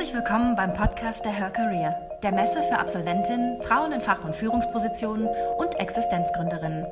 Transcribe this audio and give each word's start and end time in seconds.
Herzlich 0.00 0.16
willkommen 0.16 0.56
beim 0.56 0.72
Podcast 0.72 1.26
der 1.26 1.32
Her 1.32 1.50
Career, 1.50 1.94
der 2.22 2.32
Messe 2.32 2.62
für 2.62 2.78
Absolventinnen, 2.78 3.60
Frauen 3.60 3.92
in 3.92 4.00
Fach- 4.00 4.24
und 4.24 4.34
Führungspositionen 4.34 5.28
und 5.58 5.74
Existenzgründerinnen. 5.78 6.86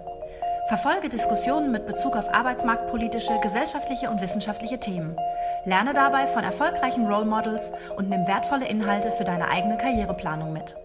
Verfolge 0.69 1.09
Diskussionen 1.09 1.73
mit 1.73 1.87
Bezug 1.87 2.17
auf 2.17 2.29
arbeitsmarktpolitische, 2.29 3.41
gesellschaftliche 3.41 4.11
und 4.11 4.21
wissenschaftliche 4.21 4.79
Themen. 4.79 5.17
Lerne 5.65 5.95
dabei 5.95 6.27
von 6.27 6.45
erfolgreichen 6.45 7.07
Role 7.07 7.25
Models 7.25 7.73
und 7.97 8.11
nimm 8.11 8.27
wertvolle 8.27 8.69
Inhalte 8.69 9.11
für 9.11 9.25
deine 9.25 9.49
eigene 9.49 9.79
Karriereplanung 9.79 10.53
mit. 10.53 10.77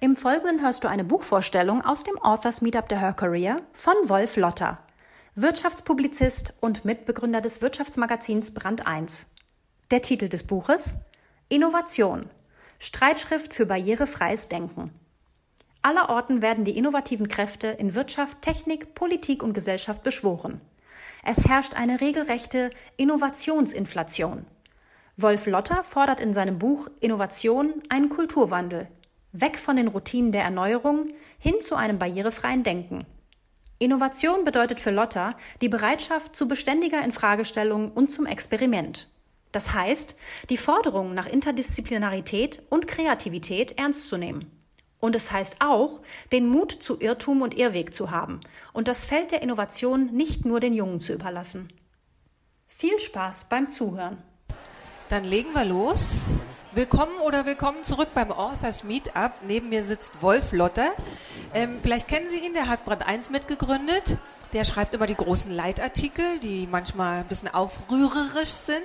Im 0.00 0.16
Folgenden 0.16 0.60
hörst 0.60 0.82
du 0.82 0.88
eine 0.88 1.04
Buchvorstellung 1.04 1.84
aus 1.84 2.02
dem 2.02 2.18
Authors 2.20 2.62
Meetup 2.62 2.88
der 2.88 2.98
Her 2.98 3.12
Career 3.12 3.58
von 3.72 3.94
Wolf 4.06 4.36
Lotter, 4.36 4.78
Wirtschaftspublizist 5.36 6.52
und 6.60 6.84
Mitbegründer 6.84 7.40
des 7.40 7.62
Wirtschaftsmagazins 7.62 8.52
Brand 8.54 8.88
1. 8.88 9.26
Der 9.92 10.02
Titel 10.02 10.28
des 10.28 10.42
Buches 10.42 10.98
Innovation. 11.54 12.30
Streitschrift 12.80 13.54
für 13.54 13.64
barrierefreies 13.64 14.48
Denken. 14.48 14.90
Allerorten 15.82 16.42
werden 16.42 16.64
die 16.64 16.76
innovativen 16.76 17.28
Kräfte 17.28 17.68
in 17.68 17.94
Wirtschaft, 17.94 18.42
Technik, 18.42 18.96
Politik 18.96 19.40
und 19.40 19.52
Gesellschaft 19.52 20.02
beschworen. 20.02 20.60
Es 21.22 21.46
herrscht 21.46 21.74
eine 21.74 22.00
regelrechte 22.00 22.70
Innovationsinflation. 22.96 24.46
Wolf 25.16 25.46
Lotter 25.46 25.84
fordert 25.84 26.18
in 26.18 26.34
seinem 26.34 26.58
Buch 26.58 26.88
Innovation 26.98 27.74
einen 27.88 28.08
Kulturwandel. 28.08 28.88
Weg 29.30 29.56
von 29.56 29.76
den 29.76 29.86
Routinen 29.86 30.32
der 30.32 30.42
Erneuerung 30.42 31.06
hin 31.38 31.60
zu 31.60 31.76
einem 31.76 32.00
barrierefreien 32.00 32.64
Denken. 32.64 33.06
Innovation 33.78 34.42
bedeutet 34.42 34.80
für 34.80 34.90
Lotter 34.90 35.36
die 35.60 35.68
Bereitschaft 35.68 36.34
zu 36.34 36.48
beständiger 36.48 37.04
Infragestellung 37.04 37.92
und 37.92 38.10
zum 38.10 38.26
Experiment. 38.26 39.08
Das 39.54 39.72
heißt, 39.72 40.16
die 40.50 40.56
Forderung 40.56 41.14
nach 41.14 41.26
Interdisziplinarität 41.26 42.60
und 42.70 42.88
Kreativität 42.88 43.78
ernst 43.78 44.08
zu 44.08 44.16
nehmen. 44.16 44.50
Und 44.98 45.14
es 45.14 45.30
heißt 45.30 45.58
auch, 45.60 46.00
den 46.32 46.48
Mut 46.48 46.72
zu 46.72 47.00
Irrtum 47.00 47.40
und 47.40 47.56
Irrweg 47.56 47.94
zu 47.94 48.10
haben 48.10 48.40
und 48.72 48.88
das 48.88 49.04
Feld 49.04 49.30
der 49.30 49.42
Innovation 49.42 50.06
nicht 50.06 50.44
nur 50.44 50.58
den 50.58 50.74
Jungen 50.74 51.00
zu 51.00 51.12
überlassen. 51.12 51.68
Viel 52.66 52.98
Spaß 52.98 53.48
beim 53.48 53.68
Zuhören. 53.68 54.20
Dann 55.08 55.22
legen 55.22 55.52
wir 55.54 55.64
los. 55.64 56.22
Willkommen 56.72 57.16
oder 57.24 57.46
willkommen 57.46 57.84
zurück 57.84 58.08
beim 58.12 58.32
Authors 58.32 58.82
Meetup. 58.82 59.34
Neben 59.46 59.68
mir 59.68 59.84
sitzt 59.84 60.20
Wolf 60.20 60.50
Lotter. 60.50 60.90
Ähm, 61.52 61.78
vielleicht 61.80 62.08
kennen 62.08 62.28
Sie 62.28 62.44
ihn, 62.44 62.54
der 62.54 62.66
hat 62.66 62.84
Brand 62.84 63.06
1 63.06 63.30
mitgegründet. 63.30 64.18
Der 64.54 64.64
schreibt 64.64 64.94
immer 64.94 65.08
die 65.08 65.16
großen 65.16 65.50
Leitartikel, 65.50 66.38
die 66.38 66.68
manchmal 66.70 67.18
ein 67.18 67.26
bisschen 67.26 67.52
aufrührerisch 67.52 68.52
sind. 68.52 68.78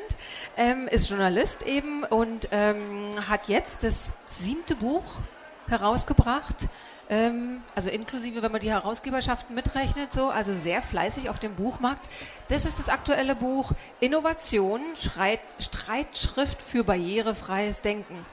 Ähm, 0.58 0.88
ist 0.88 1.10
Journalist 1.10 1.62
eben 1.62 2.04
und 2.04 2.48
ähm, 2.52 3.12
hat 3.30 3.48
jetzt 3.48 3.84
das 3.84 4.14
siebte 4.28 4.76
Buch 4.76 5.04
herausgebracht. 5.68 6.56
Ähm, 7.08 7.62
also 7.76 7.88
inklusive, 7.90 8.42
wenn 8.42 8.52
man 8.52 8.62
die 8.62 8.72
Herausgeberschaften 8.72 9.54
mitrechnet, 9.54 10.12
so, 10.12 10.30
also 10.30 10.56
sehr 10.56 10.82
fleißig 10.82 11.30
auf 11.30 11.38
dem 11.38 11.54
Buchmarkt. 11.54 12.10
Das 12.48 12.66
ist 12.66 12.80
das 12.80 12.90
aktuelle 12.90 13.36
Buch 13.36 13.72
Innovation, 14.00 14.82
Streit, 14.96 15.40
Streitschrift 15.60 16.64
für 16.64 16.84
barrierefreies 16.84 17.82
Denken. 17.82 18.26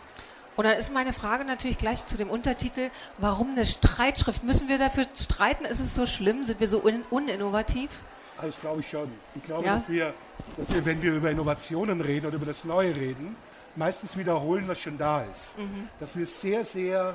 Und 0.57 0.65
dann 0.65 0.79
ist 0.79 0.93
meine 0.93 1.13
Frage 1.13 1.45
natürlich 1.45 1.77
gleich 1.77 2.07
zu 2.07 2.17
dem 2.17 2.31
Untertitel, 2.31 2.91
warum 3.19 3.51
eine 3.53 3.67
Streitschrift? 3.67 4.43
Müssen 4.43 4.69
wir 4.69 4.79
dafür 4.79 5.05
streiten? 5.15 5.67
Ist 5.67 5.81
es 5.81 5.95
so 5.95 6.07
schlimm? 6.07 6.45
Sind 6.45 6.61
wir 6.61 6.69
so 6.69 6.83
un 6.83 7.05
uninnovativ? 7.11 7.91
Also 8.39 8.49
das 8.49 8.61
glaube 8.61 8.81
ich 8.81 8.89
schon. 8.89 9.11
Ich 9.35 9.43
glaube, 9.43 9.67
ja? 9.67 9.75
dass, 9.75 9.89
wir, 9.89 10.15
dass 10.57 10.73
wir, 10.73 10.85
wenn 10.85 11.03
wir 11.03 11.13
über 11.13 11.31
Innovationen 11.31 12.01
reden 12.01 12.27
oder 12.27 12.37
über 12.37 12.47
das 12.47 12.65
Neue 12.65 12.95
reden, 12.95 13.37
meistens 13.77 14.17
wiederholen, 14.17 14.65
was 14.67 14.81
schon 14.81 14.97
da 14.97 15.23
ist. 15.23 15.59
Mhm. 15.59 15.89
Dass 16.01 16.17
wir 16.17 16.25
sehr, 16.25 16.65
sehr 16.65 17.15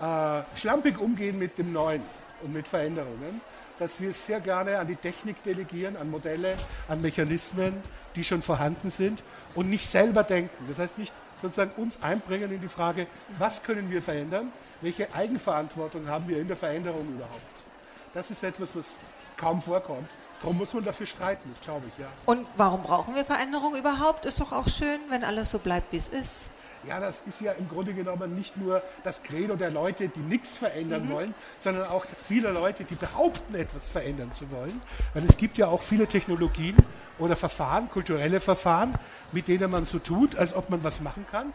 äh, 0.00 0.58
schlampig 0.58 0.98
umgehen 0.98 1.38
mit 1.38 1.56
dem 1.56 1.72
Neuen 1.72 2.02
und 2.42 2.52
mit 2.52 2.68
Veränderungen. 2.68 3.40
Dass 3.78 4.00
wir 4.00 4.10
es 4.10 4.26
sehr 4.26 4.40
gerne 4.40 4.78
an 4.78 4.86
die 4.86 4.96
Technik 4.96 5.42
delegieren, 5.42 5.96
an 5.96 6.10
Modelle, 6.10 6.56
an 6.88 7.00
Mechanismen, 7.00 7.74
die 8.14 8.24
schon 8.24 8.42
vorhanden 8.42 8.90
sind 8.90 9.22
und 9.54 9.68
nicht 9.68 9.88
selber 9.88 10.22
denken. 10.22 10.66
Das 10.68 10.78
heißt 10.78 10.98
nicht 10.98 11.12
sozusagen 11.44 11.72
uns 11.80 12.02
einbringen 12.02 12.50
in 12.50 12.60
die 12.60 12.68
Frage, 12.68 13.06
was 13.38 13.62
können 13.62 13.90
wir 13.90 14.00
verändern, 14.00 14.52
welche 14.80 15.12
Eigenverantwortung 15.14 16.08
haben 16.08 16.26
wir 16.26 16.38
in 16.40 16.48
der 16.48 16.56
Veränderung 16.56 17.06
überhaupt. 17.06 17.64
Das 18.14 18.30
ist 18.30 18.42
etwas, 18.42 18.74
was 18.74 18.98
kaum 19.36 19.60
vorkommt. 19.60 20.08
Darum 20.40 20.58
muss 20.58 20.72
man 20.74 20.84
dafür 20.84 21.06
streiten, 21.06 21.48
das 21.50 21.60
glaube 21.60 21.86
ich, 21.88 21.98
ja. 21.98 22.08
Und 22.26 22.46
warum 22.56 22.82
brauchen 22.82 23.14
wir 23.14 23.24
Veränderung 23.24 23.76
überhaupt? 23.76 24.26
Ist 24.26 24.40
doch 24.40 24.52
auch 24.52 24.68
schön, 24.68 25.00
wenn 25.08 25.24
alles 25.24 25.50
so 25.50 25.58
bleibt, 25.58 25.92
wie 25.92 25.96
es 25.96 26.08
ist. 26.08 26.50
Ja, 26.86 27.00
das 27.00 27.22
ist 27.26 27.40
ja 27.40 27.52
im 27.52 27.68
Grunde 27.68 27.94
genommen 27.94 28.34
nicht 28.34 28.56
nur 28.56 28.82
das 29.04 29.22
Credo 29.22 29.56
der 29.56 29.70
Leute, 29.70 30.08
die 30.08 30.20
nichts 30.20 30.56
verändern 30.56 31.06
mhm. 31.06 31.12
wollen, 31.12 31.34
sondern 31.58 31.86
auch 31.88 32.04
viele 32.06 32.50
Leute, 32.50 32.84
die 32.84 32.94
behaupten, 32.94 33.54
etwas 33.54 33.88
verändern 33.88 34.32
zu 34.32 34.50
wollen. 34.50 34.80
Weil 35.14 35.24
es 35.24 35.36
gibt 35.36 35.56
ja 35.56 35.68
auch 35.68 35.82
viele 35.82 36.06
Technologien 36.06 36.76
oder 37.18 37.36
Verfahren, 37.36 37.88
kulturelle 37.90 38.40
Verfahren, 38.40 38.94
mit 39.32 39.48
denen 39.48 39.70
man 39.70 39.84
so 39.84 39.98
tut, 39.98 40.36
als 40.36 40.54
ob 40.54 40.70
man 40.70 40.84
was 40.84 41.00
machen 41.00 41.24
kann, 41.30 41.52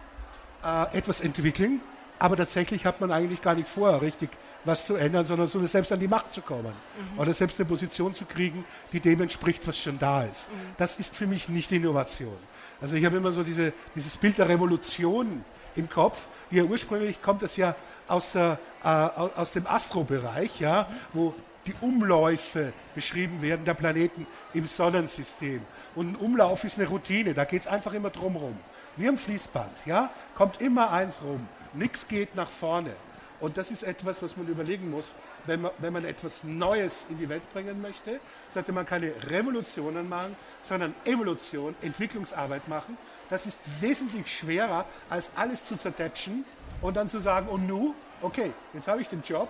äh, 0.63 0.97
etwas 0.97 1.21
entwickeln, 1.21 1.81
aber 2.19 2.35
tatsächlich 2.35 2.85
hat 2.85 2.99
man 2.99 3.11
eigentlich 3.11 3.41
gar 3.41 3.55
nicht 3.55 3.69
vor, 3.69 4.01
richtig 4.01 4.29
was 4.65 4.85
zu 4.85 4.95
ändern, 4.95 5.25
sondern 5.25 5.47
so 5.47 5.65
selbst 5.65 5.91
an 5.91 5.99
die 5.99 6.07
Macht 6.07 6.33
zu 6.33 6.41
kommen 6.41 6.73
mhm. 6.73 7.19
oder 7.19 7.33
selbst 7.33 7.59
eine 7.59 7.67
Position 7.67 8.13
zu 8.13 8.25
kriegen, 8.25 8.65
die 8.91 8.99
dem 8.99 9.21
entspricht, 9.21 9.67
was 9.67 9.77
schon 9.77 9.97
da 9.99 10.23
ist. 10.23 10.51
Mhm. 10.51 10.55
Das 10.77 10.99
ist 10.99 11.15
für 11.15 11.27
mich 11.27 11.49
nicht 11.49 11.71
Innovation. 11.71 12.37
Also 12.81 12.95
ich 12.95 13.05
habe 13.05 13.17
immer 13.17 13.31
so 13.31 13.43
diese, 13.43 13.73
dieses 13.95 14.15
Bild 14.17 14.37
der 14.37 14.49
Revolution 14.49 15.43
im 15.75 15.89
Kopf. 15.89 16.27
Ja, 16.51 16.63
ursprünglich 16.63 17.21
kommt 17.21 17.41
das 17.41 17.57
ja 17.57 17.75
aus, 18.07 18.33
der, 18.33 18.59
äh, 18.83 18.87
aus 18.87 19.51
dem 19.51 19.67
Astrobereich, 19.67 20.59
ja, 20.59 20.87
wo 21.13 21.33
die 21.65 21.73
Umläufe 21.81 22.73
beschrieben 22.95 23.41
werden 23.41 23.65
der 23.65 23.73
Planeten 23.73 24.25
im 24.53 24.65
Sonnensystem. 24.65 25.61
Und 25.95 26.13
ein 26.13 26.15
Umlauf 26.15 26.63
ist 26.63 26.79
eine 26.79 26.87
Routine, 26.87 27.33
da 27.33 27.45
geht 27.45 27.61
es 27.61 27.67
einfach 27.67 27.93
immer 27.93 28.09
drum 28.09 28.35
rum. 28.35 28.57
Wie 28.95 29.07
am 29.07 29.17
Fließband, 29.17 29.85
ja, 29.85 30.09
kommt 30.35 30.61
immer 30.61 30.91
eins 30.91 31.19
rum. 31.21 31.47
Nichts 31.73 32.07
geht 32.07 32.35
nach 32.35 32.49
vorne. 32.49 32.91
Und 33.39 33.57
das 33.57 33.71
ist 33.71 33.83
etwas, 33.83 34.21
was 34.21 34.35
man 34.35 34.47
überlegen 34.47 34.89
muss, 34.89 35.13
wenn 35.45 35.61
man, 35.61 35.71
wenn 35.77 35.93
man 35.93 36.05
etwas 36.05 36.43
Neues 36.43 37.05
in 37.09 37.17
die 37.17 37.29
Welt 37.29 37.41
bringen 37.53 37.81
möchte, 37.81 38.19
sollte 38.53 38.71
man 38.71 38.85
keine 38.85 39.13
Revolutionen 39.29 40.09
machen, 40.09 40.35
sondern 40.61 40.93
Evolution, 41.05 41.75
Entwicklungsarbeit 41.81 42.67
machen. 42.67 42.97
Das 43.29 43.45
ist 43.45 43.59
wesentlich 43.79 44.27
schwerer, 44.27 44.85
als 45.09 45.31
alles 45.35 45.63
zu 45.63 45.77
zertätschen 45.77 46.43
und 46.81 46.97
dann 46.97 47.07
zu 47.07 47.19
sagen, 47.19 47.47
und 47.47 47.67
nu, 47.67 47.93
okay, 48.21 48.51
jetzt 48.73 48.87
habe 48.87 49.01
ich 49.01 49.07
den 49.07 49.23
Job, 49.23 49.49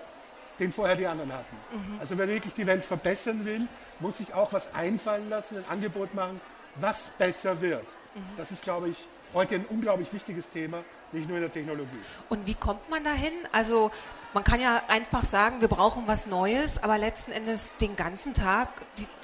den 0.59 0.71
vorher 0.71 0.95
die 0.95 1.07
anderen 1.07 1.33
hatten. 1.33 1.56
Mhm. 1.71 2.00
Also 2.00 2.17
wer 2.17 2.27
wirklich 2.27 2.53
die 2.53 2.67
Welt 2.67 2.85
verbessern 2.85 3.45
will, 3.45 3.67
muss 4.00 4.17
sich 4.17 4.33
auch 4.33 4.53
was 4.53 4.73
einfallen 4.75 5.29
lassen, 5.29 5.57
ein 5.57 5.66
Angebot 5.69 6.13
machen, 6.13 6.39
was 6.75 7.09
besser 7.17 7.61
wird. 7.61 7.85
Mhm. 8.13 8.21
Das 8.38 8.51
ist, 8.51 8.63
glaube 8.63 8.89
ich, 8.89 9.07
heute 9.33 9.56
ein 9.56 9.66
unglaublich 9.69 10.11
wichtiges 10.13 10.50
Thema, 10.50 10.83
nicht 11.12 11.28
nur 11.28 11.38
in 11.38 11.44
der 11.44 11.52
Technologie. 11.52 12.00
Und 12.30 12.46
wie 12.46 12.56
kommt 12.56 12.90
man 12.90 13.03
dahin? 13.03 13.34
Also 13.52 13.92
man 14.34 14.44
kann 14.44 14.62
ja 14.62 14.84
einfach 14.88 15.25
sagen, 15.25 15.62
wir 15.62 15.68
brauchen 15.68 16.03
was 16.06 16.28
Neues, 16.28 16.84
aber 16.84 17.00
letzten 17.00 17.31
Endes 17.31 17.75
den 17.78 17.96
ganzen 17.96 18.34
Tag 18.36 18.70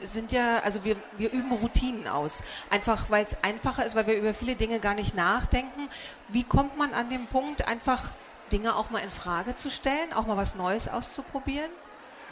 sind 0.01 0.31
ja, 0.31 0.59
also 0.59 0.83
wir, 0.83 0.95
wir 1.17 1.31
üben 1.31 1.51
Routinen 1.51 2.07
aus. 2.07 2.41
Einfach 2.71 3.09
weil 3.11 3.25
es 3.25 3.37
einfacher 3.43 3.85
ist, 3.85 3.95
weil 3.95 4.07
wir 4.07 4.17
über 4.17 4.33
viele 4.33 4.55
Dinge 4.55 4.79
gar 4.79 4.95
nicht 4.95 5.15
nachdenken. 5.15 5.89
Wie 6.29 6.43
kommt 6.43 6.77
man 6.77 6.93
an 6.93 7.09
den 7.09 7.27
Punkt, 7.27 7.67
einfach 7.67 8.13
Dinge 8.51 8.75
auch 8.75 8.89
mal 8.89 8.99
in 8.99 9.11
Frage 9.11 9.55
zu 9.55 9.69
stellen, 9.69 10.11
auch 10.13 10.25
mal 10.25 10.37
was 10.37 10.55
Neues 10.55 10.87
auszuprobieren? 10.87 11.69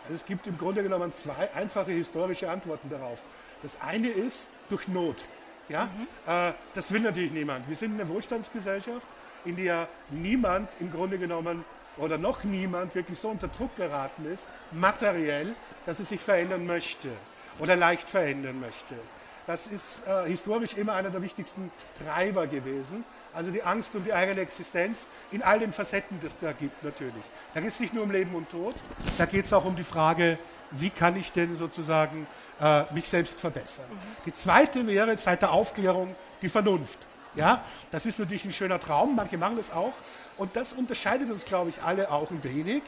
Also 0.04 0.16
es 0.16 0.26
gibt 0.26 0.48
im 0.48 0.58
Grunde 0.58 0.84
genommen 0.84 1.14
zwei 1.14 1.54
einfache 1.54 1.92
historische 1.92 2.50
Antworten 2.50 2.90
darauf. 2.90 3.20
Das 3.62 3.80
eine 3.82 4.10
ist 4.10 4.50
durch 4.70 4.88
Not. 4.88 5.18
Ja? 5.70 5.86
Mhm. 5.86 6.08
Äh, 6.26 6.54
das 6.74 6.92
will 6.92 7.02
natürlich 7.02 7.32
niemand. 7.32 7.70
Wir 7.70 7.76
sind 7.76 8.00
eine 8.00 8.10
Wohlstandsgesellschaft, 8.10 9.08
in 9.46 9.56
der 9.56 9.88
niemand 10.10 10.70
im 10.80 10.92
Grunde 10.92 11.18
genommen 11.18 11.66
oder 11.98 12.18
noch 12.18 12.44
niemand 12.44 12.96
wirklich 12.96 13.20
so 13.20 13.30
unter 13.30 13.48
Druck 13.48 13.76
geraten 13.76 14.26
ist, 14.26 14.48
materiell, 14.72 15.56
dass 15.86 16.00
er 16.00 16.06
sich 16.06 16.22
verändern 16.22 16.66
möchte 16.66 17.10
oder 17.60 17.76
leicht 17.76 18.10
verändern 18.10 18.60
möchte. 18.60 18.96
Das 19.46 19.68
ist 19.68 20.08
äh, 20.08 20.28
historisch 20.28 20.74
immer 20.76 20.94
einer 20.94 21.10
der 21.10 21.22
wichtigsten 21.22 21.70
Treiber 22.02 22.48
gewesen. 22.48 23.04
Also 23.34 23.52
die 23.52 23.62
Angst 23.62 23.94
um 23.94 24.04
die 24.04 24.14
eigene 24.14 24.40
Existenz 24.40 25.06
in 25.32 25.44
all 25.44 25.60
den 25.60 25.74
Facetten, 25.74 26.20
die 26.22 26.28
es 26.28 26.38
da 26.38 26.54
gibt 26.54 26.82
natürlich. 26.84 27.24
Da 27.54 27.60
geht 27.60 27.70
es 27.70 27.80
nicht 27.80 27.94
nur 27.94 28.04
um 28.04 28.12
Leben 28.12 28.34
und 28.36 28.50
Tod, 28.50 28.76
da 29.18 29.26
geht 29.26 29.46
es 29.46 29.52
auch 29.52 29.66
um 29.66 29.76
die 29.76 29.84
Frage, 29.84 30.38
wie 30.72 30.90
kann 30.90 31.18
ich 31.18 31.32
denn 31.32 31.56
sozusagen 31.56 32.26
äh, 32.62 32.84
mich 32.94 33.08
selbst 33.08 33.40
verbessern. 33.40 33.86
Mhm. 33.90 33.98
Die 34.26 34.34
zweite 34.34 34.88
wäre 34.88 35.18
seit 35.18 35.42
der 35.42 35.52
Aufklärung 35.52 36.16
die 36.42 36.50
Vernunft. 36.50 37.00
Ja, 37.36 37.64
das 37.92 38.06
ist 38.06 38.20
natürlich 38.20 38.46
ein 38.46 38.52
schöner 38.52 38.80
Traum, 38.80 39.16
manche 39.16 39.38
machen 39.38 39.58
das 39.58 39.72
auch. 39.72 39.94
Und 40.38 40.56
das 40.56 40.74
unterscheidet 40.74 41.32
uns, 41.32 41.46
glaube 41.46 41.70
ich, 41.70 41.82
alle 41.82 42.12
auch 42.12 42.30
ein 42.32 42.44
wenig. 42.44 42.84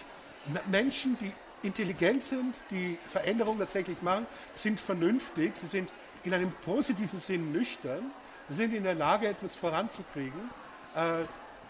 Menschen, 0.70 1.18
die 1.20 1.32
intelligent 1.64 2.22
sind, 2.22 2.56
die 2.70 2.98
Veränderungen 3.08 3.60
tatsächlich 3.60 4.02
machen, 4.02 4.28
sind 4.54 4.80
vernünftig, 4.80 5.56
sie 5.56 5.68
sind 5.68 5.92
in 6.24 6.34
einem 6.34 6.52
positiven 6.52 7.20
Sinn 7.20 7.52
nüchtern, 7.52 8.12
sind 8.50 8.74
in 8.74 8.84
der 8.84 8.96
Lage, 8.96 9.28
etwas 9.28 9.56
voranzukriegen. 9.56 10.50
äh, 10.96 11.26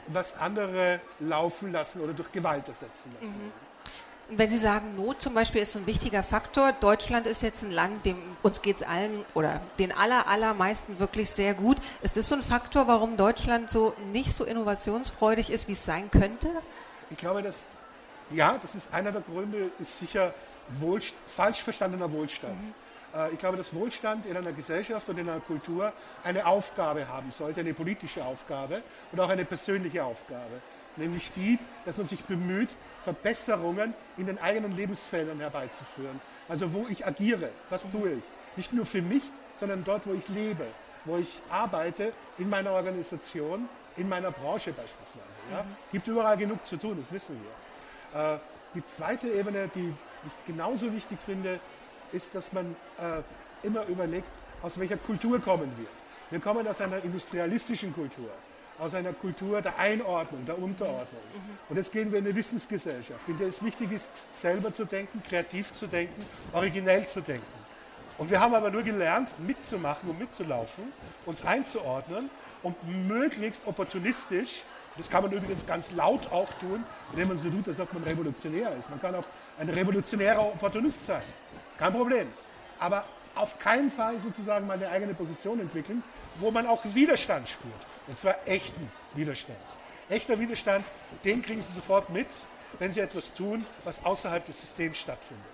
was 0.08 0.38
andere 0.38 1.00
laufen 1.20 1.72
lassen 1.72 2.02
oder 2.02 2.14
durch 2.14 2.32
Gewalt 2.32 2.68
ersetzen 2.68 3.12
lassen. 3.20 3.34
Mhm. 3.34 3.52
Wenn 4.30 4.50
Sie 4.50 4.58
sagen, 4.58 4.96
Not 4.96 5.22
zum 5.22 5.36
Beispiel 5.36 5.62
ist 5.62 5.76
ein 5.76 5.86
wichtiger 5.86 6.24
Faktor, 6.24 6.72
Deutschland 6.72 7.28
ist 7.28 7.44
jetzt 7.44 7.62
ein 7.64 7.70
Land, 7.70 8.08
dem 8.08 8.18
uns 8.42 8.64
geht 8.64 8.78
es 8.78 8.84
allen 8.84 9.24
oder 9.36 9.62
den 9.78 9.92
aller, 9.92 10.28
allermeisten 10.28 11.00
wirklich 11.00 11.30
sehr 11.30 11.54
gut. 11.54 11.78
Ist 12.02 12.18
das 12.18 12.30
so 12.30 12.36
ein 12.36 12.42
Faktor, 12.42 12.88
warum 12.88 13.18
Deutschland 13.18 13.70
so 13.70 13.94
nicht 14.12 14.36
so 14.36 14.44
innovationsfreudig 14.44 15.52
ist, 15.52 15.68
wie 15.68 15.74
es 15.74 15.86
sein 15.86 16.10
könnte? 16.10 16.50
Ich 17.12 17.18
glaube, 17.18 17.44
dass, 17.44 17.66
ja, 18.32 18.58
das 18.60 18.74
ist 18.74 18.92
einer 18.92 19.12
der 19.12 19.22
Gründe, 19.22 19.70
ist 19.78 20.00
sicher 20.00 20.34
Wohlst 20.80 21.14
falsch 21.28 21.62
verstandener 21.62 22.12
Wohlstand. 22.12 22.60
Mhm. 22.60 23.20
Äh, 23.20 23.32
ich 23.32 23.38
glaube, 23.38 23.58
dass 23.58 23.76
Wohlstand 23.76 24.26
in 24.26 24.36
einer 24.36 24.54
Gesellschaft 24.54 25.08
und 25.08 25.20
in 25.20 25.30
einer 25.30 25.40
Kultur 25.40 25.94
eine 26.24 26.48
Aufgabe 26.48 27.08
haben 27.08 27.32
sollte, 27.32 27.60
eine 27.60 27.76
politische 27.76 28.26
Aufgabe 28.26 28.82
und 29.12 29.20
auch 29.20 29.30
eine 29.30 29.46
persönliche 29.46 30.04
Aufgabe 30.04 30.62
nämlich 30.98 31.32
die, 31.34 31.60
dass 31.86 31.98
man 31.98 32.08
sich 32.08 32.24
bemüht, 32.26 32.70
Verbesserungen 33.04 33.94
in 34.18 34.26
den 34.26 34.40
eigenen 34.40 34.76
Lebensfeldern 34.76 35.40
herbeizuführen. 35.40 36.20
Also 36.48 36.74
wo 36.74 36.88
ich 36.88 37.06
agiere, 37.06 37.50
was 37.70 37.90
tue 37.92 38.14
ich? 38.14 38.24
Nicht 38.56 38.74
nur 38.74 38.86
für 38.86 39.02
mich, 39.02 39.24
sondern 39.58 39.84
dort, 39.84 40.08
wo 40.08 40.14
ich 40.14 40.28
lebe, 40.30 40.66
wo 41.06 41.18
ich 41.18 41.42
arbeite, 41.50 42.14
in 42.38 42.50
meiner 42.50 42.72
Organisation, 42.72 43.70
in 43.98 44.10
meiner 44.10 44.32
Branche 44.32 44.74
beispielsweise. 44.74 45.40
Ja? 45.52 45.64
Mhm. 45.64 45.76
Gibt 45.92 46.08
überall 46.08 46.38
genug 46.38 46.66
zu 46.66 46.78
tun, 46.78 46.98
das 46.98 47.12
wissen 47.12 47.40
wir. 47.42 48.36
Äh, 48.36 48.40
die 48.74 48.84
zweite 48.84 49.28
Ebene, 49.30 49.70
die 49.74 49.94
ich 50.26 50.34
genauso 50.48 50.92
wichtig 50.94 51.20
finde, 51.24 51.60
ist, 52.12 52.36
dass 52.36 52.52
man 52.54 52.76
äh, 53.00 53.66
immer 53.66 53.86
überlegt, 53.86 54.30
aus 54.62 54.80
welcher 54.80 54.98
Kultur 54.98 55.40
kommen 55.40 55.72
wir. 55.78 55.88
Wir 56.32 56.40
kommen 56.40 56.68
aus 56.68 56.82
einer 56.82 57.04
industrialistischen 57.04 57.94
Kultur 57.94 58.30
aus 58.80 58.94
einer 58.94 59.14
Kultur 59.14 59.62
der 59.62 59.78
Einordnung, 59.78 60.46
der 60.46 60.58
Unterordnung. 60.58 61.22
Und 61.70 61.78
jetzt 61.78 61.92
gehen 61.92 62.12
wir 62.12 62.20
in 62.20 62.26
eine 62.26 62.36
Wissensgesellschaft, 62.36 63.28
in 63.28 63.38
der 63.38 63.48
es 63.48 63.64
wichtig 63.64 63.92
ist, 63.92 64.10
selber 64.34 64.72
zu 64.74 64.86
denken, 64.86 65.22
kreativ 65.28 65.74
zu 65.74 65.88
denken, 65.88 66.26
originell 66.54 67.08
zu 67.08 67.22
denken. 67.22 67.46
Und 68.18 68.30
wir 68.30 68.40
haben 68.40 68.54
aber 68.54 68.70
nur 68.70 68.84
gelernt, 68.84 69.32
mitzumachen 69.40 70.10
und 70.10 70.20
mitzulaufen, 70.20 70.86
uns 71.26 71.46
einzuordnen 71.46 72.30
und 72.64 72.76
möglichst 73.08 73.66
opportunistisch, 73.68 74.64
das 74.98 75.10
kann 75.10 75.24
man 75.24 75.32
übrigens 75.34 75.66
ganz 75.66 75.92
laut 75.92 76.32
auch 76.32 76.52
tun, 76.54 76.84
indem 77.12 77.30
man 77.30 77.38
so 77.38 77.50
tut, 77.50 77.68
als 77.68 77.80
ob 77.80 77.92
man 77.94 78.04
revolutionär 78.04 78.72
ist. 78.78 78.90
Man 78.90 79.02
kann 79.02 79.16
auch 79.16 79.26
ein 79.60 79.70
revolutionärer 79.70 80.40
Opportunist 80.40 81.06
sein. 81.06 81.22
Kein 81.78 81.92
Problem. 81.92 82.28
Aber 82.80 83.04
auf 83.36 83.60
keinen 83.60 83.92
Fall 83.92 84.18
sozusagen 84.20 84.66
mal 84.66 84.76
eine 84.76 84.88
eigene 84.90 85.14
Position 85.14 85.60
entwickeln, 85.60 86.02
wo 86.40 86.50
man 86.50 86.66
auch 86.66 86.82
Widerstand 86.94 87.50
spürt. 87.50 87.74
Und 88.08 88.18
zwar 88.20 88.36
echten 88.46 88.90
Widerstand. 89.14 89.58
Echter 90.10 90.40
Widerstand, 90.40 90.86
den 91.24 91.42
kriegen 91.42 91.62
Sie 91.62 91.74
sofort 91.74 92.10
mit, 92.10 92.28
wenn 92.80 92.92
Sie 92.92 93.00
etwas 93.00 93.34
tun, 93.34 93.66
was 93.84 94.04
außerhalb 94.04 94.46
des 94.46 94.62
Systems 94.62 94.98
stattfindet. 94.98 95.46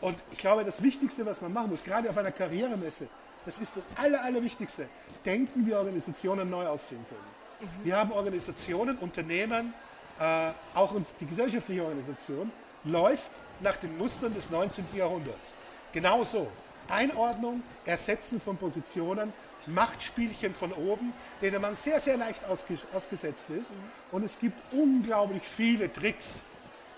Und 0.00 0.16
ich 0.30 0.38
glaube, 0.38 0.64
das 0.64 0.82
Wichtigste, 0.82 1.26
was 1.26 1.40
man 1.40 1.52
machen 1.52 1.70
muss, 1.70 1.84
gerade 1.84 2.08
auf 2.08 2.16
einer 2.16 2.30
Karrieremesse, 2.30 3.08
das 3.44 3.58
ist 3.58 3.76
das 3.76 3.84
Aller, 3.96 4.22
Allerwichtigste, 4.22 4.88
denken, 5.24 5.66
wie 5.66 5.74
Organisationen 5.74 6.48
neu 6.48 6.66
aussehen 6.66 7.04
können. 7.08 7.70
Mhm. 7.80 7.84
Wir 7.84 7.96
haben 7.96 8.12
Organisationen, 8.12 8.96
Unternehmen, 8.98 9.74
äh, 10.18 10.50
auch 10.74 10.92
uns, 10.92 11.08
die 11.18 11.26
gesellschaftliche 11.26 11.82
Organisation 11.82 12.50
läuft 12.84 13.30
nach 13.60 13.76
den 13.76 13.96
Mustern 13.98 14.34
des 14.34 14.50
19. 14.50 14.84
Jahrhunderts. 14.94 15.54
Genauso. 15.92 16.48
Einordnung, 16.88 17.62
Ersetzen 17.84 18.40
von 18.40 18.56
Positionen, 18.56 19.32
Machtspielchen 19.66 20.54
von 20.54 20.72
oben, 20.72 21.12
denen 21.42 21.60
man 21.60 21.74
sehr, 21.74 22.00
sehr 22.00 22.16
leicht 22.16 22.42
ausgesetzt 22.44 23.46
ist. 23.50 23.74
Und 24.10 24.24
es 24.24 24.38
gibt 24.38 24.56
unglaublich 24.72 25.42
viele 25.42 25.92
Tricks, 25.92 26.42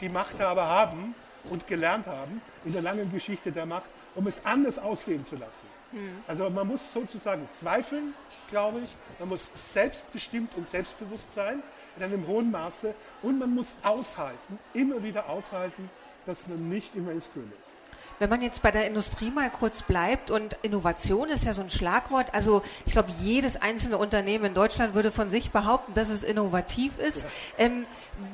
die 0.01 0.09
Machthaber 0.09 0.67
haben 0.67 1.15
und 1.51 1.67
gelernt 1.67 2.07
haben 2.07 2.41
in 2.65 2.73
der 2.73 2.83
langen 2.83 3.11
Geschichte 3.13 3.53
der 3.53 3.67
Macht, 3.67 3.91
um 4.15 4.27
es 4.27 4.45
anders 4.45 4.79
aussehen 4.79 5.25
zu 5.27 5.37
lassen. 5.37 5.67
Mhm. 5.93 6.23
Also 6.27 6.49
man 6.51 6.67
muss 6.67 6.93
sozusagen 6.93 7.49
zweifeln, 7.51 8.15
glaube 8.51 8.81
ich. 8.81 8.97
Man 9.19 9.29
muss 9.29 9.51
selbstbestimmt 9.55 10.55
und 10.57 10.69
selbstbewusst 10.69 11.33
sein 11.33 11.63
in 11.97 12.03
einem 12.03 12.27
hohen 12.27 12.51
Maße. 12.51 12.95
Und 13.23 13.39
man 13.39 13.55
muss 13.55 13.75
aushalten, 13.83 14.59
immer 14.75 15.03
wieder 15.03 15.29
aushalten, 15.29 15.91
dass 16.27 16.47
man 16.47 16.69
nicht 16.69 16.95
im 16.95 17.07
Mainstream 17.07 17.51
ist. 17.59 17.75
Wenn 18.19 18.31
man 18.31 18.41
jetzt 18.41 18.63
bei 18.63 18.71
der 18.71 18.87
Industrie 18.87 19.31
mal 19.31 19.51
kurz 19.51 19.83
bleibt 19.83 20.31
und 20.31 20.57
Innovation 20.63 21.29
ist 21.29 21.45
ja 21.45 21.55
so 21.55 21.63
ein 21.63 21.71
Schlagwort, 21.71 22.33
also 22.33 22.63
ich 22.87 22.93
glaube, 22.93 23.11
jedes 23.21 23.61
einzelne 23.61 23.99
Unternehmen 23.99 24.45
in 24.47 24.55
Deutschland 24.55 24.95
würde 24.95 25.11
von 25.11 25.29
sich 25.29 25.51
behaupten, 25.51 25.95
dass 25.95 26.09
es 26.09 26.23
innovativ 26.23 26.99
ist. 26.99 27.23
Ja. 27.59 27.67
Ähm, 27.67 27.87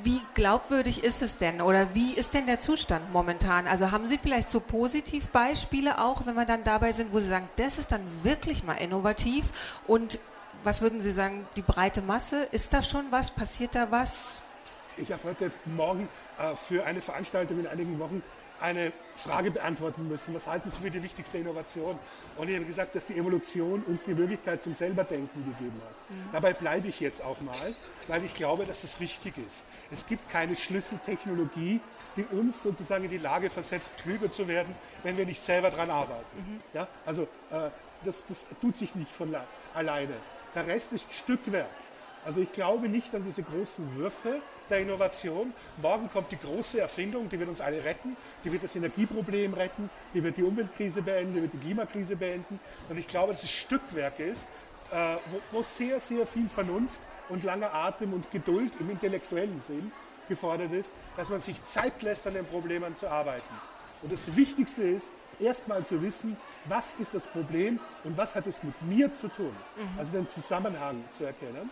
wie 0.03 0.21
glaubwürdig 0.33 1.03
ist 1.03 1.21
es 1.21 1.37
denn 1.37 1.61
oder 1.61 1.93
wie 1.93 2.13
ist 2.13 2.33
denn 2.33 2.45
der 2.45 2.59
Zustand 2.59 3.11
momentan? 3.11 3.67
Also 3.67 3.91
haben 3.91 4.07
Sie 4.07 4.17
vielleicht 4.17 4.49
so 4.49 4.59
Positivbeispiele 4.59 5.99
auch, 5.99 6.25
wenn 6.25 6.35
wir 6.35 6.45
dann 6.45 6.63
dabei 6.63 6.91
sind, 6.91 7.13
wo 7.13 7.19
Sie 7.19 7.29
sagen, 7.29 7.49
das 7.55 7.79
ist 7.79 7.91
dann 7.91 8.01
wirklich 8.23 8.63
mal 8.63 8.75
innovativ 8.75 9.45
und 9.87 10.19
was 10.63 10.81
würden 10.81 11.01
Sie 11.01 11.11
sagen, 11.11 11.47
die 11.55 11.61
breite 11.61 12.01
Masse, 12.01 12.47
ist 12.51 12.73
da 12.73 12.83
schon 12.83 13.05
was? 13.11 13.31
Passiert 13.31 13.75
da 13.75 13.91
was? 13.91 14.41
Ich 14.97 15.11
habe 15.11 15.23
heute 15.23 15.51
Morgen 15.65 16.09
äh, 16.37 16.55
für 16.55 16.85
eine 16.85 17.01
Veranstaltung 17.01 17.59
in 17.59 17.67
einigen 17.67 17.97
Wochen 17.99 18.21
eine 18.61 18.91
Frage 19.15 19.51
beantworten 19.51 20.07
müssen. 20.07 20.33
Was 20.33 20.47
halten 20.47 20.69
Sie 20.69 20.79
für 20.79 20.91
die 20.91 21.01
wichtigste 21.03 21.37
Innovation? 21.37 21.97
Und 22.37 22.49
ich 22.49 22.55
habe 22.55 22.65
gesagt, 22.65 22.95
dass 22.95 23.05
die 23.05 23.17
Evolution 23.17 23.83
uns 23.83 24.03
die 24.03 24.13
Möglichkeit 24.13 24.61
zum 24.61 24.75
Selberdenken 24.75 25.43
gegeben 25.45 25.81
hat. 25.85 26.09
Mhm. 26.09 26.29
Dabei 26.31 26.53
bleibe 26.53 26.87
ich 26.87 26.99
jetzt 26.99 27.23
auch 27.23 27.39
mal, 27.41 27.73
weil 28.07 28.23
ich 28.23 28.33
glaube, 28.35 28.65
dass 28.65 28.81
das 28.81 28.99
richtig 28.99 29.37
ist. 29.37 29.65
Es 29.91 30.05
gibt 30.07 30.29
keine 30.29 30.55
Schlüsseltechnologie, 30.55 31.81
die 32.15 32.23
uns 32.35 32.63
sozusagen 32.63 33.05
in 33.05 33.11
die 33.11 33.17
Lage 33.17 33.49
versetzt, 33.49 33.93
klüger 34.01 34.31
zu 34.31 34.47
werden, 34.47 34.73
wenn 35.03 35.17
wir 35.17 35.25
nicht 35.25 35.41
selber 35.41 35.69
daran 35.69 35.89
arbeiten. 35.89 36.37
Mhm. 36.37 36.61
Ja? 36.73 36.87
Also 37.05 37.23
äh, 37.51 37.69
das, 38.03 38.25
das 38.25 38.45
tut 38.61 38.77
sich 38.77 38.95
nicht 38.95 39.11
von 39.11 39.35
alleine. 39.73 40.13
Der 40.55 40.67
Rest 40.67 40.93
ist 40.93 41.11
Stückwerk. 41.13 41.67
Also 42.25 42.41
ich 42.41 42.51
glaube 42.51 42.89
nicht 42.89 43.13
an 43.15 43.23
diese 43.23 43.43
großen 43.43 43.95
Würfe, 43.95 44.41
der 44.69 44.79
Innovation. 44.79 45.53
Morgen 45.77 46.09
kommt 46.11 46.31
die 46.31 46.37
große 46.37 46.79
Erfindung, 46.79 47.29
die 47.29 47.39
wird 47.39 47.49
uns 47.49 47.61
alle 47.61 47.83
retten, 47.83 48.15
die 48.43 48.51
wird 48.51 48.63
das 48.63 48.75
Energieproblem 48.75 49.53
retten, 49.53 49.89
die 50.13 50.23
wird 50.23 50.37
die 50.37 50.43
Umweltkrise 50.43 51.01
beenden, 51.01 51.35
die 51.35 51.41
wird 51.41 51.53
die 51.53 51.57
Klimakrise 51.57 52.15
beenden. 52.15 52.59
Und 52.89 52.97
ich 52.97 53.07
glaube, 53.07 53.33
dass 53.33 53.43
es 53.43 53.51
Stückwerk 53.51 54.19
ist, 54.19 54.47
äh, 54.91 55.15
wo, 55.51 55.57
wo 55.57 55.63
sehr, 55.63 55.99
sehr 55.99 56.25
viel 56.25 56.49
Vernunft 56.49 56.99
und 57.29 57.43
langer 57.43 57.73
Atem 57.73 58.13
und 58.13 58.29
Geduld 58.31 58.73
im 58.79 58.89
intellektuellen 58.89 59.59
Sinn 59.59 59.91
gefordert 60.27 60.71
ist, 60.71 60.93
dass 61.17 61.29
man 61.29 61.41
sich 61.41 61.63
Zeit 61.65 62.01
lässt, 62.01 62.25
an 62.27 62.35
den 62.35 62.45
Problemen 62.45 62.95
zu 62.95 63.09
arbeiten. 63.09 63.55
Und 64.01 64.11
das 64.11 64.35
Wichtigste 64.35 64.83
ist, 64.83 65.11
erstmal 65.39 65.85
zu 65.85 66.01
wissen, 66.01 66.37
was 66.65 66.95
ist 66.95 67.13
das 67.13 67.25
Problem 67.25 67.79
und 68.03 68.17
was 68.17 68.35
hat 68.35 68.47
es 68.47 68.61
mit 68.63 68.81
mir 68.83 69.13
zu 69.13 69.27
tun. 69.27 69.55
Mhm. 69.75 69.99
Also 69.99 70.11
den 70.13 70.27
Zusammenhang 70.27 71.03
zu 71.17 71.25
erkennen. 71.25 71.69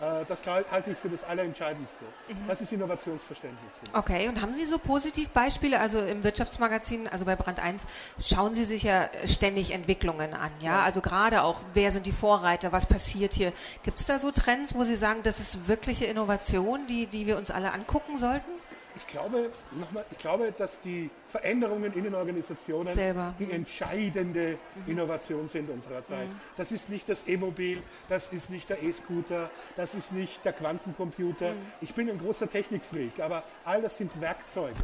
Äh, 0.00 0.24
das 0.26 0.42
halte 0.46 0.90
ich 0.90 0.98
für 0.98 1.08
das 1.08 1.24
Allerentscheidendste. 1.24 2.04
Mhm. 2.28 2.34
Das 2.48 2.60
ist 2.60 2.72
Innovationsverständnis. 2.72 3.72
Okay, 3.92 4.28
und 4.28 4.40
haben 4.40 4.52
Sie 4.52 4.64
so 4.64 4.78
Positivbeispiele? 4.78 5.78
Also 5.78 6.00
im 6.00 6.24
Wirtschaftsmagazin, 6.24 7.08
also 7.08 7.24
bei 7.24 7.36
Brand 7.36 7.60
1, 7.60 7.86
schauen 8.20 8.54
Sie 8.54 8.64
sich 8.64 8.82
ja 8.82 9.08
ständig 9.24 9.72
Entwicklungen 9.72 10.34
an. 10.34 10.50
Ja, 10.60 10.78
ja. 10.78 10.82
also 10.82 11.00
gerade 11.00 11.42
auch, 11.42 11.60
wer 11.74 11.92
sind 11.92 12.06
die 12.06 12.12
Vorreiter, 12.12 12.72
was 12.72 12.86
passiert 12.86 13.32
hier? 13.34 13.52
Gibt 13.82 14.00
es 14.00 14.06
da 14.06 14.18
so 14.18 14.30
Trends, 14.30 14.74
wo 14.74 14.84
Sie 14.84 14.96
sagen, 14.96 15.20
das 15.22 15.40
ist 15.40 15.68
wirkliche 15.68 16.06
Innovation, 16.06 16.86
die, 16.86 17.06
die 17.06 17.26
wir 17.26 17.38
uns 17.38 17.50
alle 17.50 17.72
angucken 17.72 18.18
sollten? 18.18 18.50
Ich 18.96 19.06
glaube, 19.06 19.50
nochmal, 19.72 20.04
ich 20.10 20.18
glaube, 20.18 20.52
dass 20.56 20.80
die 20.80 21.10
Veränderungen 21.30 21.92
in 21.94 22.04
den 22.04 22.14
Organisationen 22.14 22.94
Selber. 22.94 23.34
die 23.38 23.50
entscheidende 23.50 24.58
mhm. 24.86 24.92
Innovation 24.92 25.48
sind 25.48 25.70
unserer 25.70 26.02
Zeit. 26.04 26.28
Mhm. 26.28 26.40
Das 26.56 26.72
ist 26.72 26.88
nicht 26.88 27.08
das 27.08 27.26
E-Mobil, 27.26 27.82
das 28.08 28.32
ist 28.32 28.50
nicht 28.50 28.70
der 28.70 28.82
E-Scooter, 28.82 29.50
das 29.76 29.94
ist 29.94 30.12
nicht 30.12 30.44
der 30.44 30.52
Quantencomputer. 30.52 31.52
Mhm. 31.52 31.58
Ich 31.80 31.94
bin 31.94 32.08
ein 32.08 32.18
großer 32.18 32.48
Technikfreak, 32.48 33.20
aber 33.20 33.42
all 33.64 33.82
das 33.82 33.96
sind 33.96 34.20
Werkzeuge. 34.20 34.74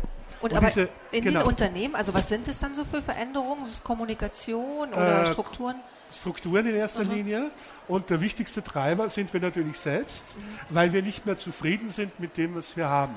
Und, 0.41 0.53
Und 0.53 0.57
aber 0.57 0.67
diese, 0.67 0.89
in 1.13 1.25
genau. 1.25 1.41
den 1.41 1.49
Unternehmen, 1.49 1.95
also 1.95 2.15
was 2.15 2.29
sind 2.29 2.49
es 2.49 2.59
dann 2.59 2.75
so 2.75 2.85
für 2.85 3.03
Veränderungen? 3.03 3.65
Ist 3.65 3.75
es 3.75 3.85
Kommunikation 3.85 4.89
oder 4.89 5.25
äh, 5.25 5.27
Strukturen? 5.27 5.77
Strukturen 6.11 6.67
in 6.67 6.75
erster 6.75 7.03
Aha. 7.03 7.13
Linie. 7.13 7.51
Und 7.87 8.11
der 8.11 8.21
wichtigste 8.21 8.63
Treiber 8.63 9.09
sind 9.09 9.33
wir 9.33 9.41
natürlich 9.41 9.79
selbst, 9.79 10.37
mhm. 10.37 10.43
weil 10.71 10.93
wir 10.93 11.03
nicht 11.03 11.27
mehr 11.27 11.37
zufrieden 11.37 11.91
sind 11.91 12.19
mit 12.21 12.37
dem, 12.37 12.55
was 12.55 12.77
wir 12.77 12.89
haben. 12.89 13.15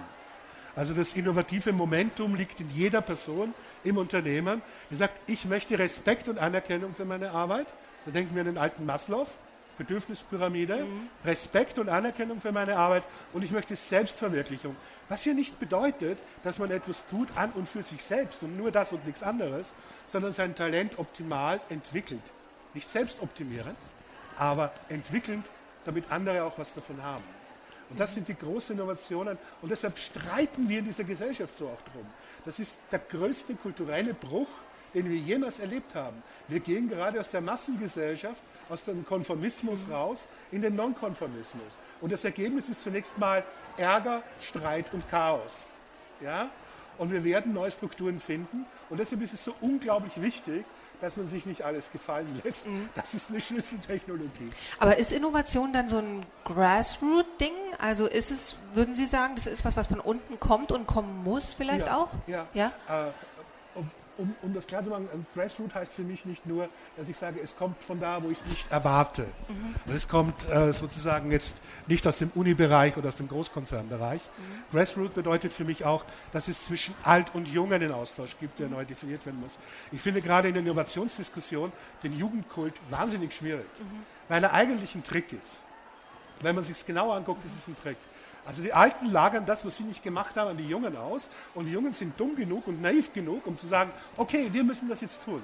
Also 0.75 0.94
das 0.94 1.13
innovative 1.13 1.72
Momentum 1.72 2.36
liegt 2.36 2.60
in 2.60 2.70
jeder 2.72 3.01
Person 3.01 3.53
im 3.84 3.98
Unternehmen, 3.98 4.62
die 4.89 4.96
sagt, 4.96 5.20
ich 5.27 5.46
möchte 5.46 5.77
Respekt 5.77 6.27
und 6.27 6.39
Anerkennung 6.39 6.96
für 6.96 7.06
meine 7.06 7.32
Arbeit. 7.32 7.68
Da 8.06 8.12
denken 8.12 8.34
wir 8.34 8.42
an 8.42 8.48
den 8.48 8.58
alten 8.58 8.86
Maslow, 8.86 9.27
Bedürfnispyramide, 9.77 10.84
mhm. 10.84 11.10
Respekt 11.25 11.77
und 11.77 11.89
Anerkennung 11.89 12.42
für 12.42 12.51
meine 12.51 12.75
Arbeit 12.75 13.03
und 13.34 13.44
ich 13.44 13.51
möchte 13.51 13.75
Selbstverwirklichung. 13.75 14.75
Was 15.10 15.24
hier 15.24 15.34
nicht 15.34 15.60
bedeutet, 15.60 16.20
dass 16.44 16.60
man 16.60 16.72
etwas 16.72 17.06
tut 17.08 17.30
an 17.36 17.51
und 17.51 17.70
für 17.70 17.84
sich 17.84 18.03
selbst 18.03 18.44
und 18.44 18.58
nur 18.58 18.72
das 18.72 18.92
und 18.92 19.06
nichts 19.06 19.24
anderes, 19.24 19.74
sondern 20.08 20.34
sein 20.34 20.56
Talent 20.56 20.98
optimal 20.98 21.60
entwickelt. 21.70 22.22
Nicht 22.74 22.89
selbstoptimierend, 22.89 23.77
aber 24.38 24.74
entwickelnd 24.89 25.46
damit 25.86 26.12
andere 26.12 26.44
auch 26.44 26.58
was 26.58 26.74
davon 26.74 27.01
haben. 27.03 27.24
Und 27.94 28.00
das 28.00 28.16
sind 28.16 28.28
die 28.28 28.34
großen 28.34 28.76
Innovationen. 28.76 29.38
Und 29.62 29.70
deshalb 29.70 30.00
streiten 30.00 30.68
wir 30.68 30.80
in 30.80 30.86
dieser 30.86 31.04
Gesellschaft 31.04 31.56
so 31.56 31.68
auch 31.68 31.92
drum. 31.94 32.08
Das 32.44 32.58
ist 32.58 32.80
der 32.92 32.98
größte 32.98 33.54
kulturelle 33.54 34.16
Bruch, 34.16 34.48
den 34.96 35.08
wir 35.12 35.18
jemals 35.18 35.60
erlebt 35.60 35.94
haben. 35.94 36.24
Wir 36.48 36.60
gehen 36.60 36.90
gerade 36.90 37.20
aus 37.20 37.30
der 37.30 37.42
Massengesellschaft, 37.42 38.42
aus 38.68 38.84
dem 38.84 39.06
Konformismus 39.06 39.86
raus 39.92 40.28
in 40.52 40.64
den 40.64 40.76
Nonkonformismus. 40.76 41.78
Und 42.02 42.12
das 42.12 42.24
Ergebnis 42.26 42.68
ist 42.68 42.82
zunächst 42.82 43.20
mal 43.20 43.44
Ärger, 43.78 44.24
Streit 44.42 44.92
und 44.92 45.08
Chaos. 45.12 45.68
Ja? 46.20 46.50
Und 46.98 47.12
wir 47.12 47.24
werden 47.24 47.54
neue 47.54 47.70
Strukturen 47.70 48.20
finden. 48.20 48.66
Und 48.90 49.00
deshalb 49.00 49.22
ist 49.22 49.36
es 49.36 49.44
so 49.44 49.54
unglaublich 49.62 50.20
wichtig, 50.20 50.66
dass 51.03 51.17
man 51.17 51.27
sich 51.27 51.45
nicht 51.45 51.63
alles 51.63 51.91
gefallen 51.91 52.41
lässt. 52.43 52.65
Mhm. 52.65 52.89
Das 52.95 53.13
ist 53.13 53.29
eine 53.29 53.41
Schlüsseltechnologie. 53.41 54.50
Aber 54.79 54.98
ist 54.98 55.12
Innovation 55.12 55.74
dann 55.74 55.89
so 55.89 55.98
ein 55.98 56.25
Grassroot-Ding? 56.45 57.51
Also 57.77 58.07
ist 58.07 58.31
es, 58.31 58.55
würden 58.74 58.95
Sie 58.95 59.05
sagen, 59.05 59.36
das 59.36 59.45
ist 59.45 59.65
was, 59.65 59.75
was 59.75 59.88
von 59.88 60.00
unten 60.00 60.39
kommt 60.39 60.72
und 60.72 60.88
kommen 60.88 61.24
muss 61.24 61.53
vielleicht 61.53 61.88
ja, 61.88 61.98
auch? 61.98 62.10
Ja. 62.25 62.48
ja? 62.53 62.72
Äh, 62.88 63.12
um, 64.17 64.36
um 64.41 64.53
das 64.53 64.67
klar 64.67 64.84
zu 64.84 64.89
machen, 64.89 65.08
Grassroot 65.34 65.74
heißt 65.74 65.91
für 65.91 66.03
mich 66.03 66.25
nicht 66.25 66.46
nur, 66.46 66.70
dass 66.98 67.10
ich 67.10 67.17
sage, 67.17 67.39
es 67.41 67.55
kommt 67.55 67.82
von 67.84 68.00
da, 68.00 68.22
wo 68.22 68.29
ich 68.29 68.39
es 68.39 68.46
nicht 68.46 68.72
erwarte. 68.72 69.24
Mhm. 69.48 69.93
Es 69.93 70.08
kommt 70.08 70.50
äh, 70.50 70.72
sozusagen 70.72 71.32
jetzt 71.32 71.55
nicht 71.88 72.05
aus 72.08 72.20
dem 72.20 72.32
Uni-Bereich 72.36 72.98
oder 72.98 73.10
aus 73.10 73.15
dem 73.15 73.27
Großkonzernbereich. 73.27 74.22
Mhm. 74.22 74.75
Grassroot 74.77 75.13
bedeutet 75.13 75.53
für 75.53 75.65
mich 75.65 75.86
auch, 75.86 76.05
dass 76.32 76.48
es 76.48 76.65
zwischen 76.65 76.93
alt 77.03 77.34
und 77.34 77.48
jung 77.48 77.74
einen 77.74 77.91
Austausch 77.91 78.36
gibt, 78.39 78.60
der 78.60 78.67
mhm. 78.67 78.74
neu 78.74 78.86
definiert 78.86 79.25
werden 79.25 79.39
muss. 79.41 79.58
Ich 79.91 80.01
finde 80.01 80.22
gerade 80.22 80.48
in 80.48 80.53
der 80.53 80.63
Innovationsdiskussion 80.63 81.72
den 82.03 82.17
Jugendkult 82.17 82.74
wahnsinnig 82.89 83.34
schwierig, 83.34 83.65
mhm. 83.79 84.03
weil 84.29 84.43
er 84.43 84.53
eigentlich 84.53 84.96
ein 84.96 85.03
Trick 85.03 85.34
ist. 85.34 85.63
Wenn 86.41 86.55
man 86.55 86.63
sich 86.63 86.75
es 86.75 86.86
genau 86.86 87.12
anguckt, 87.12 87.46
ist 87.46 87.55
es 87.58 87.67
ein 87.67 87.75
Trick. 87.75 87.98
Also 88.46 88.62
die 88.62 88.74
Alten 88.74 89.12
lagern 89.12 89.46
das, 89.46 89.66
was 89.66 89.78
sie 89.78 89.84
nicht 89.84 90.04
gemacht 90.04 90.36
haben, 90.36 90.50
an 90.52 90.58
die 90.58 90.68
Jungen 90.68 90.98
aus. 90.98 91.30
Und 91.56 91.66
die 91.66 91.72
Jungen 91.72 91.94
sind 91.94 92.20
dumm 92.20 92.36
genug 92.36 92.68
und 92.68 92.82
naiv 92.82 93.14
genug, 93.14 93.48
um 93.48 93.58
zu 93.58 93.68
sagen, 93.68 93.92
okay, 94.18 94.50
wir 94.52 94.64
müssen 94.64 94.90
das 94.90 95.02
jetzt 95.02 95.24
tun. 95.24 95.42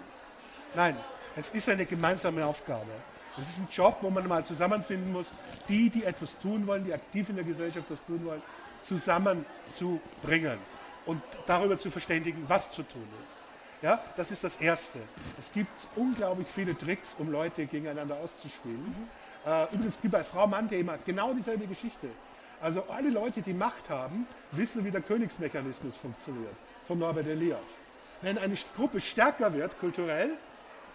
Nein, 0.75 0.95
es 1.35 1.51
ist 1.51 1.69
eine 1.69 1.85
gemeinsame 1.85 2.45
Aufgabe. 2.45 2.91
Es 3.37 3.49
ist 3.49 3.59
ein 3.59 3.67
Job, 3.71 3.97
wo 4.01 4.09
man 4.09 4.27
mal 4.27 4.43
zusammenfinden 4.43 5.13
muss, 5.13 5.27
die, 5.69 5.89
die 5.89 6.03
etwas 6.03 6.37
tun 6.39 6.67
wollen, 6.67 6.83
die 6.83 6.93
aktiv 6.93 7.29
in 7.29 7.35
der 7.35 7.45
Gesellschaft 7.45 7.85
das 7.89 8.03
tun 8.05 8.25
wollen, 8.25 8.41
zusammenzubringen 8.81 10.57
und 11.05 11.21
darüber 11.45 11.77
zu 11.77 11.89
verständigen, 11.89 12.43
was 12.47 12.69
zu 12.69 12.83
tun 12.83 13.07
ist. 13.23 13.37
Ja, 13.81 14.03
das 14.17 14.29
ist 14.31 14.43
das 14.43 14.57
Erste. 14.57 14.99
Es 15.37 15.53
gibt 15.53 15.71
unglaublich 15.95 16.49
viele 16.49 16.77
Tricks, 16.77 17.15
um 17.17 17.31
Leute 17.31 17.65
gegeneinander 17.65 18.17
auszuspielen. 18.17 18.77
Mhm. 18.77 19.49
Äh, 19.49 19.73
übrigens 19.73 20.01
gibt 20.01 20.11
bei 20.11 20.23
Frau 20.23 20.45
Mann-Thema 20.47 20.97
genau 21.05 21.33
dieselbe 21.33 21.65
Geschichte. 21.65 22.09
Also 22.61 22.83
alle 22.89 23.09
Leute, 23.09 23.41
die 23.41 23.53
Macht 23.53 23.89
haben, 23.89 24.27
wissen, 24.51 24.83
wie 24.83 24.91
der 24.91 25.01
Königsmechanismus 25.01 25.95
funktioniert, 25.95 26.53
von 26.85 26.99
Norbert 26.99 27.27
Elias. 27.27 27.79
Wenn 28.21 28.37
eine 28.37 28.55
Gruppe 28.75 28.99
stärker 28.99 29.53
wird, 29.53 29.79
kulturell, 29.79 30.31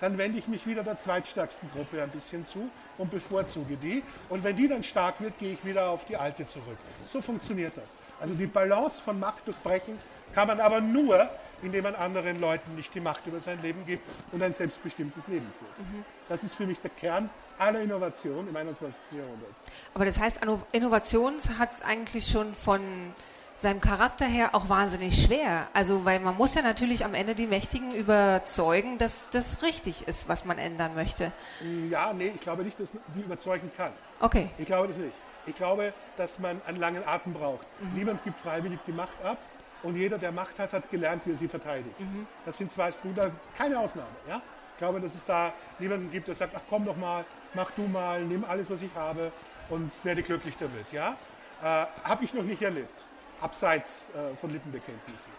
dann 0.00 0.18
wende 0.18 0.38
ich 0.38 0.48
mich 0.48 0.66
wieder 0.66 0.82
der 0.82 0.98
zweitstärksten 0.98 1.70
Gruppe 1.70 2.02
ein 2.02 2.10
bisschen 2.10 2.46
zu 2.46 2.68
und 2.98 3.10
bevorzuge 3.10 3.76
die. 3.76 4.02
Und 4.28 4.44
wenn 4.44 4.56
die 4.56 4.68
dann 4.68 4.82
stark 4.82 5.20
wird, 5.20 5.38
gehe 5.38 5.54
ich 5.54 5.64
wieder 5.64 5.88
auf 5.88 6.04
die 6.04 6.16
alte 6.16 6.44
zurück. 6.46 6.76
So 7.10 7.22
funktioniert 7.22 7.74
das. 7.76 7.96
Also 8.20 8.34
die 8.34 8.46
Balance 8.46 9.00
von 9.00 9.18
Macht 9.18 9.46
durchbrechen 9.46 9.98
kann 10.34 10.48
man 10.48 10.60
aber 10.60 10.80
nur, 10.80 11.30
indem 11.62 11.84
man 11.84 11.94
anderen 11.94 12.40
Leuten 12.40 12.74
nicht 12.74 12.94
die 12.94 13.00
Macht 13.00 13.26
über 13.26 13.40
sein 13.40 13.62
Leben 13.62 13.86
gibt 13.86 14.06
und 14.32 14.42
ein 14.42 14.52
selbstbestimmtes 14.52 15.28
Leben 15.28 15.46
führt. 15.58 15.78
Mhm. 15.78 16.04
Das 16.28 16.42
ist 16.42 16.54
für 16.54 16.66
mich 16.66 16.80
der 16.80 16.90
Kern 16.90 17.30
aller 17.58 17.80
Innovation 17.80 18.48
im 18.48 18.56
21. 18.56 19.00
Jahrhundert. 19.12 19.50
Aber 19.94 20.04
das 20.04 20.20
heißt, 20.20 20.40
Innovation 20.72 21.34
hat 21.58 21.74
es 21.74 21.82
eigentlich 21.82 22.26
schon 22.28 22.54
von 22.54 22.80
seinem 23.56 23.80
Charakter 23.80 24.24
her 24.24 24.50
auch 24.54 24.68
wahnsinnig 24.68 25.22
schwer. 25.22 25.68
Also, 25.72 26.04
weil 26.04 26.20
man 26.20 26.36
muss 26.36 26.54
ja 26.54 26.62
natürlich 26.62 27.04
am 27.04 27.14
Ende 27.14 27.34
die 27.34 27.46
Mächtigen 27.46 27.94
überzeugen, 27.94 28.98
dass 28.98 29.30
das 29.30 29.62
richtig 29.62 30.08
ist, 30.08 30.28
was 30.28 30.44
man 30.44 30.58
ändern 30.58 30.94
möchte. 30.94 31.32
Ja, 31.90 32.12
nee, 32.12 32.32
ich 32.34 32.40
glaube 32.40 32.64
nicht, 32.64 32.78
dass 32.80 32.92
man 32.92 33.02
die 33.14 33.20
überzeugen 33.20 33.70
kann. 33.76 33.92
Okay. 34.20 34.50
Ich 34.58 34.66
glaube 34.66 34.88
das 34.88 34.96
nicht. 34.96 35.14
Ich 35.46 35.54
glaube, 35.54 35.92
dass 36.16 36.38
man 36.38 36.60
einen 36.66 36.78
langen 36.78 37.06
Atem 37.06 37.34
braucht. 37.34 37.66
Mhm. 37.80 37.98
Niemand 37.98 38.24
gibt 38.24 38.38
freiwillig 38.38 38.78
die 38.86 38.92
Macht 38.92 39.22
ab 39.22 39.38
und 39.82 39.96
jeder, 39.96 40.18
der 40.18 40.32
Macht 40.32 40.58
hat, 40.58 40.72
hat 40.72 40.90
gelernt, 40.90 41.22
wie 41.26 41.32
er 41.32 41.36
sie 41.36 41.48
verteidigt. 41.48 42.00
Mhm. 42.00 42.26
Das 42.46 42.56
sind 42.56 42.72
zwei 42.72 42.90
Strudel, 42.90 43.30
keine 43.56 43.78
Ausnahme. 43.78 44.08
Ja? 44.28 44.40
Ich 44.72 44.78
glaube, 44.78 45.00
dass 45.00 45.14
es 45.14 45.24
da 45.26 45.52
niemanden 45.78 46.10
gibt, 46.10 46.28
der 46.28 46.34
sagt, 46.34 46.54
ach 46.56 46.62
komm 46.68 46.84
doch 46.86 46.96
mal, 46.96 47.24
mach 47.54 47.70
du 47.72 47.86
mal, 47.86 48.22
nimm 48.22 48.44
alles, 48.44 48.70
was 48.70 48.82
ich 48.82 48.94
habe 48.94 49.32
und 49.70 49.90
werde 50.04 50.22
glücklich 50.22 50.56
damit. 50.58 50.92
Ja? 50.92 51.16
Äh, 51.62 51.86
Habe 52.04 52.24
ich 52.24 52.34
noch 52.34 52.42
nicht 52.42 52.62
erlebt, 52.62 53.04
abseits 53.40 54.04
äh, 54.14 54.36
von 54.36 54.50
Lippenbekenntnissen. 54.52 55.32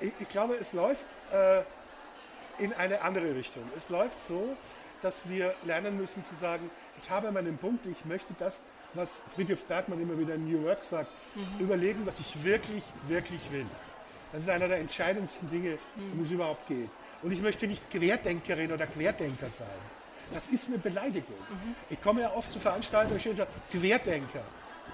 Ich, 0.00 0.12
ich, 0.20 0.28
glaube, 0.28 0.54
es 0.54 0.72
läuft 0.72 1.06
äh, 1.32 1.62
in 2.58 2.72
eine 2.72 3.02
andere 3.02 3.34
Richtung. 3.34 3.64
Es 3.76 3.88
läuft 3.88 4.22
so, 4.26 4.56
dass 5.02 5.28
wir 5.28 5.54
lernen 5.64 5.96
müssen 5.96 6.24
zu 6.24 6.34
sagen, 6.34 6.70
ich 7.00 7.10
habe 7.10 7.30
meinen 7.30 7.58
Punkt, 7.58 7.86
ich 7.86 8.04
möchte 8.04 8.34
das, 8.38 8.60
was 8.94 9.22
Friedrich 9.34 9.62
Bergmann 9.64 10.00
immer 10.00 10.18
wieder 10.18 10.34
in 10.34 10.50
New 10.50 10.64
Work 10.64 10.82
sagt, 10.82 11.10
mhm. 11.34 11.64
überlegen, 11.64 12.06
was 12.06 12.18
ich 12.20 12.42
wirklich, 12.42 12.82
wirklich 13.06 13.40
will. 13.52 13.66
Das 14.32 14.42
ist 14.42 14.50
einer 14.50 14.68
der 14.68 14.78
entscheidendsten 14.78 15.48
Dinge, 15.50 15.78
um 16.12 16.22
es 16.22 16.30
überhaupt 16.30 16.66
geht. 16.66 16.90
Und 17.22 17.32
ich 17.32 17.40
möchte 17.40 17.66
nicht 17.66 17.90
Querdenkerin 17.90 18.72
oder 18.72 18.86
Querdenker 18.86 19.48
sein. 19.48 19.66
Das 20.32 20.48
ist 20.48 20.68
eine 20.68 20.78
Beleidigung. 20.78 21.36
Mhm. 21.50 21.74
Ich 21.88 22.00
komme 22.02 22.22
ja 22.22 22.32
oft 22.34 22.52
zu 22.52 22.60
Veranstaltungen 22.60 23.14
und 23.14 23.20
stehe 23.20 23.46
Querdenker, 23.70 24.42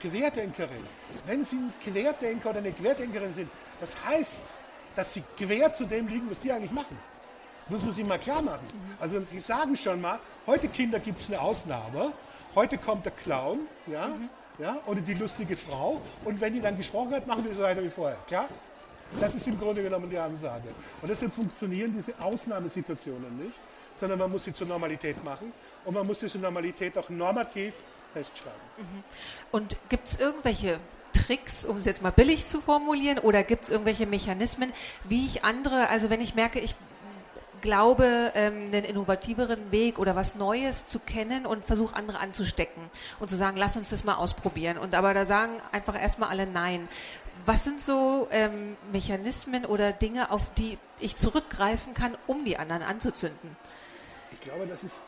Querdenkerin. 0.00 0.84
Wenn 1.26 1.44
Sie 1.44 1.56
ein 1.56 1.72
Querdenker 1.82 2.50
oder 2.50 2.58
eine 2.58 2.72
Querdenkerin 2.72 3.32
sind, 3.32 3.50
das 3.80 3.94
heißt, 4.04 4.42
dass 4.94 5.14
Sie 5.14 5.22
quer 5.36 5.72
zu 5.72 5.84
dem 5.84 6.06
liegen, 6.06 6.30
was 6.30 6.38
die 6.38 6.52
eigentlich 6.52 6.70
machen. 6.70 6.96
Das 7.64 7.72
muss 7.72 7.82
man 7.82 7.92
sich 7.92 8.06
mal 8.06 8.18
klar 8.18 8.42
machen. 8.42 8.66
Mhm. 8.72 8.96
Also 9.00 9.20
Sie 9.28 9.38
sagen 9.38 9.76
schon 9.76 10.00
mal, 10.00 10.18
heute 10.46 10.68
Kinder 10.68 10.98
gibt 11.00 11.18
es 11.18 11.28
eine 11.28 11.40
Ausnahme. 11.40 12.12
Heute 12.54 12.78
kommt 12.78 13.04
der 13.04 13.12
Clown, 13.12 13.60
ja, 13.86 14.08
mhm. 14.08 14.28
ja, 14.58 14.76
oder 14.86 15.00
die 15.00 15.14
lustige 15.14 15.56
Frau. 15.56 16.00
Und 16.24 16.40
wenn 16.40 16.52
die 16.52 16.60
dann 16.60 16.76
gesprochen 16.76 17.12
hat, 17.12 17.26
machen 17.26 17.44
wir 17.44 17.54
so 17.54 17.62
weiter 17.62 17.82
wie 17.82 17.90
vorher. 17.90 18.18
Klar? 18.28 18.48
Das 19.20 19.34
ist 19.34 19.46
im 19.46 19.58
Grunde 19.58 19.82
genommen 19.82 20.08
die 20.08 20.18
Ansage. 20.18 20.68
Und 21.02 21.08
deshalb 21.08 21.32
funktionieren 21.32 21.92
diese 21.94 22.18
Ausnahmesituationen 22.20 23.44
nicht 23.44 23.58
sondern 23.96 24.18
man 24.18 24.30
muss 24.30 24.44
sie 24.44 24.52
zur 24.52 24.66
Normalität 24.66 25.22
machen 25.24 25.52
und 25.84 25.94
man 25.94 26.06
muss 26.06 26.18
diese 26.18 26.38
Normalität 26.38 26.96
auch 26.98 27.08
normativ 27.08 27.74
festschreiben. 28.12 28.60
Mhm. 28.78 29.04
Und 29.50 29.76
gibt 29.88 30.08
es 30.08 30.20
irgendwelche 30.20 30.78
Tricks, 31.12 31.64
um 31.64 31.76
es 31.76 31.84
jetzt 31.84 32.02
mal 32.02 32.10
billig 32.10 32.46
zu 32.46 32.60
formulieren, 32.60 33.18
oder 33.18 33.42
gibt 33.42 33.64
es 33.64 33.70
irgendwelche 33.70 34.06
Mechanismen, 34.06 34.72
wie 35.04 35.26
ich 35.26 35.44
andere, 35.44 35.88
also 35.88 36.10
wenn 36.10 36.20
ich 36.20 36.34
merke, 36.34 36.58
ich 36.58 36.74
glaube, 37.64 38.30
ähm, 38.34 38.66
einen 38.66 38.84
innovativeren 38.84 39.72
Weg 39.72 39.98
oder 39.98 40.14
was 40.14 40.34
Neues 40.34 40.86
zu 40.86 40.98
kennen 40.98 41.46
und 41.46 41.64
versuche 41.64 41.96
andere 41.96 42.20
anzustecken 42.20 42.82
und 43.20 43.30
zu 43.30 43.36
sagen, 43.36 43.56
lass 43.56 43.74
uns 43.76 43.88
das 43.88 44.04
mal 44.04 44.16
ausprobieren. 44.16 44.76
Und 44.76 44.94
aber 44.94 45.14
da 45.14 45.24
sagen 45.24 45.52
einfach 45.72 45.98
erstmal 46.00 46.28
alle 46.28 46.46
Nein. 46.46 46.88
Was 47.46 47.64
sind 47.64 47.80
so 47.80 48.28
ähm, 48.30 48.76
Mechanismen 48.92 49.64
oder 49.64 49.92
Dinge, 49.92 50.30
auf 50.30 50.42
die 50.58 50.76
ich 51.00 51.16
zurückgreifen 51.16 51.94
kann, 51.94 52.16
um 52.26 52.44
die 52.44 52.58
anderen 52.58 52.82
anzuzünden? 52.82 53.56
Glaube, 54.44 54.66
dass 54.66 54.82
es, 54.82 55.00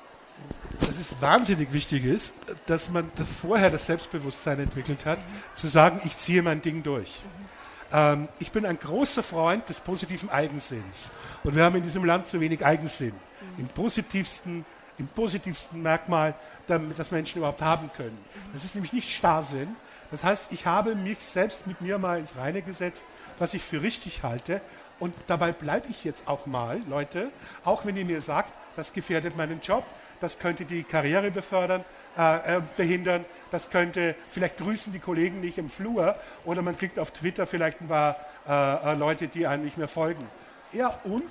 dass 0.81 0.99
es 0.99 1.21
wahnsinnig 1.21 1.73
wichtig 1.73 2.05
ist, 2.05 2.35
dass 2.67 2.91
man 2.91 3.11
das 3.17 3.29
vorher 3.29 3.71
das 3.71 3.87
Selbstbewusstsein 3.87 4.61
entwickelt 4.61 5.05
hat, 5.05 5.19
mhm. 5.19 5.33
zu 5.55 5.67
sagen, 5.67 6.01
ich 6.05 6.17
ziehe 6.17 6.43
mein 6.43 6.63
Ding 6.63 6.83
durch. 6.83 7.23
Mhm. 7.23 7.47
Ähm, 7.93 8.29
ich 8.39 8.51
bin 8.51 8.67
ein 8.67 8.79
großer 8.79 9.23
Freund 9.23 9.69
des 9.69 9.81
positiven 9.81 10.31
Eigensinns. 10.31 11.11
Und 11.45 11.55
wir 11.55 11.65
haben 11.65 11.77
in 11.77 11.83
diesem 11.83 12.05
Land 12.05 12.27
zu 12.27 12.41
wenig 12.41 12.65
Eigensinn. 12.65 13.13
Mhm. 13.13 13.61
Im 13.61 13.69
positivsten, 13.69 14.65
im 14.99 15.09
positivsten 15.09 15.83
Merkmal, 15.83 16.35
das 16.67 17.13
Menschen 17.13 17.39
überhaupt 17.39 17.63
haben 17.63 17.93
können. 17.97 18.19
Das 18.53 18.65
ist 18.65 18.75
nämlich 18.75 18.93
nicht 18.93 19.15
Starrsinn. 19.15 19.77
Das 20.11 20.25
heißt, 20.25 20.51
ich 20.51 20.67
habe 20.67 20.97
mich 20.97 21.21
selbst 21.21 21.67
mit 21.69 21.81
mir 21.81 21.99
mal 21.99 22.19
ins 22.19 22.37
Reine 22.37 22.61
gesetzt, 22.61 23.07
was 23.39 23.55
ich 23.55 23.63
für 23.63 23.83
richtig 23.83 24.25
halte. 24.25 24.61
Und 24.99 25.15
dabei 25.29 25.53
bleibe 25.53 25.89
ich 25.89 26.03
jetzt 26.03 26.27
auch 26.27 26.47
mal, 26.47 26.81
Leute, 26.89 27.31
auch 27.65 27.85
wenn 27.85 27.97
ihr 27.97 28.05
mir 28.05 28.21
sagt, 28.21 28.53
das 28.77 28.93
gefährdet 28.93 29.37
meinen 29.37 29.61
Job, 29.61 29.85
das 30.21 30.39
könnte 30.39 30.65
die 30.65 30.83
Karriere 30.83 31.31
befördern, 31.31 31.85
äh, 32.17 32.57
äh, 32.57 32.63
behindern, 32.77 33.25
das 33.51 33.71
könnte, 33.71 34.15
vielleicht 34.31 34.59
grüßen 34.59 34.93
die 34.93 34.99
Kollegen 34.99 35.41
nicht 35.41 35.59
im 35.59 35.69
Flur 35.69 36.17
oder 36.45 36.63
man 36.63 36.77
kriegt 36.79 36.99
auf 36.99 37.11
Twitter 37.11 37.47
vielleicht 37.47 37.81
ein 37.81 37.89
paar 37.89 38.17
äh, 38.49 38.93
äh 38.93 38.95
Leute, 38.95 39.29
die 39.29 39.47
einem 39.47 39.65
nicht 39.65 39.77
mehr 39.77 39.89
folgen. 39.89 40.27
Ja, 40.73 40.99
und 41.05 41.31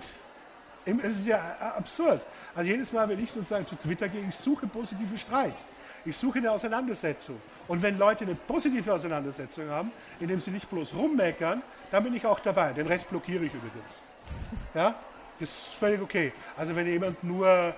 es 0.85 1.17
ist 1.17 1.27
ja 1.27 1.37
äh, 1.37 1.63
absurd. 1.77 2.25
Also 2.53 2.69
jedes 2.69 2.93
Mal, 2.93 3.09
wenn 3.09 3.21
ich 3.23 3.31
sozusagen 3.31 3.65
zu 3.65 3.75
Twitter 3.75 4.07
gehe, 4.07 4.21
ich 4.27 4.35
suche 4.35 4.67
positive 4.67 5.17
Streit. 5.17 5.55
Ich 6.05 6.15
suche 6.15 6.37
eine 6.37 6.51
Auseinandersetzung. 6.51 7.41
Und 7.67 7.81
wenn 7.81 7.97
Leute 7.97 8.25
eine 8.25 8.35
positive 8.35 8.93
Auseinandersetzung 8.93 9.67
haben, 9.69 9.91
indem 10.19 10.39
sie 10.39 10.51
nicht 10.51 10.69
bloß 10.69 10.93
rummeckern, 10.93 11.63
dann 11.89 12.03
bin 12.03 12.13
ich 12.15 12.25
auch 12.25 12.39
dabei. 12.39 12.73
Den 12.73 12.85
Rest 12.85 13.09
blockiere 13.09 13.45
ich 13.45 13.53
übrigens. 13.53 13.89
Ja? 14.75 14.95
Das 15.39 15.49
ist 15.49 15.73
völlig 15.73 16.01
okay. 16.01 16.31
Also 16.55 16.75
wenn 16.75 16.87
jemand 16.87 17.23
nur 17.23 17.47
äh, 17.47 17.73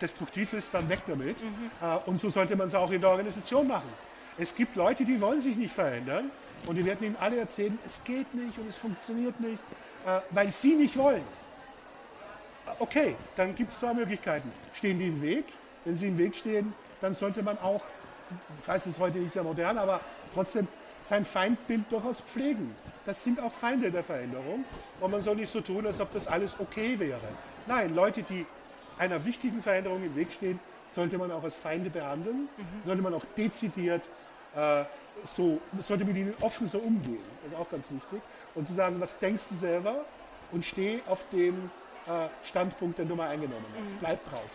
destruktiv 0.00 0.52
ist, 0.52 0.72
dann 0.72 0.88
weg 0.88 1.00
damit. 1.06 1.42
Mhm. 1.42 1.70
Äh, 1.80 1.98
und 2.06 2.18
so 2.18 2.30
sollte 2.30 2.56
man 2.56 2.68
es 2.68 2.74
auch 2.74 2.90
in 2.90 3.00
der 3.00 3.10
Organisation 3.10 3.68
machen. 3.68 3.88
Es 4.38 4.54
gibt 4.54 4.76
Leute, 4.76 5.04
die 5.04 5.20
wollen 5.20 5.40
sich 5.40 5.56
nicht 5.56 5.74
verändern 5.74 6.30
und 6.66 6.76
die 6.76 6.84
werden 6.84 7.06
Ihnen 7.06 7.16
alle 7.18 7.38
erzählen, 7.38 7.78
es 7.86 8.02
geht 8.04 8.34
nicht 8.34 8.58
und 8.58 8.68
es 8.68 8.76
funktioniert 8.76 9.38
nicht, 9.40 9.58
äh, 10.04 10.20
weil 10.30 10.50
sie 10.50 10.74
nicht 10.74 10.96
wollen. 10.96 11.22
Äh, 12.66 12.70
okay, 12.80 13.14
dann 13.36 13.54
gibt 13.54 13.70
es 13.70 13.78
zwei 13.78 13.94
Möglichkeiten. 13.94 14.50
Stehen 14.74 14.98
die 14.98 15.08
im 15.08 15.22
Weg? 15.22 15.44
Wenn 15.84 15.94
sie 15.94 16.08
im 16.08 16.18
Weg 16.18 16.34
stehen, 16.34 16.74
dann 17.00 17.14
sollte 17.14 17.42
man 17.42 17.56
auch, 17.58 17.82
ich 18.60 18.68
weiß, 18.68 18.86
es 18.86 18.98
heute 18.98 19.18
nicht 19.18 19.32
sehr 19.32 19.44
modern, 19.44 19.78
aber 19.78 20.00
trotzdem 20.34 20.66
sein 21.04 21.24
Feindbild 21.24 21.84
durchaus 21.90 22.20
pflegen. 22.20 22.74
Das 23.06 23.22
sind 23.22 23.40
auch 23.40 23.52
Feinde 23.52 23.90
der 23.90 24.02
Veränderung 24.02 24.64
und 25.00 25.10
man 25.10 25.22
soll 25.22 25.36
nicht 25.36 25.50
so 25.50 25.60
tun, 25.60 25.86
als 25.86 26.00
ob 26.00 26.12
das 26.12 26.26
alles 26.26 26.56
okay 26.58 26.98
wäre. 26.98 27.20
Nein, 27.66 27.94
Leute, 27.94 28.22
die 28.22 28.44
einer 28.98 29.24
wichtigen 29.24 29.62
Veränderung 29.62 30.02
im 30.04 30.14
Weg 30.16 30.32
stehen, 30.32 30.58
sollte 30.88 31.16
man 31.16 31.30
auch 31.30 31.44
als 31.44 31.54
Feinde 31.54 31.88
behandeln, 31.88 32.48
mhm. 32.56 32.66
sollte 32.84 33.02
man 33.02 33.14
auch 33.14 33.24
dezidiert 33.36 34.02
äh, 34.54 34.84
so, 35.36 35.60
sollte 35.80 36.04
mit 36.04 36.16
ihnen 36.16 36.34
offen 36.40 36.66
so 36.66 36.78
umgehen. 36.78 37.22
Das 37.42 37.52
ist 37.52 37.58
auch 37.58 37.70
ganz 37.70 37.90
wichtig. 37.90 38.20
Und 38.54 38.66
zu 38.66 38.74
sagen, 38.74 39.00
was 39.00 39.18
denkst 39.18 39.44
du 39.50 39.56
selber 39.56 40.04
und 40.52 40.64
steh 40.64 41.00
auf 41.06 41.24
dem 41.32 41.70
äh, 42.06 42.28
Standpunkt, 42.44 42.98
den 42.98 43.08
du 43.08 43.14
mal 43.14 43.28
eingenommen 43.28 43.64
hast. 43.80 43.92
Mhm. 43.94 43.98
Bleib 43.98 44.30
drauf. 44.30 44.50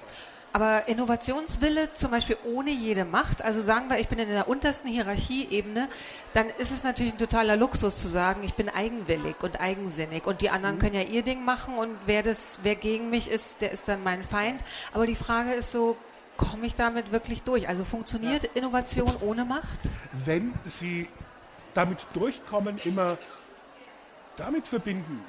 Aber 0.53 0.87
Innovationswille 0.87 1.93
zum 1.93 2.11
Beispiel 2.11 2.37
ohne 2.43 2.71
jede 2.71 3.05
Macht, 3.05 3.41
also 3.41 3.61
sagen 3.61 3.89
wir, 3.89 3.99
ich 3.99 4.09
bin 4.09 4.19
in 4.19 4.27
der 4.27 4.49
untersten 4.49 4.89
Hierarchieebene, 4.89 5.87
dann 6.33 6.47
ist 6.57 6.71
es 6.71 6.83
natürlich 6.83 7.13
ein 7.13 7.17
totaler 7.17 7.55
Luxus 7.55 8.01
zu 8.01 8.09
sagen, 8.09 8.43
ich 8.43 8.55
bin 8.55 8.67
eigenwillig 8.67 9.35
und 9.41 9.61
eigensinnig 9.61 10.25
und 10.25 10.41
die 10.41 10.49
anderen 10.49 10.75
mhm. 10.75 10.79
können 10.79 10.95
ja 10.95 11.03
ihr 11.03 11.23
Ding 11.23 11.45
machen 11.45 11.75
und 11.75 11.97
wer 12.05 12.21
das, 12.21 12.59
wer 12.63 12.75
gegen 12.75 13.09
mich 13.09 13.31
ist, 13.31 13.61
der 13.61 13.71
ist 13.71 13.87
dann 13.87 14.03
mein 14.03 14.23
Feind. 14.23 14.63
Aber 14.93 15.05
die 15.05 15.15
Frage 15.15 15.53
ist 15.53 15.71
so, 15.71 15.95
komme 16.35 16.65
ich 16.65 16.75
damit 16.75 17.11
wirklich 17.11 17.43
durch? 17.43 17.69
Also 17.69 17.85
funktioniert 17.85 18.43
ja. 18.43 18.49
Innovation 18.55 19.15
ohne 19.21 19.45
Macht? 19.45 19.79
Wenn 20.11 20.53
Sie 20.65 21.07
damit 21.73 22.05
durchkommen, 22.13 22.77
immer 22.83 23.17
damit 24.35 24.67
verbinden, 24.67 25.23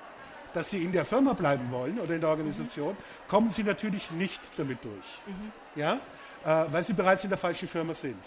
dass 0.55 0.71
Sie 0.71 0.83
in 0.83 0.93
der 0.93 1.05
Firma 1.05 1.33
bleiben 1.33 1.71
wollen 1.71 1.99
oder 2.01 2.15
in 2.15 2.21
der 2.21 2.31
Organisation, 2.31 2.91
mhm. 2.91 3.29
kommen 3.29 3.51
Sie 3.51 3.63
natürlich 3.63 4.11
nicht 4.11 4.41
damit 4.57 4.85
durch. 4.85 4.95
Mhm. 5.27 5.53
Ja? 5.81 5.95
Äh, 6.45 6.73
weil 6.73 6.83
Sie 6.83 6.93
bereits 6.93 7.25
in 7.25 7.31
der 7.31 7.39
falschen 7.39 7.69
Firma 7.69 7.95
sind. 7.95 8.23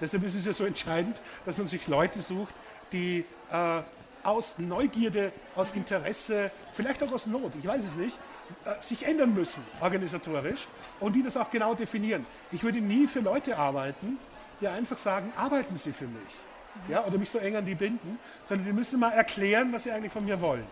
Deshalb 0.00 0.22
ist 0.24 0.34
es 0.34 0.46
ja 0.46 0.52
so 0.52 0.64
entscheidend, 0.64 1.20
dass 1.44 1.58
man 1.58 1.66
sich 1.66 1.86
Leute 1.86 2.20
sucht, 2.20 2.54
die 2.92 3.24
äh, 3.52 3.82
aus 4.22 4.58
Neugierde, 4.58 5.32
aus 5.54 5.72
Interesse, 5.72 6.50
vielleicht 6.72 7.02
auch 7.02 7.12
aus 7.12 7.26
Not, 7.26 7.52
ich 7.58 7.66
weiß 7.66 7.84
es 7.84 7.94
nicht, 7.94 8.18
äh, 8.64 8.80
sich 8.80 9.06
ändern 9.06 9.34
müssen, 9.34 9.62
organisatorisch, 9.80 10.66
und 11.00 11.14
die 11.14 11.22
das 11.22 11.36
auch 11.36 11.50
genau 11.50 11.74
definieren. 11.74 12.26
Ich 12.50 12.62
würde 12.62 12.80
nie 12.80 13.06
für 13.06 13.20
Leute 13.20 13.56
arbeiten, 13.56 14.18
die 14.60 14.68
einfach 14.68 14.98
sagen, 14.98 15.32
arbeiten 15.36 15.76
Sie 15.76 15.92
für 15.92 16.06
mich. 16.06 16.34
Ja, 16.88 17.04
oder 17.04 17.18
mich 17.18 17.30
so 17.30 17.38
eng 17.38 17.56
an 17.56 17.66
die 17.66 17.74
binden, 17.74 18.18
sondern 18.46 18.66
die 18.66 18.72
müssen 18.72 19.00
mal 19.00 19.10
erklären, 19.10 19.72
was 19.72 19.82
sie 19.82 19.90
eigentlich 19.90 20.12
von 20.12 20.24
mir 20.24 20.40
wollen. 20.40 20.64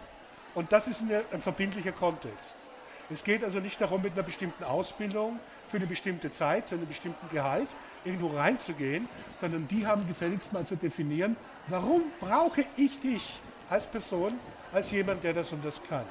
Und 0.58 0.72
das 0.72 0.88
ist 0.88 1.02
eine, 1.02 1.22
ein 1.30 1.40
verbindlicher 1.40 1.92
Kontext. 1.92 2.56
Es 3.08 3.22
geht 3.22 3.44
also 3.44 3.60
nicht 3.60 3.80
darum, 3.80 4.02
mit 4.02 4.14
einer 4.14 4.24
bestimmten 4.24 4.64
Ausbildung 4.64 5.38
für 5.68 5.76
eine 5.76 5.86
bestimmte 5.86 6.32
Zeit, 6.32 6.68
für 6.68 6.74
einen 6.74 6.88
bestimmten 6.88 7.28
Gehalt 7.30 7.68
irgendwo 8.04 8.26
reinzugehen, 8.36 9.08
sondern 9.40 9.68
die 9.68 9.86
haben 9.86 10.08
gefälligst 10.08 10.52
mal 10.52 10.66
zu 10.66 10.74
definieren, 10.74 11.36
warum 11.68 12.02
brauche 12.18 12.64
ich 12.76 12.98
dich 12.98 13.38
als 13.70 13.86
Person, 13.86 14.34
als 14.72 14.90
jemand, 14.90 15.22
der 15.22 15.32
das 15.32 15.52
und 15.52 15.64
das 15.64 15.80
kann. 15.88 16.04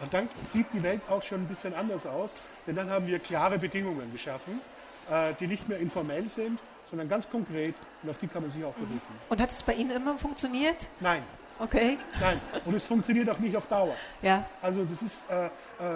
Und 0.00 0.14
dann 0.14 0.30
sieht 0.48 0.72
die 0.72 0.82
Welt 0.82 1.02
auch 1.10 1.22
schon 1.22 1.42
ein 1.42 1.46
bisschen 1.46 1.74
anders 1.74 2.06
aus, 2.06 2.32
denn 2.66 2.76
dann 2.76 2.88
haben 2.88 3.06
wir 3.06 3.18
klare 3.18 3.58
Bedingungen 3.58 4.10
geschaffen, 4.10 4.62
äh, 5.10 5.34
die 5.38 5.46
nicht 5.46 5.68
mehr 5.68 5.80
informell 5.80 6.26
sind, 6.30 6.60
sondern 6.88 7.10
ganz 7.10 7.28
konkret 7.28 7.74
und 8.02 8.08
auf 8.08 8.16
die 8.16 8.26
kann 8.26 8.40
man 8.40 8.50
sich 8.50 8.64
auch 8.64 8.72
berufen. 8.72 9.18
Und 9.28 9.38
hat 9.38 9.52
es 9.52 9.62
bei 9.62 9.74
Ihnen 9.74 9.90
immer 9.90 10.16
funktioniert? 10.16 10.86
Nein. 10.98 11.22
Okay. 11.58 11.98
Nein, 12.20 12.40
und 12.64 12.74
es 12.74 12.84
funktioniert 12.84 13.28
auch 13.30 13.38
nicht 13.38 13.56
auf 13.56 13.66
Dauer. 13.66 13.94
Ja. 14.22 14.44
Also 14.60 14.84
das, 14.84 15.02
ist, 15.02 15.30
äh, 15.30 15.46
äh, 15.46 15.50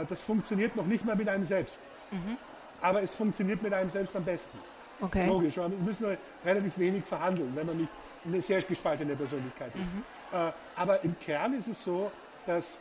das 0.08 0.20
funktioniert 0.20 0.74
noch 0.76 0.86
nicht 0.86 1.04
mal 1.04 1.16
mit 1.16 1.28
einem 1.28 1.44
selbst. 1.44 1.82
Mhm. 2.10 2.36
Aber 2.80 3.02
es 3.02 3.12
funktioniert 3.12 3.62
mit 3.62 3.72
einem 3.72 3.90
selbst 3.90 4.16
am 4.16 4.24
besten. 4.24 4.58
Okay. 5.00 5.26
Logisch, 5.26 5.56
wir 5.56 5.68
müssen 5.68 6.16
relativ 6.44 6.78
wenig 6.78 7.04
verhandeln, 7.04 7.52
wenn 7.54 7.66
man 7.66 7.76
nicht 7.76 7.90
eine 8.24 8.42
sehr 8.42 8.60
gespaltene 8.62 9.16
Persönlichkeit 9.16 9.72
ist. 9.74 9.94
Mhm. 9.94 10.02
Äh, 10.32 10.52
aber 10.76 11.04
im 11.04 11.18
Kern 11.18 11.54
ist 11.54 11.68
es 11.68 11.82
so, 11.84 12.10
dass 12.46 12.78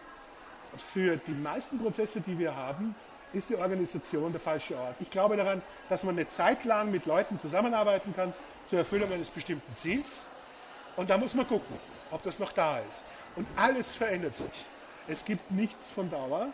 für 0.78 1.18
die 1.18 1.32
meisten 1.32 1.80
Prozesse, 1.80 2.22
die 2.22 2.38
wir 2.38 2.56
haben, 2.56 2.96
ist 3.34 3.50
die 3.50 3.56
Organisation 3.56 4.32
der 4.32 4.42
falsche 4.42 4.78
Ort. 4.78 4.96
Ich 5.00 5.10
glaube 5.10 5.38
daran, 5.38 5.62
dass 5.88 6.04
man 6.04 6.16
eine 6.16 6.28
Zeit 6.28 6.66
lang 6.66 6.92
mit 6.92 7.06
Leuten 7.06 7.38
zusammenarbeiten 7.38 8.14
kann 8.16 8.34
zur 8.68 8.80
Erfüllung 8.80 9.12
eines 9.12 9.30
bestimmten 9.30 9.76
Ziels. 9.76 10.26
Und 10.96 11.10
da 11.10 11.18
muss 11.18 11.34
man 11.34 11.48
gucken, 11.48 11.76
ob 12.12 12.22
das 12.24 12.40
noch 12.40 12.52
da 12.52 12.80
ist. 12.80 13.04
Und 13.36 13.48
alles 13.56 13.96
verändert 13.96 14.34
sich. 14.34 14.66
Es 15.08 15.26
gibt 15.26 15.52
nichts 15.52 15.90
von 15.90 16.10
Dauer. 16.10 16.48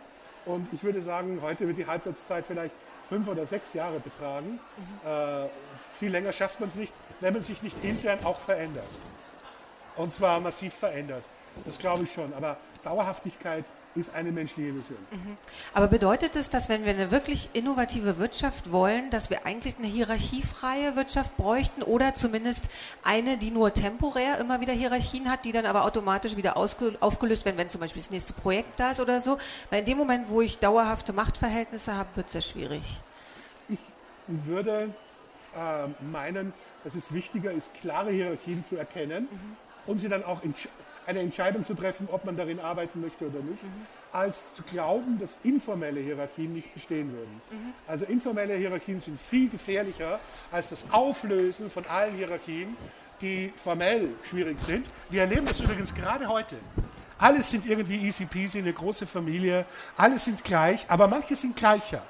Und 0.45 0.71
ich 0.71 0.83
würde 0.83 1.01
sagen, 1.01 1.39
heute 1.41 1.67
wird 1.67 1.77
die 1.77 1.87
Halbwertszeit 1.87 2.45
vielleicht 2.45 2.75
fünf 3.09 3.27
oder 3.27 3.45
sechs 3.45 3.73
Jahre 3.73 3.99
betragen. 3.99 4.59
Mhm. 4.77 5.09
Äh, 5.09 5.47
viel 5.93 6.11
länger 6.11 6.31
schafft 6.31 6.59
man 6.59 6.69
es 6.69 6.75
nicht, 6.75 6.93
wenn 7.19 7.33
man 7.33 7.43
sich 7.43 7.61
nicht 7.63 7.83
intern 7.83 8.19
auch 8.23 8.39
verändert. 8.39 8.87
Und 9.95 10.13
zwar 10.13 10.39
massiv 10.39 10.73
verändert. 10.73 11.23
Das 11.65 11.77
glaube 11.77 12.03
ich 12.03 12.13
schon. 12.13 12.33
Aber 12.33 12.57
Dauerhaftigkeit 12.83 13.65
ist 13.95 14.13
eine 14.13 14.31
menschliche 14.31 14.69
Illusion. 14.69 14.97
Mhm. 15.11 15.37
Aber 15.73 15.87
bedeutet 15.87 16.35
es, 16.35 16.49
dass 16.49 16.67
wenn 16.69 16.83
wir 16.83 16.91
eine 16.91 17.11
wirklich 17.11 17.49
innovative 17.53 18.17
Wirtschaft 18.17 18.71
wollen, 18.71 19.09
dass 19.09 19.29
wir 19.29 19.45
eigentlich 19.45 19.77
eine 19.77 19.87
hierarchiefreie 19.87 20.95
Wirtschaft 20.95 21.35
bräuchten 21.37 21.81
oder 21.81 22.13
zumindest 22.13 22.69
eine, 23.03 23.37
die 23.37 23.51
nur 23.51 23.73
temporär 23.73 24.37
immer 24.39 24.59
wieder 24.59 24.73
Hierarchien 24.73 25.31
hat, 25.31 25.45
die 25.45 25.53
dann 25.53 25.65
aber 25.65 25.85
automatisch 25.85 26.35
wieder 26.35 26.57
aufgelöst 26.57 27.45
werden, 27.45 27.57
wenn 27.57 27.69
zum 27.69 27.81
Beispiel 27.81 28.01
das 28.01 28.11
nächste 28.11 28.33
Projekt 28.33 28.79
da 28.79 28.91
ist 28.91 28.99
oder 28.99 29.21
so? 29.21 29.37
Weil 29.69 29.79
in 29.79 29.85
dem 29.85 29.97
Moment, 29.97 30.29
wo 30.29 30.41
ich 30.41 30.59
dauerhafte 30.59 31.13
Machtverhältnisse 31.13 31.95
habe, 31.95 32.09
wird 32.15 32.27
es 32.27 32.33
sehr 32.33 32.41
schwierig. 32.41 32.83
Ich 33.69 33.79
würde 34.27 34.89
äh, 35.55 35.87
meinen, 36.11 36.53
dass 36.83 36.95
es 36.95 37.13
wichtiger 37.13 37.51
ist, 37.51 37.73
klare 37.75 38.11
Hierarchien 38.11 38.65
zu 38.65 38.75
erkennen 38.75 39.29
mhm. 39.31 39.57
und 39.87 39.99
sie 39.99 40.09
dann 40.09 40.23
auch 40.23 40.43
eine 41.07 41.19
Entscheidung 41.19 41.65
zu 41.65 41.73
treffen, 41.73 42.07
ob 42.11 42.25
man 42.25 42.35
darin 42.35 42.59
arbeiten 42.59 43.01
möchte 43.01 43.27
oder 43.27 43.39
nicht, 43.39 43.63
mhm. 43.63 43.85
als 44.11 44.53
zu 44.55 44.63
glauben, 44.63 45.19
dass 45.19 45.37
informelle 45.43 45.99
Hierarchien 45.99 46.53
nicht 46.53 46.73
bestehen 46.73 47.11
würden. 47.11 47.41
Mhm. 47.51 47.73
Also 47.87 48.05
informelle 48.05 48.55
Hierarchien 48.55 48.99
sind 48.99 49.19
viel 49.21 49.49
gefährlicher 49.49 50.19
als 50.51 50.69
das 50.69 50.85
Auflösen 50.91 51.69
von 51.69 51.85
allen 51.85 52.15
Hierarchien, 52.15 52.75
die 53.21 53.53
formell 53.55 54.09
schwierig 54.29 54.59
sind. 54.59 54.85
Wir 55.09 55.21
erleben 55.21 55.45
das 55.45 55.59
übrigens 55.59 55.93
gerade 55.93 56.27
heute. 56.27 56.57
Alles 57.17 57.49
sind 57.49 57.65
irgendwie 57.65 57.97
easy 57.97 58.25
peasy, 58.25 58.59
eine 58.59 58.73
große 58.73 59.07
Familie, 59.07 59.65
alle 59.95 60.19
sind 60.19 60.43
gleich, 60.43 60.85
aber 60.89 61.07
manche 61.07 61.35
sind 61.35 61.55
gleicher. 61.55 62.03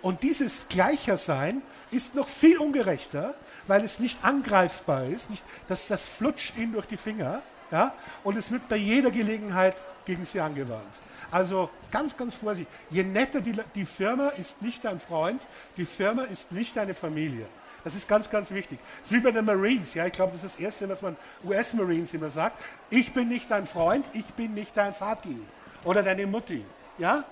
Und 0.00 0.22
dieses 0.22 0.68
Gleichersein 0.68 1.62
ist 1.90 2.14
noch 2.14 2.28
viel 2.28 2.58
ungerechter, 2.58 3.34
weil 3.66 3.82
es 3.82 3.98
nicht 3.98 4.24
angreifbar 4.24 5.06
ist, 5.06 5.30
nicht, 5.30 5.44
dass 5.68 5.88
das 5.88 6.06
flutscht 6.06 6.56
ihnen 6.56 6.74
durch 6.74 6.86
die 6.86 6.96
Finger, 6.96 7.42
ja? 7.74 7.92
Und 8.22 8.38
es 8.38 8.50
wird 8.50 8.68
bei 8.68 8.76
jeder 8.76 9.10
Gelegenheit 9.10 9.74
gegen 10.04 10.24
sie 10.24 10.40
angewandt. 10.40 10.94
Also 11.30 11.68
ganz, 11.90 12.16
ganz 12.16 12.34
vorsichtig. 12.34 12.72
Je 12.90 13.02
netter 13.02 13.40
die, 13.40 13.54
die 13.74 13.84
Firma 13.84 14.28
ist 14.28 14.62
nicht 14.62 14.84
dein 14.84 15.00
Freund, 15.00 15.44
die 15.76 15.84
Firma 15.84 16.22
ist 16.22 16.52
nicht 16.52 16.76
deine 16.76 16.94
Familie. 16.94 17.46
Das 17.82 17.96
ist 17.96 18.08
ganz, 18.08 18.30
ganz 18.30 18.52
wichtig. 18.52 18.78
Das 19.00 19.10
ist 19.10 19.16
wie 19.16 19.20
bei 19.20 19.32
den 19.32 19.44
Marines. 19.44 19.92
Ja, 19.94 20.06
ich 20.06 20.12
glaube, 20.12 20.32
das 20.32 20.44
ist 20.44 20.54
das 20.54 20.60
Erste, 20.60 20.88
was 20.88 21.02
man 21.02 21.16
US-Marines 21.44 22.14
immer 22.14 22.30
sagt. 22.30 22.62
Ich 22.88 23.12
bin 23.12 23.28
nicht 23.28 23.50
dein 23.50 23.66
Freund, 23.66 24.06
ich 24.12 24.26
bin 24.34 24.54
nicht 24.54 24.76
dein 24.76 24.94
Vati 24.94 25.38
oder 25.82 26.02
deine 26.02 26.26
Mutti. 26.26 26.64
Ja, 26.96 27.24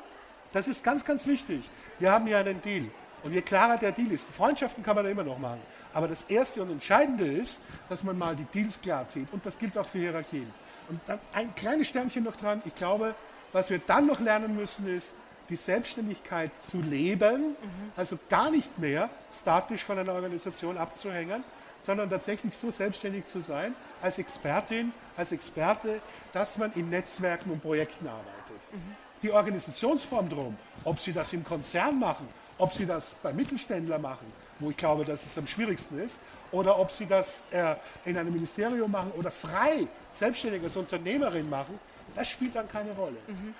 das 0.52 0.66
ist 0.66 0.82
ganz, 0.82 1.04
ganz 1.04 1.26
wichtig. 1.26 1.62
Wir 2.00 2.10
haben 2.10 2.26
hier 2.26 2.38
einen 2.38 2.60
Deal. 2.60 2.86
Und 3.22 3.32
je 3.32 3.40
klarer 3.40 3.78
der 3.78 3.92
Deal 3.92 4.10
ist, 4.10 4.28
Freundschaften 4.30 4.82
kann 4.82 4.96
man 4.96 5.06
immer 5.06 5.22
noch 5.22 5.38
machen. 5.38 5.60
Aber 5.94 6.08
das 6.08 6.24
Erste 6.24 6.62
und 6.62 6.70
Entscheidende 6.70 7.24
ist, 7.24 7.60
dass 7.88 8.02
man 8.02 8.16
mal 8.16 8.36
die 8.36 8.44
Deals 8.44 8.80
klar 8.80 9.06
zieht. 9.08 9.32
Und 9.32 9.44
das 9.44 9.58
gilt 9.58 9.76
auch 9.76 9.86
für 9.86 9.98
Hierarchien. 9.98 10.52
Und 10.88 11.00
dann 11.06 11.18
ein 11.32 11.54
kleines 11.54 11.88
Sternchen 11.88 12.24
noch 12.24 12.36
dran. 12.36 12.62
Ich 12.64 12.74
glaube, 12.74 13.14
was 13.52 13.70
wir 13.70 13.78
dann 13.78 14.06
noch 14.06 14.20
lernen 14.20 14.56
müssen, 14.56 14.86
ist, 14.88 15.14
die 15.48 15.56
Selbstständigkeit 15.56 16.50
zu 16.62 16.80
leben, 16.80 17.50
mhm. 17.50 17.92
also 17.96 18.18
gar 18.30 18.50
nicht 18.50 18.78
mehr 18.78 19.10
statisch 19.38 19.84
von 19.84 19.98
einer 19.98 20.14
Organisation 20.14 20.78
abzuhängen, 20.78 21.44
sondern 21.84 22.08
tatsächlich 22.08 22.56
so 22.56 22.70
selbstständig 22.70 23.26
zu 23.26 23.40
sein, 23.40 23.74
als 24.00 24.18
Expertin, 24.18 24.92
als 25.16 25.32
Experte, 25.32 26.00
dass 26.32 26.56
man 26.56 26.72
in 26.72 26.88
Netzwerken 26.88 27.50
und 27.50 27.60
Projekten 27.60 28.06
arbeitet. 28.06 28.72
Mhm. 28.72 28.96
Die 29.22 29.30
Organisationsform 29.30 30.28
drum, 30.28 30.56
ob 30.84 30.98
Sie 30.98 31.12
das 31.12 31.32
im 31.32 31.44
Konzern 31.44 31.98
machen, 31.98 32.28
ob 32.58 32.72
Sie 32.72 32.86
das 32.86 33.14
bei 33.22 33.32
Mittelständler 33.32 33.98
machen, 33.98 34.26
wo 34.62 34.70
ich 34.70 34.76
glaube, 34.76 35.04
dass 35.04 35.24
es 35.24 35.36
am 35.36 35.46
schwierigsten 35.46 35.98
ist, 35.98 36.18
oder 36.50 36.78
ob 36.78 36.90
Sie 36.90 37.06
das 37.06 37.42
äh, 37.50 37.74
in 38.04 38.16
einem 38.16 38.32
Ministerium 38.32 38.90
machen 38.90 39.10
oder 39.16 39.30
frei, 39.30 39.88
selbstständig 40.12 40.62
als 40.62 40.76
Unternehmerin 40.76 41.48
machen, 41.48 41.78
das 42.14 42.28
spielt 42.28 42.54
dann 42.54 42.68
keine 42.68 42.94
Rolle. 42.94 43.16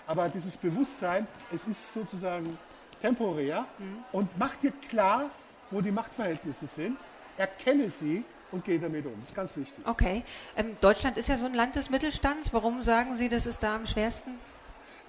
Aber 0.07 0.29
dieses 0.29 0.57
Bewusstsein, 0.57 1.27
es 1.55 1.67
ist 1.67 1.95
sozusagen 1.95 2.59
temporär 3.01 3.65
und 4.13 4.29
mach 4.39 4.57
dir 4.57 4.73
klar, 4.89 5.31
wo 5.71 5.81
die 5.81 5.91
Machtverhältnisse 5.91 6.67
sind, 6.67 6.99
erkenne 7.39 7.89
sie 7.89 8.25
und 8.53 8.65
gehe 8.65 8.79
damit 8.79 9.07
um. 9.07 9.15
Das 9.21 9.31
ist 9.31 9.35
ganz 9.35 9.57
wichtig. 9.57 9.87
Okay. 9.87 10.23
Ähm, 10.57 10.77
Deutschland 10.81 11.17
ist 11.17 11.29
ja 11.29 11.37
so 11.39 11.47
ein 11.47 11.55
Land 11.55 11.77
des 11.77 11.89
Mittelstands. 11.89 12.53
Warum 12.53 12.83
sagen 12.83 13.15
Sie, 13.15 13.29
das 13.29 13.47
ist 13.47 13.63
da 13.63 13.77
am 13.77 13.87
schwersten? 13.87 14.33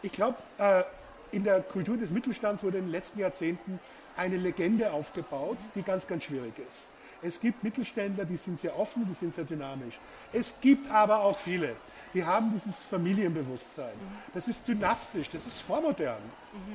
Ich 0.02 0.14
glaube, 0.14 0.38
äh, 0.58 0.84
in 1.32 1.44
der 1.44 1.62
Kultur 1.62 1.98
des 1.98 2.12
Mittelstands 2.12 2.64
wurde 2.64 2.78
in 2.78 2.86
den 2.86 2.92
letzten 2.92 3.20
Jahrzehnten 3.20 3.80
eine 4.16 4.38
Legende 4.38 4.92
aufgebaut, 4.92 5.58
die 5.76 5.82
ganz, 5.82 6.08
ganz 6.08 6.24
schwierig 6.24 6.54
ist. 6.68 6.90
Es 7.22 7.40
gibt 7.40 7.64
Mittelständler, 7.64 8.26
die 8.26 8.36
sind 8.36 8.60
sehr 8.60 8.78
offen, 8.78 9.06
die 9.08 9.14
sind 9.14 9.34
sehr 9.34 9.46
dynamisch. 9.46 9.98
Es 10.34 10.56
gibt 10.60 10.92
aber 10.92 11.22
auch 11.22 11.40
viele, 11.40 11.76
die 12.14 12.24
haben 12.24 12.52
dieses 12.52 12.84
Familienbewusstsein. 12.84 13.94
Das 14.34 14.48
ist 14.48 14.68
dynastisch, 14.68 15.30
das 15.30 15.48
ist 15.48 15.62
vormodern. 15.62 16.22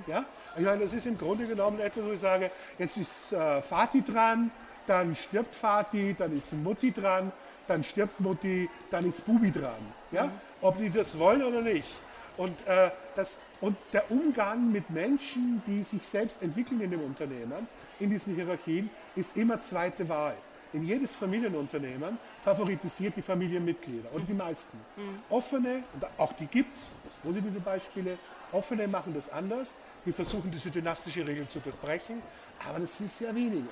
Ja? 0.06 0.24
Ich 0.56 0.64
meine, 0.64 0.82
das 0.82 0.94
ist 0.94 1.06
im 1.06 1.18
Grunde 1.18 1.46
genommen 1.46 1.78
etwas, 1.80 2.04
wo 2.04 2.12
ich 2.12 2.20
sage, 2.20 2.50
jetzt 2.78 2.96
ist 2.96 3.32
äh, 3.32 3.60
Vati 3.60 4.02
dran, 4.02 4.50
dann 4.86 5.14
stirbt 5.14 5.54
Vati, 5.54 6.14
dann 6.16 6.34
ist 6.34 6.52
Mutti 6.54 6.92
dran, 6.92 7.30
dann 7.66 7.84
stirbt 7.84 8.18
Mutti, 8.18 8.70
dann 8.90 9.06
ist 9.06 9.26
Bubi 9.26 9.52
dran. 9.52 9.92
Ja? 10.10 10.30
Ob 10.62 10.78
die 10.78 10.88
das 10.88 11.18
wollen 11.18 11.42
oder 11.42 11.60
nicht. 11.60 11.88
Und, 12.38 12.66
äh, 12.66 12.90
das, 13.14 13.38
und 13.60 13.76
der 13.92 14.10
Umgang 14.10 14.70
mit 14.70 14.88
Menschen, 14.90 15.62
die 15.66 15.82
sich 15.82 16.06
selbst 16.06 16.42
entwickeln 16.42 16.80
in 16.80 16.90
dem 16.90 17.02
Unternehmen, 17.02 17.66
in 17.98 18.10
diesen 18.10 18.34
Hierarchien, 18.34 18.88
ist 19.16 19.36
immer 19.36 19.60
zweite 19.60 20.08
Wahl. 20.08 20.36
In 20.72 20.84
jedes 20.86 21.14
Familienunternehmen 21.14 22.18
favoritisiert 22.42 23.16
die 23.16 23.22
Familienmitglieder 23.22 24.10
oder 24.12 24.24
die 24.24 24.34
meisten. 24.34 24.78
Offene, 25.30 25.82
und 25.94 26.04
auch 26.18 26.32
die 26.34 26.46
gibt 26.46 26.74
es, 26.74 26.80
positive 27.22 27.58
Beispiele, 27.60 28.18
offene 28.52 28.86
machen 28.86 29.14
das 29.14 29.30
anders, 29.30 29.74
die 30.04 30.12
versuchen 30.12 30.50
diese 30.50 30.70
dynastische 30.70 31.26
Regel 31.26 31.48
zu 31.48 31.58
durchbrechen, 31.60 32.22
aber 32.68 32.80
das 32.80 32.98
sind 32.98 33.10
sehr 33.10 33.34
wenige. 33.34 33.66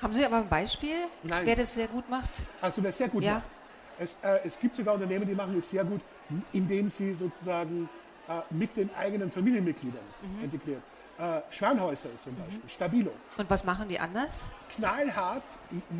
Haben 0.00 0.12
Sie 0.12 0.24
aber 0.24 0.36
ein 0.38 0.48
Beispiel, 0.48 0.96
Nein. 1.24 1.44
wer 1.44 1.56
das 1.56 1.74
sehr 1.74 1.88
gut 1.88 2.08
macht? 2.08 2.30
Also 2.60 2.82
wer 2.82 2.92
sehr 2.92 3.08
gut 3.08 3.24
Ja. 3.24 3.34
macht. 3.34 3.44
Es, 4.00 4.16
äh, 4.22 4.38
es 4.46 4.58
gibt 4.60 4.76
sogar 4.76 4.94
Unternehmen, 4.94 5.26
die 5.26 5.34
machen 5.34 5.58
es 5.58 5.70
sehr 5.70 5.84
gut, 5.84 6.00
indem 6.52 6.88
sie 6.88 7.14
sozusagen 7.14 7.88
mit 8.50 8.76
den 8.76 8.94
eigenen 8.94 9.30
Familienmitgliedern 9.30 10.04
integriert. 10.42 10.82
Äh, 11.18 11.40
Schwanhäuser 11.50 12.10
ist 12.14 12.24
zum 12.24 12.36
Beispiel, 12.36 12.68
Stabilo. 12.68 13.10
Und 13.36 13.50
was 13.50 13.64
machen 13.64 13.88
die 13.88 13.98
anders? 13.98 14.48
Knallhart 14.76 15.42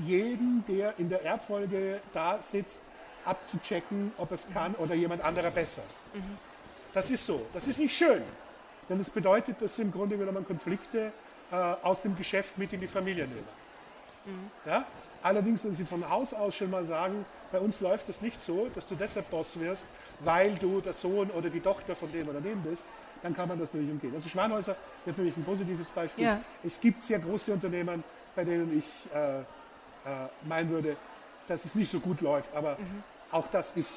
jeden, 0.04 0.64
der 0.68 0.94
in 0.98 1.08
der 1.08 1.24
Erbfolge 1.24 2.00
da 2.12 2.40
sitzt, 2.40 2.80
abzuchecken, 3.24 4.12
ob 4.16 4.30
es 4.30 4.48
kann 4.48 4.74
oder 4.76 4.94
jemand 4.94 5.22
anderer 5.22 5.50
besser. 5.50 5.82
Das 6.92 7.10
ist 7.10 7.26
so. 7.26 7.44
Das 7.52 7.66
ist 7.66 7.78
nicht 7.80 7.96
schön. 7.96 8.22
Denn 8.88 8.98
das 8.98 9.10
bedeutet, 9.10 9.60
dass 9.60 9.76
sie 9.76 9.82
im 9.82 9.92
Grunde 9.92 10.16
genommen 10.16 10.46
Konflikte 10.46 11.12
äh, 11.50 11.54
aus 11.54 12.02
dem 12.02 12.16
Geschäft 12.16 12.56
mit 12.56 12.72
in 12.72 12.80
die 12.80 12.86
Familie 12.88 13.26
nehmen. 13.26 13.48
Ja? 14.64 14.86
Allerdings, 15.22 15.64
wenn 15.64 15.74
Sie 15.74 15.84
von 15.84 16.08
Haus 16.08 16.32
aus 16.32 16.56
schon 16.56 16.70
mal 16.70 16.84
sagen, 16.84 17.24
bei 17.50 17.58
uns 17.58 17.80
läuft 17.80 18.08
das 18.08 18.20
nicht 18.20 18.40
so, 18.40 18.68
dass 18.74 18.86
du 18.86 18.94
deshalb 18.94 19.30
Boss 19.30 19.58
wirst, 19.58 19.86
weil 20.20 20.54
du 20.56 20.80
der 20.80 20.92
Sohn 20.92 21.30
oder 21.30 21.50
die 21.50 21.60
Tochter 21.60 21.96
von 21.96 22.10
dem 22.12 22.28
oder 22.28 22.40
dem 22.40 22.62
bist, 22.62 22.86
dann 23.22 23.34
kann 23.34 23.48
man 23.48 23.58
das 23.58 23.72
natürlich 23.72 23.90
umgehen. 23.90 24.12
Also 24.14 24.28
Schwanhäuser 24.28 24.76
für 25.04 25.22
mich 25.22 25.36
ein 25.36 25.44
positives 25.44 25.88
Beispiel. 25.88 26.24
Ja. 26.24 26.40
Es 26.62 26.80
gibt 26.80 27.02
sehr 27.02 27.18
große 27.18 27.52
Unternehmen, 27.52 28.04
bei 28.36 28.44
denen 28.44 28.78
ich 28.78 29.14
äh, 29.14 29.40
äh, 29.40 29.44
meinen 30.46 30.70
würde, 30.70 30.96
dass 31.48 31.64
es 31.64 31.74
nicht 31.74 31.90
so 31.90 31.98
gut 31.98 32.20
läuft, 32.20 32.54
aber 32.54 32.76
auch 33.32 33.46
das 33.50 33.72
ist 33.76 33.94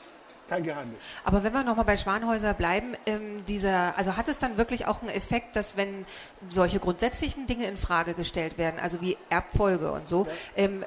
kein 0.51 0.63
Geheimnis. 0.63 0.99
Aber 1.23 1.43
wenn 1.43 1.53
wir 1.53 1.63
nochmal 1.63 1.85
bei 1.85 1.95
Schwanhäuser 1.95 2.53
bleiben, 2.53 2.93
ähm, 3.05 3.45
dieser, 3.45 3.97
also 3.97 4.17
hat 4.17 4.27
es 4.27 4.37
dann 4.37 4.57
wirklich 4.57 4.85
auch 4.85 5.01
einen 5.01 5.09
Effekt, 5.09 5.55
dass 5.55 5.77
wenn 5.77 6.05
solche 6.49 6.79
grundsätzlichen 6.79 7.47
Dinge 7.47 7.67
in 7.67 7.77
Frage 7.77 8.13
gestellt 8.13 8.57
werden, 8.57 8.79
also 8.81 8.99
wie 8.99 9.17
Erbfolge 9.29 9.91
und 9.91 10.09
so, 10.09 10.27
ähm, 10.57 10.83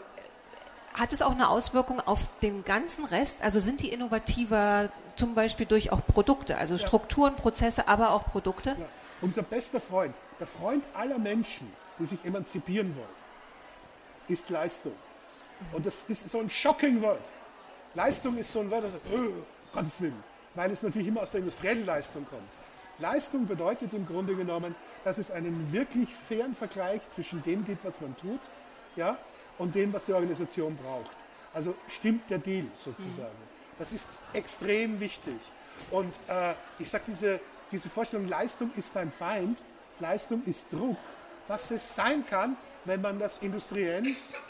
hat 0.94 1.12
es 1.12 1.22
auch 1.22 1.33
eine 1.33 1.48
Auswirkung 1.48 2.00
auf 2.00 2.28
den 2.40 2.64
ganzen 2.64 3.04
Rest? 3.04 3.42
Also 3.42 3.59
sind 3.59 3.83
die 3.83 3.92
innovativer, 3.92 4.90
zum 5.16 5.35
Beispiel 5.35 5.66
durch 5.66 5.92
auch 5.92 6.04
Produkte, 6.07 6.57
also 6.57 6.78
Strukturen, 6.78 7.35
Prozesse, 7.35 7.88
aber 7.88 8.12
auch 8.12 8.24
Produkte? 8.26 8.70
Ja. 8.70 8.87
Unser 9.20 9.42
bester 9.42 9.80
Freund, 9.80 10.14
der 10.38 10.46
Freund 10.46 10.85
aller 10.94 11.18
Menschen, 11.18 11.70
die 11.98 12.04
sich 12.04 12.24
emanzipieren 12.24 12.94
wollen, 12.96 13.07
ist 14.28 14.48
Leistung. 14.50 14.92
Und 15.72 15.87
das 15.87 16.04
ist 16.09 16.30
so 16.30 16.40
ein 16.40 16.50
shocking 16.50 17.02
Wort. 17.02 17.20
Leistung 17.94 18.37
ist 18.38 18.52
so 18.52 18.61
ein 18.61 18.70
Wort, 18.70 18.85
das 18.85 18.92
oh, 19.12 19.28
Gottes 19.72 20.00
Willen, 20.00 20.22
weil 20.54 20.70
es 20.70 20.83
natürlich 20.83 21.09
immer 21.09 21.22
aus 21.22 21.30
der 21.30 21.40
industriellen 21.40 21.87
Leistung 21.87 22.26
kommt. 22.28 22.42
Leistung 22.98 23.46
bedeutet 23.46 23.92
im 23.92 24.07
Grunde 24.07 24.37
genommen, 24.37 24.74
dass 25.04 25.18
es 25.18 25.30
einen 25.30 25.72
wirklich 25.72 26.09
fairen 26.14 26.54
Vergleich 26.54 27.00
zwischen 27.11 27.42
dem 27.42 27.64
gibt, 27.64 27.85
was 27.85 28.00
man 28.00 28.16
tut, 28.16 28.40
ja, 28.96 29.16
und 29.59 29.75
dem, 29.75 29.93
was 29.93 30.05
die 30.07 30.12
Organisation 30.12 30.77
braucht. 30.77 31.17
Also 31.53 31.75
stimmt 31.88 32.29
der 32.31 32.38
Deal 32.38 32.67
sozusagen. 32.75 33.37
Das 33.79 33.93
ist 33.93 34.09
extrem 34.33 34.99
wichtig. 35.01 35.37
Und 35.90 36.14
äh, 36.29 36.55
ich 36.79 36.88
sage, 36.88 37.05
diese, 37.07 37.40
diese 37.71 37.88
Vorstellung, 37.88 38.29
Leistung 38.29 38.71
ist 38.77 38.95
dein 38.95 39.11
Feind, 39.11 39.62
Leistung 40.01 40.43
ist 40.45 40.73
Druck, 40.73 40.97
was 41.49 41.71
es 41.71 41.95
sein 41.95 42.25
kann, 42.27 42.57
wenn 42.85 43.01
man 43.01 43.19
das 43.19 43.38
industriell 43.38 44.05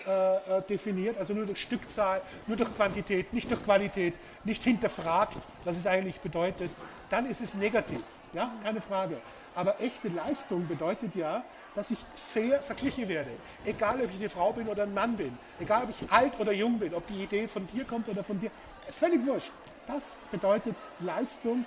äh, 0.06 0.36
äh, 0.36 0.62
definiert, 0.68 1.18
also 1.18 1.34
nur 1.34 1.46
durch 1.46 1.60
Stückzahl, 1.60 2.20
nur 2.46 2.56
durch 2.56 2.74
Quantität, 2.74 3.32
nicht 3.32 3.50
durch 3.50 3.62
Qualität, 3.62 4.14
nicht 4.44 4.62
hinterfragt, 4.62 5.38
was 5.64 5.76
es 5.76 5.86
eigentlich 5.86 6.20
bedeutet, 6.20 6.70
dann 7.10 7.26
ist 7.26 7.40
es 7.40 7.54
negativ, 7.54 8.02
ja, 8.34 8.50
keine 8.62 8.80
Frage. 8.80 9.16
Aber 9.54 9.80
echte 9.80 10.08
Leistung 10.08 10.66
bedeutet 10.66 11.14
ja, 11.14 11.44
dass 11.74 11.90
ich 11.90 11.98
fair 12.32 12.60
verglichen 12.60 13.08
werde. 13.08 13.30
Egal, 13.64 14.00
ob 14.02 14.10
ich 14.10 14.16
eine 14.16 14.28
Frau 14.28 14.52
bin 14.52 14.68
oder 14.68 14.82
ein 14.82 14.94
Mann 14.94 15.16
bin. 15.16 15.36
Egal, 15.60 15.84
ob 15.84 15.90
ich 15.90 16.10
alt 16.10 16.38
oder 16.38 16.52
jung 16.52 16.78
bin. 16.78 16.94
Ob 16.94 17.06
die 17.06 17.22
Idee 17.22 17.46
von 17.46 17.66
dir 17.68 17.84
kommt 17.84 18.08
oder 18.08 18.24
von 18.24 18.40
dir. 18.40 18.50
Völlig 18.90 19.24
wurscht. 19.24 19.52
Das 19.86 20.16
bedeutet 20.30 20.74
Leistung 21.00 21.64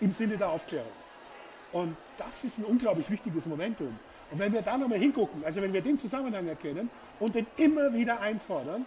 im 0.00 0.12
Sinne 0.12 0.36
der 0.36 0.50
Aufklärung. 0.50 0.90
Und 1.72 1.96
das 2.16 2.44
ist 2.44 2.58
ein 2.58 2.64
unglaublich 2.64 3.10
wichtiges 3.10 3.46
Momentum. 3.46 3.98
Und 4.30 4.38
wenn 4.38 4.52
wir 4.52 4.62
da 4.62 4.78
nochmal 4.78 4.98
hingucken, 4.98 5.44
also 5.44 5.60
wenn 5.60 5.72
wir 5.72 5.82
den 5.82 5.98
Zusammenhang 5.98 6.46
erkennen 6.46 6.90
und 7.18 7.34
den 7.34 7.46
immer 7.56 7.92
wieder 7.92 8.20
einfordern, 8.20 8.86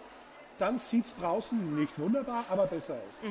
dann 0.58 0.78
sieht 0.78 1.04
es 1.06 1.14
draußen 1.16 1.76
nicht 1.78 1.98
wunderbar, 1.98 2.44
aber 2.48 2.66
besser 2.66 2.94
aus. 2.94 3.30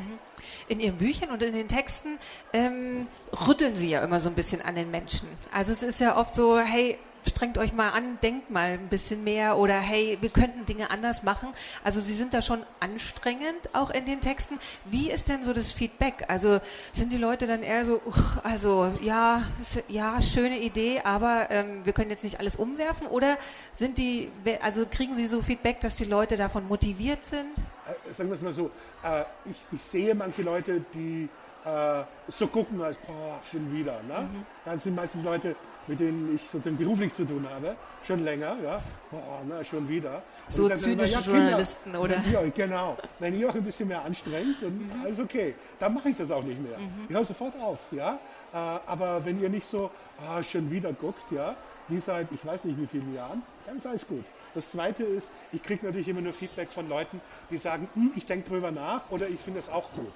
In 0.68 0.80
Ihren 0.80 0.98
Büchern 0.98 1.30
und 1.30 1.42
in 1.42 1.54
den 1.54 1.68
Texten 1.68 2.18
ähm, 2.52 3.08
rütteln 3.48 3.76
Sie 3.76 3.90
ja 3.90 4.04
immer 4.04 4.20
so 4.20 4.30
ein 4.30 4.36
bisschen 4.36 4.62
an 4.62 4.76
den 4.76 4.92
Menschen. 4.92 5.28
Also 5.52 5.72
es 5.72 5.84
ist 5.84 6.00
ja 6.00 6.18
oft 6.18 6.36
so, 6.36 6.60
hey, 6.60 6.98
strengt 7.28 7.58
euch 7.58 7.74
mal 7.74 7.90
an, 7.90 8.18
denkt 8.22 8.50
mal 8.50 8.72
ein 8.72 8.88
bisschen 8.90 9.24
mehr 9.24 9.58
oder 9.58 9.76
hey, 9.76 10.18
wir 10.22 10.30
könnten 10.30 10.66
Dinge 10.66 10.92
anders 10.92 11.24
machen. 11.24 11.50
Also 11.84 12.00
Sie 12.00 12.14
sind 12.14 12.34
da 12.34 12.42
schon 12.42 12.64
anstrengend 12.80 13.70
auch 13.74 13.90
in 13.90 14.06
den 14.06 14.22
Texten. 14.22 14.60
Wie 14.86 15.10
ist 15.10 15.30
denn 15.30 15.44
so 15.44 15.54
das 15.54 15.72
Feedback? 15.72 16.26
Also 16.28 16.60
sind 16.92 17.12
die 17.12 17.18
Leute 17.18 17.48
dann 17.48 17.64
eher 17.64 17.86
so, 17.86 18.02
also 18.44 18.92
ja, 19.02 19.44
ja, 19.88 20.22
schöne 20.22 20.60
Idee, 20.60 21.02
aber 21.04 21.48
ähm, 21.50 21.86
wir 21.86 21.94
können 21.94 22.10
jetzt 22.10 22.24
nicht 22.24 22.40
alles 22.40 22.56
umwerfen 22.56 23.08
oder 23.08 23.38
sind 23.74 23.98
die, 23.98 24.30
also 24.62 24.86
kriegen 24.90 25.16
Sie 25.16 25.28
so 25.28 25.42
Feedback, 25.42 25.80
dass 25.82 25.96
die 25.96 26.06
Leute 26.06 26.38
davon 26.38 26.68
motiviert 26.68 27.26
sind? 27.26 27.60
Äh, 27.88 28.14
sagen 28.14 28.30
wir 28.30 28.36
es 28.36 28.42
mal 28.42 28.54
so, 28.54 28.72
äh, 29.04 29.24
ich, 29.46 29.58
ich 29.72 29.82
sehe 29.82 30.16
manche 30.16 30.42
Leute, 30.42 30.84
die 30.94 31.30
äh, 31.66 32.04
so 32.30 32.48
gucken, 32.48 32.82
als 32.82 32.98
boah, 32.98 33.40
schon 33.52 33.72
wieder. 33.74 34.02
Ne? 34.04 34.28
Das 34.66 34.84
sind 34.84 34.96
meistens 34.96 35.24
Leute, 35.24 35.56
mit 35.88 36.00
denen 36.00 36.34
ich 36.36 36.42
sozusagen 36.48 36.78
beruflich 36.78 37.14
zu 37.14 37.26
tun 37.26 37.46
habe, 37.54 37.76
schon 38.06 38.24
länger, 38.24 38.56
ja, 38.64 38.82
boah, 39.12 39.42
ne, 39.48 39.64
schon 39.66 39.88
wieder. 39.90 40.16
Und 40.48 40.54
So 40.54 40.62
sag 40.64 40.70
dann 40.70 40.78
zynische 40.78 41.22
Kinder, 41.22 41.38
Journalisten, 41.40 41.96
oder? 41.96 42.16
Wenn 42.24 42.32
ihr, 42.34 42.52
genau. 42.52 42.98
Wenn 43.20 43.40
ihr 43.40 43.48
euch 43.50 43.56
ein 43.56 43.64
bisschen 43.64 43.88
mehr 43.88 44.04
anstrengt, 44.04 44.58
dann 44.62 44.92
alles 45.04 45.20
okay. 45.20 45.56
Dann 45.80 45.94
mache 45.94 46.10
ich 46.10 46.16
das 46.16 46.32
auch 46.32 46.44
nicht 46.44 46.62
mehr. 46.62 46.78
Ich 47.08 47.16
höre 47.16 47.24
sofort 47.26 47.54
auf, 47.62 47.80
ja. 47.92 48.20
Äh, 48.54 48.58
aber 48.58 49.24
wenn 49.26 49.42
ihr 49.42 49.50
nicht 49.50 49.66
so, 49.68 49.90
ah, 50.26 50.42
schon 50.44 50.70
wieder 50.70 50.94
guckt, 50.94 51.32
ja, 51.32 51.56
wie 51.88 52.00
seit 52.00 52.32
ich 52.32 52.46
weiß 52.46 52.64
nicht 52.66 52.80
wie 52.80 52.88
vielen 52.88 53.14
Jahren, 53.14 53.42
dann 53.66 53.78
ist 53.78 53.88
alles 53.88 54.08
gut. 54.08 54.24
Das 54.56 54.70
Zweite 54.70 55.04
ist, 55.04 55.32
ich 55.52 55.62
kriege 55.64 55.86
natürlich 55.86 56.08
immer 56.08 56.22
nur 56.22 56.34
Feedback 56.34 56.72
von 56.72 56.88
Leuten, 56.88 57.20
die 57.50 57.58
sagen, 57.58 57.90
"Hm, 57.96 58.12
ich 58.16 58.26
denke 58.26 58.48
drüber 58.50 58.72
nach 58.72 59.10
oder 59.10 59.28
ich 59.28 59.40
finde 59.40 59.60
das 59.60 59.70
auch 59.70 59.92
gut. 59.94 60.14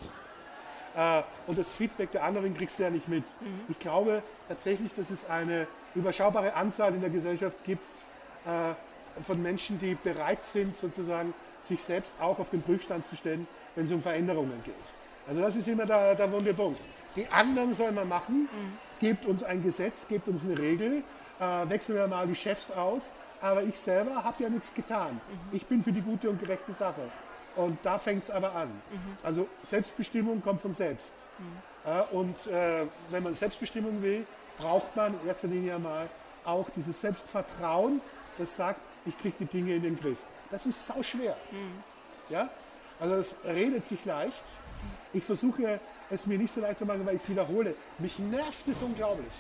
Äh, 0.98 1.22
und 1.46 1.58
das 1.58 1.76
Feedback 1.76 2.12
der 2.12 2.24
anderen 2.24 2.58
kriegst 2.58 2.80
du 2.80 2.84
ja 2.84 2.90
nicht 2.90 3.08
mit. 3.08 3.24
Ich 3.70 3.80
glaube 3.80 4.24
tatsächlich, 4.48 4.94
dass 4.94 5.12
es 5.12 5.30
eine 5.30 5.68
überschaubare 5.94 6.54
Anzahl 6.56 6.94
in 6.94 7.02
der 7.02 7.12
Gesellschaft 7.12 7.58
gibt 7.64 7.86
äh, 8.46 8.74
von 9.24 9.42
Menschen, 9.42 9.80
die 9.80 9.96
bereit 9.96 10.44
sind, 10.44 10.76
sozusagen 10.76 11.34
sich 11.62 11.84
selbst 11.84 12.14
auch 12.20 12.40
auf 12.40 12.50
den 12.50 12.64
Prüfstand 12.64 13.06
zu 13.06 13.16
stellen, 13.16 13.48
wenn 13.76 13.86
es 13.86 13.92
um 13.92 14.02
Veränderungen 14.02 14.62
geht. 14.64 14.74
Also 15.28 15.42
das 15.42 15.56
ist 15.56 15.68
immer 15.68 15.86
der, 15.86 16.16
der 16.16 16.32
wunde 16.32 16.54
Punkt. 16.54 16.82
Die 17.16 17.28
anderen 17.30 17.74
sollen 17.74 17.96
wir 17.96 18.06
machen, 18.06 18.50
gebt 19.00 19.26
uns 19.26 19.44
ein 19.44 19.62
Gesetz, 19.64 20.08
gebt 20.08 20.28
uns 20.28 20.44
eine 20.44 20.58
Regel, 20.58 21.04
äh, 21.40 21.70
wechseln 21.70 21.96
wir 21.96 22.08
mal 22.08 22.26
die 22.26 22.36
Chefs 22.36 22.72
aus, 22.72 23.12
aber 23.42 23.62
ich 23.64 23.78
selber 23.78 24.24
habe 24.24 24.44
ja 24.44 24.50
nichts 24.50 24.74
getan. 24.74 25.22
Ich 25.52 25.66
bin 25.66 25.84
für 25.84 25.92
die 25.92 26.02
gute 26.02 26.30
und 26.30 26.40
gerechte 26.40 26.72
Sache. 26.74 27.02
Und 27.58 27.78
da 27.84 27.98
fängt 27.98 28.24
es 28.24 28.32
aber 28.32 28.56
an. 28.56 28.70
Also 29.24 29.48
Selbstbestimmung 29.64 30.42
kommt 30.42 30.62
von 30.62 30.74
selbst. 30.74 31.14
Äh, 31.86 32.16
und 32.16 32.48
äh, 32.48 32.86
wenn 33.10 33.24
man 33.24 33.34
Selbstbestimmung 33.34 34.02
will, 34.02 34.26
braucht 34.58 34.96
man 34.96 35.20
in 35.22 35.28
erster 35.28 35.48
Linie 35.48 35.78
mal 35.80 36.08
auch 36.46 36.70
dieses 36.76 37.02
Selbstvertrauen, 37.02 38.00
das 38.38 38.56
sagt, 38.56 38.80
ich 39.06 39.18
kriege 39.18 39.36
die 39.40 39.46
Dinge 39.46 39.76
in 39.76 39.84
den 39.84 40.00
Griff. 40.00 40.20
Das 40.52 40.66
ist 40.66 40.88
sau 40.88 41.02
schwer. 41.04 41.36
Ja? 42.30 42.50
Also 43.00 43.16
es 43.16 43.36
redet 43.46 43.84
sich 43.84 44.04
leicht. 44.06 44.44
Ich 45.14 45.24
versuche 45.24 45.80
es 46.10 46.26
mir 46.26 46.38
nicht 46.38 46.54
so 46.54 46.62
leicht 46.62 46.78
zu 46.78 46.86
machen, 46.86 47.06
weil 47.06 47.16
ich 47.16 47.24
es 47.24 47.30
wiederhole. 47.30 47.76
Mich 48.00 48.20
nervt 48.20 48.68
es 48.68 48.82
unglaublich. 48.82 49.34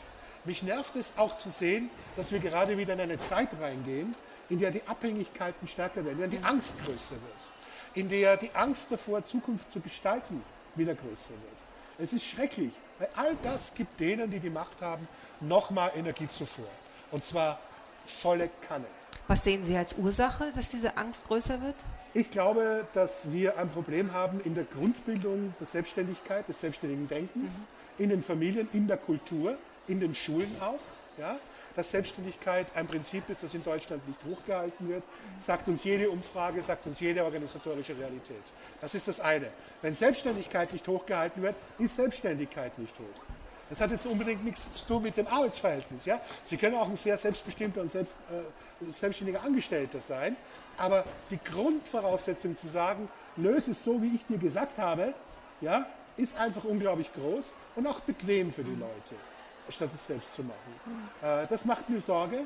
Mich 0.44 0.64
nervt 0.64 0.96
es 0.96 1.14
auch 1.18 1.38
zu 1.38 1.50
sehen, 1.50 1.90
dass 2.16 2.32
wir 2.32 2.40
gerade 2.40 2.78
wieder 2.78 2.94
in 2.94 3.02
eine 3.02 3.20
Zeit 3.20 3.50
reingehen, 3.60 4.16
in 4.50 4.60
der 4.60 4.72
die 4.72 4.82
Abhängigkeiten 4.88 5.68
stärker 5.68 6.06
werden, 6.06 6.24
in 6.24 6.30
der 6.30 6.40
die 6.40 6.46
Angst 6.46 6.76
größer 6.86 7.16
wird, 7.16 7.57
in 7.98 8.10
der 8.10 8.38
die 8.38 8.52
Angst 8.54 8.92
davor, 8.92 9.26
Zukunft 9.26 9.72
zu 9.72 9.80
gestalten, 9.80 10.44
wieder 10.76 10.94
größer 10.94 11.32
wird. 11.32 11.58
Es 11.98 12.14
ist 12.14 12.26
schrecklich, 12.26 12.72
weil 13.00 13.10
all 13.16 13.36
das 13.44 13.74
gibt 13.74 14.00
denen, 14.00 14.30
die 14.30 14.40
die 14.40 14.52
Macht 14.52 14.80
haben, 14.82 15.08
nochmal 15.42 15.92
Energiezufuhr. 15.96 16.68
Und 17.12 17.26
zwar 17.26 17.60
volle 18.06 18.52
Kanne. 18.68 18.86
Was 19.28 19.44
sehen 19.44 19.64
Sie 19.64 19.76
als 19.76 19.98
Ursache, 19.98 20.52
dass 20.54 20.70
diese 20.70 20.96
Angst 20.96 21.26
größer 21.28 21.60
wird? 21.62 21.76
Ich 22.14 22.30
glaube, 22.30 22.86
dass 22.94 23.32
wir 23.32 23.58
ein 23.58 23.70
Problem 23.70 24.14
haben 24.14 24.42
in 24.42 24.54
der 24.54 24.66
Grundbildung 24.66 25.56
der 25.60 25.68
Selbstständigkeit, 25.68 26.48
des 26.48 26.62
selbstständigen 26.62 27.08
Denkens, 27.08 27.52
in 27.98 28.10
den 28.10 28.22
Familien, 28.22 28.70
in 28.74 28.88
der 28.88 28.98
Kultur, 28.98 29.58
in 29.88 30.00
den 30.00 30.14
Schulen 30.14 30.56
auch. 30.62 30.80
Ja? 31.18 31.36
Dass 31.78 31.92
Selbstständigkeit 31.92 32.66
ein 32.76 32.88
Prinzip 32.88 33.30
ist, 33.30 33.44
das 33.44 33.54
in 33.54 33.63
Deutschland 33.63 34.06
nicht 34.08 34.20
hochgehalten 34.26 34.90
wird, 34.90 35.04
sagt 35.40 35.68
uns 35.68 35.84
jede 35.84 36.10
Umfrage, 36.10 36.63
sagt 36.63 36.88
uns 36.88 37.00
jede 37.00 37.24
organisatorische 37.24 37.96
Realität. 37.96 38.42
Das 38.82 38.96
ist 38.96 39.08
das 39.08 39.20
eine. 39.20 39.52
Wenn 39.84 39.94
Selbstständigkeit 39.94 40.74
nicht 40.74 40.88
hochgehalten 40.88 41.44
wird, 41.44 41.56
ist 41.78 41.96
Selbstständigkeit 41.96 42.78
nicht 42.80 42.98
hoch. 42.98 43.22
Das 43.70 43.80
hat 43.80 43.92
jetzt 43.92 44.08
unbedingt 44.08 44.44
nichts 44.44 44.66
zu 44.72 44.88
tun 44.88 45.04
mit 45.04 45.18
dem 45.18 45.28
Arbeitsverhältnis. 45.28 46.06
Ja? 46.06 46.20
Sie 46.44 46.58
können 46.58 46.76
auch 46.76 46.90
ein 46.90 46.96
sehr 46.96 47.16
selbstbestimmter 47.16 47.82
und 47.82 47.92
selbst, 47.92 48.18
äh, 48.32 48.92
selbstständiger 48.92 49.44
Angestellter 49.44 50.00
sein, 50.00 50.36
aber 50.78 51.06
die 51.30 51.38
Grundvoraussetzung 51.38 52.58
zu 52.58 52.68
sagen, 52.68 53.08
löse 53.36 53.70
es 53.70 53.84
so, 53.84 54.02
wie 54.02 54.16
ich 54.16 54.26
dir 54.26 54.40
gesagt 54.40 54.80
habe, 54.80 55.13
ja, 55.62 55.86
ist 56.16 56.36
einfach 56.40 56.63
unglaublich 56.63 57.13
groß 57.13 57.52
und 57.76 57.86
auch 57.86 58.00
bequem 58.00 58.52
für 58.52 58.63
die 58.63 58.74
Leute, 58.76 59.16
statt 59.70 59.90
es 59.94 60.08
selbst 60.08 60.34
zu 60.36 60.44
machen. 60.44 61.10
Äh, 61.22 61.48
das 61.48 61.66
macht 61.66 61.90
mir 61.90 62.00
Sorge, 62.00 62.40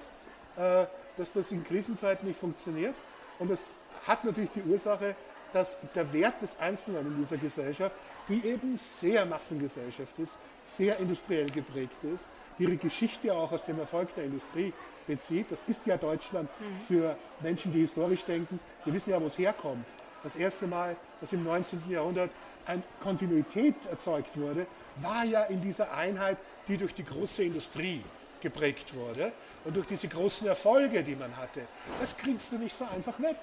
äh, 0.57 0.85
dass 1.17 1.33
das 1.33 1.51
in 1.51 1.63
Krisenzeiten 1.63 2.27
nicht 2.27 2.39
funktioniert 2.39 2.95
und 3.39 3.51
das 3.51 3.61
hat 4.05 4.23
natürlich 4.23 4.51
die 4.51 4.69
Ursache, 4.69 5.15
dass 5.53 5.77
der 5.95 6.11
Wert 6.13 6.41
des 6.41 6.57
Einzelnen 6.59 7.05
in 7.07 7.17
dieser 7.17 7.37
Gesellschaft, 7.37 7.95
die 8.29 8.45
eben 8.45 8.75
sehr 8.77 9.25
Massengesellschaft 9.25 10.17
ist, 10.19 10.37
sehr 10.63 10.97
industriell 10.97 11.49
geprägt 11.49 12.03
ist, 12.03 12.29
ihre 12.57 12.77
Geschichte 12.77 13.33
auch 13.33 13.51
aus 13.51 13.65
dem 13.65 13.79
Erfolg 13.79 14.13
der 14.15 14.25
Industrie 14.25 14.73
bezieht. 15.07 15.51
Das 15.51 15.67
ist 15.67 15.85
ja 15.85 15.97
Deutschland 15.97 16.49
für 16.87 17.17
Menschen, 17.41 17.73
die 17.73 17.81
historisch 17.81 18.23
denken. 18.23 18.59
Die 18.85 18.93
wissen 18.93 19.09
ja, 19.09 19.21
wo 19.21 19.27
es 19.27 19.37
herkommt. 19.37 19.85
Das 20.23 20.35
erste 20.35 20.67
Mal, 20.67 20.95
dass 21.19 21.33
im 21.33 21.43
19. 21.43 21.83
Jahrhundert 21.89 22.29
eine 22.65 22.83
Kontinuität 23.01 23.75
erzeugt 23.89 24.37
wurde, 24.37 24.67
war 24.97 25.23
ja 25.23 25.43
in 25.43 25.61
dieser 25.61 25.93
Einheit, 25.93 26.37
die 26.67 26.77
durch 26.77 26.93
die 26.93 27.05
große 27.05 27.43
Industrie 27.43 28.03
geprägt 28.41 28.93
wurde 28.93 29.31
und 29.63 29.75
durch 29.75 29.85
diese 29.85 30.07
großen 30.07 30.47
Erfolge, 30.47 31.03
die 31.03 31.15
man 31.15 31.35
hatte. 31.37 31.61
Das 31.99 32.17
kriegst 32.17 32.51
du 32.51 32.57
nicht 32.57 32.75
so 32.75 32.85
einfach 32.85 33.19
weg. 33.19 33.37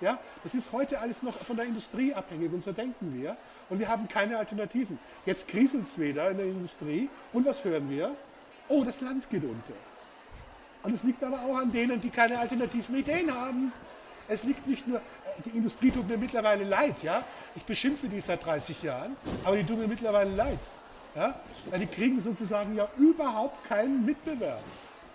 Ja, 0.00 0.18
das 0.42 0.54
ist 0.54 0.72
heute 0.72 0.98
alles 0.98 1.22
noch 1.22 1.38
von 1.38 1.56
der 1.56 1.66
Industrie 1.66 2.14
abhängig 2.14 2.52
und 2.52 2.64
so 2.64 2.72
denken 2.72 3.20
wir. 3.20 3.36
Und 3.68 3.78
wir 3.78 3.88
haben 3.88 4.08
keine 4.08 4.38
Alternativen. 4.38 4.98
Jetzt 5.26 5.46
kriselt 5.46 5.84
es 5.84 5.98
wieder 5.98 6.30
in 6.30 6.38
der 6.38 6.46
Industrie 6.46 7.08
und 7.32 7.46
was 7.46 7.62
hören 7.62 7.88
wir? 7.90 8.14
Oh, 8.68 8.82
das 8.82 9.00
Land 9.00 9.28
geht 9.30 9.44
unter. 9.44 9.74
Und 10.82 10.94
es 10.94 11.02
liegt 11.02 11.22
aber 11.22 11.42
auch 11.42 11.56
an 11.56 11.70
denen, 11.70 12.00
die 12.00 12.10
keine 12.10 12.38
alternativen 12.38 12.96
Ideen 12.96 13.32
haben. 13.32 13.72
Es 14.28 14.44
liegt 14.44 14.66
nicht 14.66 14.86
nur, 14.86 15.02
die 15.44 15.50
Industrie 15.50 15.90
tut 15.90 16.08
mir 16.08 16.16
mittlerweile 16.16 16.64
leid, 16.64 17.02
ja. 17.02 17.24
Ich 17.56 17.64
beschimpfe 17.64 18.08
die 18.08 18.20
seit 18.20 18.44
30 18.44 18.82
Jahren, 18.82 19.16
aber 19.44 19.56
die 19.56 19.64
tun 19.64 19.78
mir 19.78 19.88
mittlerweile 19.88 20.34
leid. 20.34 20.60
Ja? 21.14 21.34
Weil 21.70 21.80
die 21.80 21.86
kriegen 21.86 22.20
sozusagen 22.20 22.74
ja 22.76 22.88
überhaupt 22.96 23.66
keinen 23.68 24.04
Mitbewerb 24.04 24.62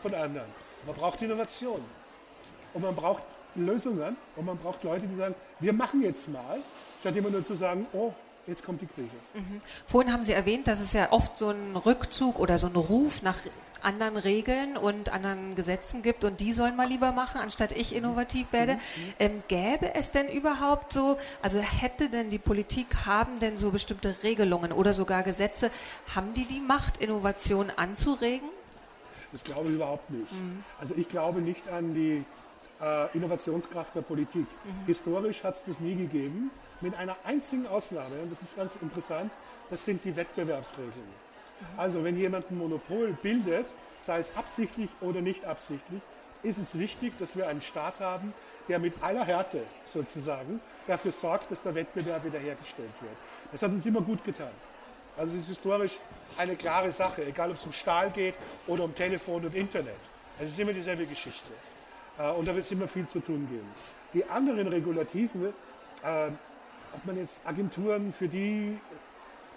von 0.01 0.13
anderen. 0.13 0.47
Man 0.85 0.95
braucht 0.95 1.21
Innovation. 1.21 1.81
Und 2.73 2.81
man 2.81 2.95
braucht 2.95 3.23
Lösungen 3.55 4.17
und 4.35 4.45
man 4.45 4.57
braucht 4.57 4.83
Leute, 4.83 5.07
die 5.07 5.15
sagen, 5.15 5.35
wir 5.59 5.73
machen 5.73 6.01
jetzt 6.01 6.27
mal, 6.29 6.59
statt 6.99 7.15
immer 7.15 7.29
nur 7.29 7.45
zu 7.45 7.55
sagen, 7.55 7.87
oh, 7.93 8.13
jetzt 8.47 8.65
kommt 8.65 8.81
die 8.81 8.87
Krise. 8.87 9.15
Mhm. 9.33 9.59
Vorhin 9.87 10.13
haben 10.13 10.23
Sie 10.23 10.33
erwähnt, 10.33 10.67
dass 10.67 10.79
es 10.79 10.93
ja 10.93 11.11
oft 11.11 11.37
so 11.37 11.49
einen 11.49 11.75
Rückzug 11.75 12.39
oder 12.39 12.57
so 12.57 12.67
einen 12.67 12.75
Ruf 12.75 13.21
nach 13.21 13.37
anderen 13.81 14.17
Regeln 14.17 14.77
und 14.77 15.13
anderen 15.13 15.55
Gesetzen 15.55 16.01
gibt 16.01 16.23
und 16.23 16.39
die 16.39 16.53
sollen 16.53 16.75
mal 16.75 16.87
lieber 16.87 17.11
machen, 17.11 17.39
anstatt 17.39 17.71
ich 17.71 17.95
innovativ 17.95 18.51
werde. 18.51 18.73
Mhm. 18.73 18.79
Ähm, 19.19 19.43
gäbe 19.47 19.93
es 19.93 20.11
denn 20.11 20.27
überhaupt 20.27 20.91
so, 20.93 21.17
also 21.41 21.59
hätte 21.59 22.09
denn 22.09 22.31
die 22.31 22.39
Politik, 22.39 22.87
haben 23.05 23.39
denn 23.39 23.57
so 23.57 23.69
bestimmte 23.71 24.15
Regelungen 24.23 24.71
oder 24.71 24.93
sogar 24.93 25.23
Gesetze, 25.23 25.69
haben 26.15 26.33
die 26.33 26.45
die 26.45 26.59
Macht, 26.59 26.97
Innovation 26.97 27.69
anzuregen? 27.75 28.49
Das 29.31 29.43
glaube 29.43 29.69
ich 29.69 29.75
überhaupt 29.75 30.09
nicht. 30.09 30.31
Mhm. 30.31 30.63
Also 30.79 30.95
ich 30.95 31.07
glaube 31.07 31.41
nicht 31.41 31.67
an 31.69 31.93
die 31.93 32.23
äh, 32.81 33.15
Innovationskraft 33.15 33.95
der 33.95 34.01
Politik. 34.01 34.47
Mhm. 34.63 34.85
Historisch 34.87 35.43
hat 35.43 35.55
es 35.55 35.63
das 35.63 35.79
nie 35.79 35.95
gegeben, 35.95 36.49
mit 36.81 36.95
einer 36.95 37.15
einzigen 37.23 37.67
Ausnahme, 37.67 38.21
und 38.21 38.31
das 38.31 38.41
ist 38.41 38.55
ganz 38.55 38.75
interessant, 38.81 39.31
das 39.69 39.85
sind 39.85 40.03
die 40.03 40.15
Wettbewerbsregeln. 40.15 41.25
Also 41.77 42.03
wenn 42.03 42.17
jemand 42.17 42.51
ein 42.51 42.57
Monopol 42.57 43.13
bildet, 43.21 43.67
sei 43.99 44.19
es 44.19 44.35
absichtlich 44.35 44.89
oder 45.01 45.21
nicht 45.21 45.45
absichtlich, 45.45 46.01
ist 46.43 46.57
es 46.57 46.77
wichtig, 46.77 47.13
dass 47.17 47.35
wir 47.35 47.47
einen 47.47 47.61
Staat 47.61 47.99
haben, 47.99 48.33
der 48.67 48.79
mit 48.79 48.93
aller 49.01 49.25
Härte 49.25 49.63
sozusagen 49.91 50.59
dafür 50.87 51.11
sorgt, 51.11 51.51
dass 51.51 51.61
der 51.61 51.73
Wettbewerb 51.75 52.23
wiederhergestellt 52.23 52.93
wird. 53.01 53.15
Das 53.51 53.61
hat 53.61 53.71
uns 53.71 53.85
immer 53.85 54.01
gut 54.01 54.23
getan. 54.23 54.51
Also 55.17 55.33
es 55.33 55.43
ist 55.43 55.47
historisch 55.49 55.93
eine 56.37 56.55
klare 56.55 56.91
Sache, 56.91 57.25
egal 57.25 57.49
ob 57.51 57.55
es 57.55 57.65
um 57.65 57.71
Stahl 57.71 58.11
geht 58.11 58.35
oder 58.67 58.83
um 58.83 58.93
Telefon 58.93 59.45
und 59.45 59.55
Internet. 59.55 59.99
Es 60.39 60.49
ist 60.49 60.59
immer 60.59 60.73
dieselbe 60.73 61.05
Geschichte. 61.05 61.51
Äh, 62.17 62.31
und 62.31 62.47
da 62.47 62.53
wird 62.53 62.65
es 62.65 62.71
immer 62.71 62.87
viel 62.87 63.07
zu 63.07 63.19
tun 63.19 63.47
geben. 63.49 63.71
Die 64.13 64.25
anderen 64.25 64.67
Regulativen, 64.67 65.53
äh, 66.03 66.29
ob 66.95 67.05
man 67.05 67.17
jetzt 67.17 67.41
Agenturen 67.45 68.13
für 68.13 68.27
die 68.27 68.77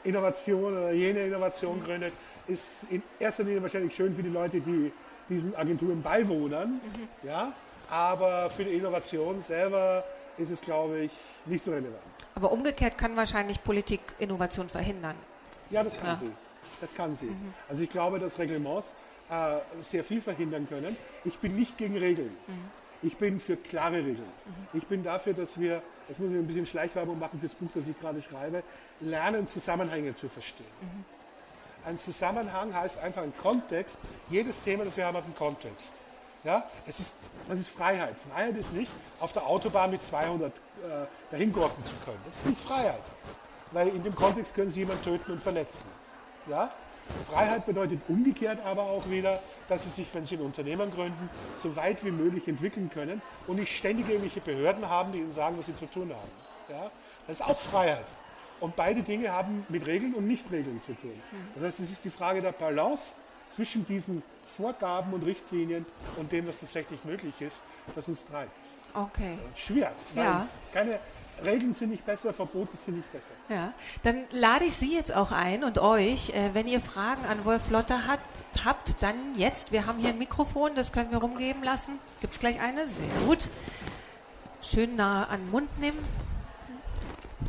Innovation 0.04 0.76
oder 0.76 0.92
jene 0.92 1.26
Innovation 1.26 1.82
gründet, 1.82 2.12
ist 2.46 2.86
in 2.90 3.02
erster 3.18 3.44
Linie 3.44 3.62
wahrscheinlich 3.62 3.94
schön 3.94 4.14
für 4.14 4.22
die 4.22 4.30
Leute, 4.30 4.60
die 4.60 4.92
diesen 5.28 5.54
Agenturen 5.54 6.02
beiwohnen. 6.02 6.74
Mhm. 6.74 7.28
Ja? 7.28 7.52
Aber 7.90 8.50
für 8.50 8.64
die 8.64 8.72
Innovation 8.72 9.40
selber 9.40 10.04
ist 10.36 10.50
es, 10.50 10.60
glaube 10.60 11.00
ich, 11.00 11.12
nicht 11.46 11.64
so 11.64 11.70
relevant. 11.70 11.96
Aber 12.34 12.52
umgekehrt 12.52 12.96
kann 12.96 13.16
wahrscheinlich 13.16 13.62
Politik 13.62 14.00
Innovation 14.18 14.68
verhindern. 14.68 15.16
Ja, 15.70 15.82
das 15.82 15.96
kann 15.96 16.06
ja. 16.06 16.16
sie. 16.16 16.32
Das 16.80 16.94
kann 16.94 17.16
sie. 17.16 17.26
Mhm. 17.26 17.54
Also 17.68 17.82
ich 17.82 17.90
glaube, 17.90 18.18
dass 18.18 18.38
Reglements 18.38 18.94
äh, 19.30 19.58
sehr 19.82 20.04
viel 20.04 20.20
verhindern 20.20 20.68
können. 20.68 20.96
Ich 21.24 21.38
bin 21.38 21.56
nicht 21.56 21.76
gegen 21.76 21.96
Regeln. 21.96 22.36
Mhm. 22.46 22.70
Ich 23.02 23.16
bin 23.16 23.40
für 23.40 23.56
klare 23.56 23.98
Regeln. 23.98 24.18
Mhm. 24.18 24.78
Ich 24.78 24.86
bin 24.86 25.02
dafür, 25.02 25.34
dass 25.34 25.58
wir, 25.60 25.82
jetzt 26.08 26.20
muss 26.20 26.32
ich 26.32 26.38
ein 26.38 26.46
bisschen 26.46 26.66
Schleichwerbung 26.66 27.18
machen 27.18 27.38
fürs 27.38 27.54
Buch, 27.54 27.68
das 27.74 27.86
ich 27.86 27.98
gerade 27.98 28.20
schreibe, 28.22 28.62
lernen, 29.00 29.46
Zusammenhänge 29.48 30.14
zu 30.14 30.28
verstehen. 30.28 30.66
Mhm. 30.80 31.04
Ein 31.84 31.98
Zusammenhang 31.98 32.74
heißt 32.74 32.98
einfach 32.98 33.22
ein 33.22 33.32
Kontext. 33.40 33.98
Jedes 34.28 34.60
Thema, 34.60 34.84
das 34.84 34.96
wir 34.96 35.06
haben, 35.06 35.16
hat 35.16 35.24
einen 35.24 35.34
Kontext. 35.34 35.92
Ja? 36.44 36.64
Es 36.86 37.00
ist, 37.00 37.16
was 37.46 37.60
ist 37.60 37.68
Freiheit? 37.68 38.16
Freiheit 38.30 38.56
ist 38.56 38.72
nicht, 38.72 38.90
auf 39.20 39.32
der 39.32 39.46
Autobahn 39.46 39.90
mit 39.90 40.02
200 40.02 40.52
äh, 40.52 41.06
dahin 41.30 41.52
gurken 41.52 41.82
zu 41.84 41.94
können. 42.04 42.18
Das 42.24 42.36
ist 42.36 42.46
nicht 42.46 42.60
Freiheit. 42.60 43.02
Weil 43.70 43.88
in 43.88 44.02
dem 44.02 44.14
Kontext 44.14 44.54
können 44.54 44.70
Sie 44.70 44.80
jemanden 44.80 45.04
töten 45.04 45.32
und 45.32 45.42
verletzen. 45.42 45.86
Ja? 46.48 46.72
Freiheit 47.30 47.66
bedeutet 47.66 48.00
umgekehrt 48.08 48.58
aber 48.64 48.82
auch 48.82 49.08
wieder, 49.08 49.40
dass 49.68 49.84
sie 49.84 49.90
sich, 49.90 50.08
wenn 50.12 50.24
sie 50.24 50.36
ein 50.36 50.42
Unternehmen 50.42 50.90
gründen, 50.90 51.28
so 51.62 51.74
weit 51.76 52.04
wie 52.04 52.10
möglich 52.10 52.46
entwickeln 52.48 52.90
können 52.92 53.22
und 53.46 53.56
nicht 53.56 53.76
ständig 53.76 54.08
irgendwelche 54.08 54.40
Behörden 54.40 54.88
haben, 54.88 55.12
die 55.12 55.18
ihnen 55.18 55.32
sagen, 55.32 55.56
was 55.58 55.66
sie 55.66 55.76
zu 55.76 55.86
tun 55.86 56.10
haben. 56.10 56.30
Ja? 56.68 56.90
Das 57.26 57.40
ist 57.40 57.46
auch 57.46 57.58
Freiheit. 57.58 58.06
Und 58.60 58.74
beide 58.74 59.02
Dinge 59.02 59.32
haben 59.32 59.64
mit 59.68 59.86
Regeln 59.86 60.14
und 60.14 60.26
Nichtregeln 60.26 60.80
zu 60.82 60.94
tun. 60.94 61.20
Das 61.54 61.64
heißt, 61.64 61.80
es 61.80 61.92
ist 61.92 62.04
die 62.04 62.10
Frage 62.10 62.40
der 62.40 62.52
Balance 62.52 63.14
zwischen 63.50 63.86
diesen 63.86 64.22
Vorgaben 64.56 65.12
und 65.12 65.24
Richtlinien 65.24 65.86
und 66.16 66.32
dem, 66.32 66.46
was 66.46 66.60
tatsächlich 66.60 67.04
möglich 67.04 67.40
ist, 67.40 67.62
das 67.94 68.08
uns 68.08 68.24
treibt. 68.24 68.50
Okay. 68.94 69.38
Schwer. 69.54 69.92
Ja. 70.14 70.46
Keine 70.72 70.98
Regeln 71.44 71.72
sind 71.72 71.90
nicht 71.90 72.04
besser, 72.04 72.32
Verbote 72.32 72.76
sind 72.76 72.96
nicht 72.96 73.12
besser. 73.12 73.32
Ja. 73.48 73.72
Dann 74.02 74.24
lade 74.30 74.64
ich 74.64 74.76
Sie 74.76 74.94
jetzt 74.94 75.14
auch 75.14 75.30
ein 75.30 75.64
und 75.64 75.78
euch, 75.78 76.30
äh, 76.30 76.50
wenn 76.52 76.66
ihr 76.66 76.80
Fragen 76.80 77.24
an 77.26 77.44
Wolf 77.44 77.70
Lotter 77.70 78.06
hat, 78.06 78.20
habt, 78.64 79.02
dann 79.02 79.14
jetzt. 79.36 79.72
Wir 79.72 79.86
haben 79.86 79.98
hier 79.98 80.10
ein 80.10 80.18
Mikrofon, 80.18 80.74
das 80.74 80.92
können 80.92 81.10
wir 81.10 81.18
rumgeben 81.18 81.62
lassen. 81.62 81.98
Gibt 82.20 82.34
es 82.34 82.40
gleich 82.40 82.60
eine? 82.60 82.86
Sehr 82.86 83.06
gut. 83.26 83.48
Schön 84.62 84.96
nah 84.96 85.24
an 85.24 85.40
den 85.40 85.50
Mund 85.50 85.78
nehmen. 85.78 85.98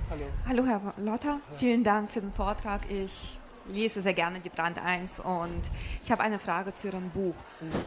Hallo. 0.09 0.25
Hallo, 0.47 0.65
Herr 0.65 0.93
Lotter. 0.97 1.39
Vielen 1.57 1.83
Dank 1.83 2.11
für 2.11 2.21
den 2.21 2.33
Vortrag. 2.33 2.89
Ich 2.89 3.39
lese 3.69 4.01
sehr 4.01 4.13
gerne 4.13 4.39
die 4.39 4.49
Brand 4.49 4.83
1 4.83 5.19
und 5.19 5.61
ich 6.03 6.11
habe 6.11 6.21
eine 6.23 6.39
Frage 6.39 6.73
zu 6.73 6.87
Ihrem 6.87 7.09
Buch. 7.09 7.35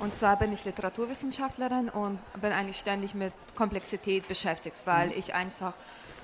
Und 0.00 0.16
zwar 0.16 0.36
bin 0.38 0.52
ich 0.52 0.64
Literaturwissenschaftlerin 0.64 1.88
und 1.88 2.18
bin 2.40 2.52
eigentlich 2.52 2.78
ständig 2.78 3.14
mit 3.14 3.32
Komplexität 3.54 4.28
beschäftigt, 4.28 4.82
weil 4.84 5.08
mhm. 5.08 5.14
ich 5.16 5.34
einfach 5.34 5.74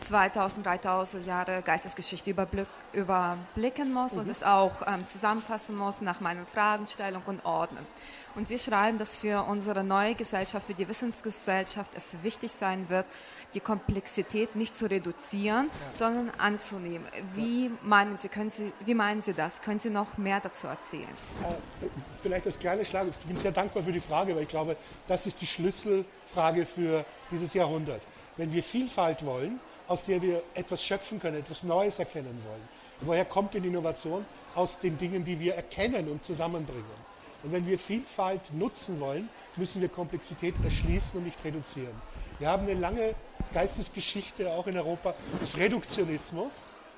2000, 0.01 0.65
3000 0.65 1.27
Jahre 1.27 1.63
Geistesgeschichte 1.63 2.31
überblick, 2.31 2.67
überblicken 2.93 3.93
muss 3.93 4.13
mhm. 4.13 4.21
und 4.21 4.29
es 4.31 4.43
auch 4.43 4.73
ähm, 4.87 5.07
zusammenfassen 5.07 5.77
muss 5.77 6.01
nach 6.01 6.21
meinen 6.21 6.47
Fragestellungen 6.47 7.27
und 7.27 7.45
ordnen. 7.45 7.87
Und 8.35 8.47
Sie 8.47 8.59
schreiben, 8.59 8.99
dass 8.99 9.19
für 9.19 9.43
unsere 9.49 9.83
neue 9.83 10.15
Gesellschaft, 10.15 10.67
für 10.67 10.75
die 10.75 10.89
Wissensgesellschaft 10.89 11.91
es 11.97 12.23
wichtig 12.23 12.53
sein 12.53 12.89
wird, 12.89 13.07
die 13.55 13.61
Komplexität 13.61 14.55
nicht 14.55 14.79
zu 14.79 14.89
reduzieren, 14.89 15.71
ja. 15.73 15.97
sondern 15.97 16.31
anzunehmen. 16.39 17.09
Wie 17.35 17.71
meinen 17.83 18.17
Sie, 18.19 18.29
können 18.29 18.51
Sie, 18.51 18.73
wie 18.85 18.95
meinen 18.95 19.23
Sie 19.23 19.33
das? 19.33 19.61
Können 19.61 19.81
Sie 19.81 19.91
noch 19.91 20.19
mehr 20.19 20.41
dazu 20.41 20.67
erzählen? 20.67 21.09
Äh, 21.43 21.87
vielleicht 22.23 22.47
das 22.47 22.59
kleine 22.59 22.85
Schlag. 22.85 23.09
Ich 23.09 23.27
bin 23.27 23.37
sehr 23.37 23.53
dankbar 23.53 23.83
für 23.83 23.93
die 23.93 24.01
Frage, 24.01 24.37
weil 24.37 24.43
ich 24.43 24.49
glaube, 24.49 24.77
das 25.09 25.27
ist 25.27 25.41
die 25.41 25.47
Schlüsselfrage 25.47 26.67
für 26.67 27.05
dieses 27.31 27.55
Jahrhundert. 27.55 28.03
Wenn 28.37 28.53
wir 28.53 28.63
Vielfalt 28.63 29.25
wollen, 29.25 29.59
aus 29.89 30.05
der 30.05 30.23
wir 30.23 30.43
etwas 30.55 30.85
schöpfen 30.85 31.19
können, 31.19 31.39
etwas 31.39 31.63
Neues 31.63 31.99
erkennen 31.99 32.41
wollen. 32.47 32.69
woher 33.01 33.25
kommt 33.25 33.55
denn 33.55 33.65
Innovation? 33.65 34.25
Aus 34.55 34.79
den 34.79 34.99
Dingen, 34.99 35.25
die 35.25 35.39
wir 35.39 35.55
erkennen 35.55 36.09
und 36.09 36.25
zusammenbringen. 36.25 37.09
Und 37.43 37.53
wenn 37.53 37.67
wir 37.67 37.79
Vielfalt 37.79 38.41
nutzen 38.53 38.99
wollen, 38.99 39.29
müssen 39.57 39.81
wir 39.81 39.89
Komplexität 39.89 40.55
erschließen 40.65 41.19
und 41.19 41.25
nicht 41.25 41.43
reduzieren. 41.45 41.95
Wir 42.39 42.49
haben 42.49 42.65
eine 42.65 42.75
lange 42.75 43.15
Geistesgeschichte 43.53 44.51
auch 44.51 44.67
in 44.67 44.77
Europa 44.77 45.15
des 45.41 45.57
Reduktionismus, 45.57 46.53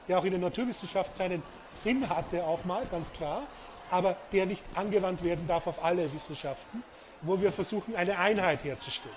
der 0.08 0.18
auch 0.18 0.24
in 0.24 0.32
der 0.32 0.40
Naturwissenschaft 0.40 1.14
seinen 1.16 1.42
Sinn 1.82 2.08
hatte, 2.08 2.44
auch 2.44 2.64
mal, 2.64 2.86
ganz 2.90 3.12
klar, 3.12 3.46
aber 3.90 4.16
der 4.32 4.46
nicht 4.46 4.64
angewandt 4.74 5.22
werden 5.22 5.46
darf 5.46 5.66
auf 5.66 5.84
alle 5.84 6.12
Wissenschaften, 6.12 6.82
wo 7.22 7.40
wir 7.40 7.52
versuchen, 7.52 7.94
eine 7.94 8.18
Einheit 8.18 8.64
herzustellen. 8.64 9.14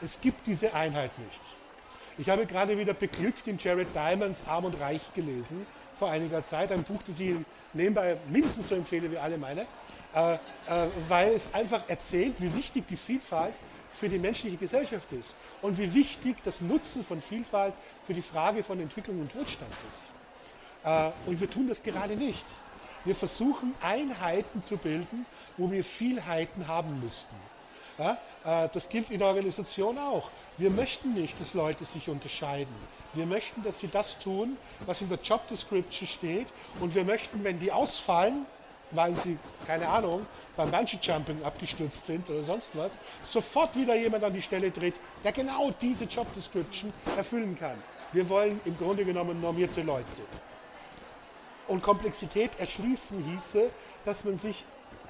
Es 0.00 0.20
gibt 0.20 0.46
diese 0.46 0.74
Einheit 0.74 1.16
nicht. 1.18 1.42
Ich 2.18 2.28
habe 2.28 2.44
gerade 2.44 2.76
wieder 2.76 2.92
beglückt 2.92 3.48
in 3.48 3.56
Jared 3.56 3.94
Diamonds 3.94 4.42
Arm 4.46 4.66
und 4.66 4.78
Reich 4.78 5.00
gelesen, 5.14 5.66
vor 5.98 6.10
einiger 6.10 6.42
Zeit, 6.44 6.70
ein 6.70 6.82
Buch, 6.82 7.02
das 7.06 7.18
ich 7.18 7.34
nebenbei 7.72 8.18
mindestens 8.28 8.68
so 8.68 8.74
empfehle 8.74 9.10
wie 9.10 9.16
alle 9.16 9.38
meine, 9.38 9.62
äh, 10.14 10.34
äh, 10.34 10.38
weil 11.08 11.32
es 11.32 11.52
einfach 11.54 11.88
erzählt, 11.88 12.34
wie 12.38 12.54
wichtig 12.54 12.84
die 12.86 12.96
Vielfalt 12.96 13.54
für 13.94 14.10
die 14.10 14.18
menschliche 14.18 14.58
Gesellschaft 14.58 15.10
ist 15.12 15.34
und 15.62 15.78
wie 15.78 15.94
wichtig 15.94 16.36
das 16.44 16.60
Nutzen 16.60 17.02
von 17.02 17.22
Vielfalt 17.22 17.72
für 18.06 18.12
die 18.12 18.22
Frage 18.22 18.62
von 18.62 18.78
Entwicklung 18.78 19.20
und 19.20 19.34
Wohlstand 19.34 19.70
ist. 19.70 20.86
Äh, 20.86 21.10
und 21.26 21.40
wir 21.40 21.48
tun 21.48 21.66
das 21.66 21.82
gerade 21.82 22.14
nicht. 22.14 22.44
Wir 23.06 23.14
versuchen 23.14 23.74
Einheiten 23.80 24.62
zu 24.62 24.76
bilden, 24.76 25.24
wo 25.56 25.70
wir 25.70 25.82
Vielheiten 25.82 26.68
haben 26.68 27.00
müssten. 27.00 27.34
Ja, 27.98 28.18
äh, 28.44 28.68
das 28.70 28.88
gilt 28.88 29.10
in 29.10 29.18
der 29.18 29.28
Organisation 29.28 29.98
auch. 29.98 30.30
Wir 30.58 30.70
möchten 30.70 31.14
nicht, 31.14 31.40
dass 31.40 31.54
Leute 31.54 31.84
sich 31.84 32.08
unterscheiden. 32.08 32.74
Wir 33.14 33.26
möchten, 33.26 33.62
dass 33.62 33.80
sie 33.80 33.88
das 33.88 34.18
tun, 34.18 34.56
was 34.86 35.00
in 35.00 35.08
der 35.08 35.18
Job 35.18 35.46
Description 35.48 36.06
steht. 36.06 36.46
Und 36.80 36.94
wir 36.94 37.04
möchten, 37.04 37.42
wenn 37.44 37.58
die 37.58 37.72
ausfallen, 37.72 38.46
weil 38.90 39.14
sie, 39.14 39.38
keine 39.66 39.88
Ahnung, 39.88 40.26
beim 40.56 40.70
Bungee-Jumping 40.70 41.42
abgestürzt 41.42 42.04
sind 42.04 42.28
oder 42.28 42.42
sonst 42.42 42.76
was, 42.76 42.96
sofort 43.24 43.74
wieder 43.76 43.96
jemand 43.96 44.24
an 44.24 44.32
die 44.32 44.42
Stelle 44.42 44.72
tritt, 44.72 44.94
der 45.24 45.32
genau 45.32 45.70
diese 45.80 46.04
Job 46.04 46.26
Description 46.34 46.92
erfüllen 47.16 47.58
kann. 47.58 47.82
Wir 48.12 48.28
wollen 48.28 48.60
im 48.66 48.76
Grunde 48.76 49.04
genommen 49.04 49.40
normierte 49.40 49.82
Leute. 49.82 50.04
Und 51.68 51.82
Komplexität 51.82 52.50
erschließen 52.58 53.24
hieße, 53.24 53.70
dass 54.04 54.24
man 54.24 54.36
sich 54.36 54.64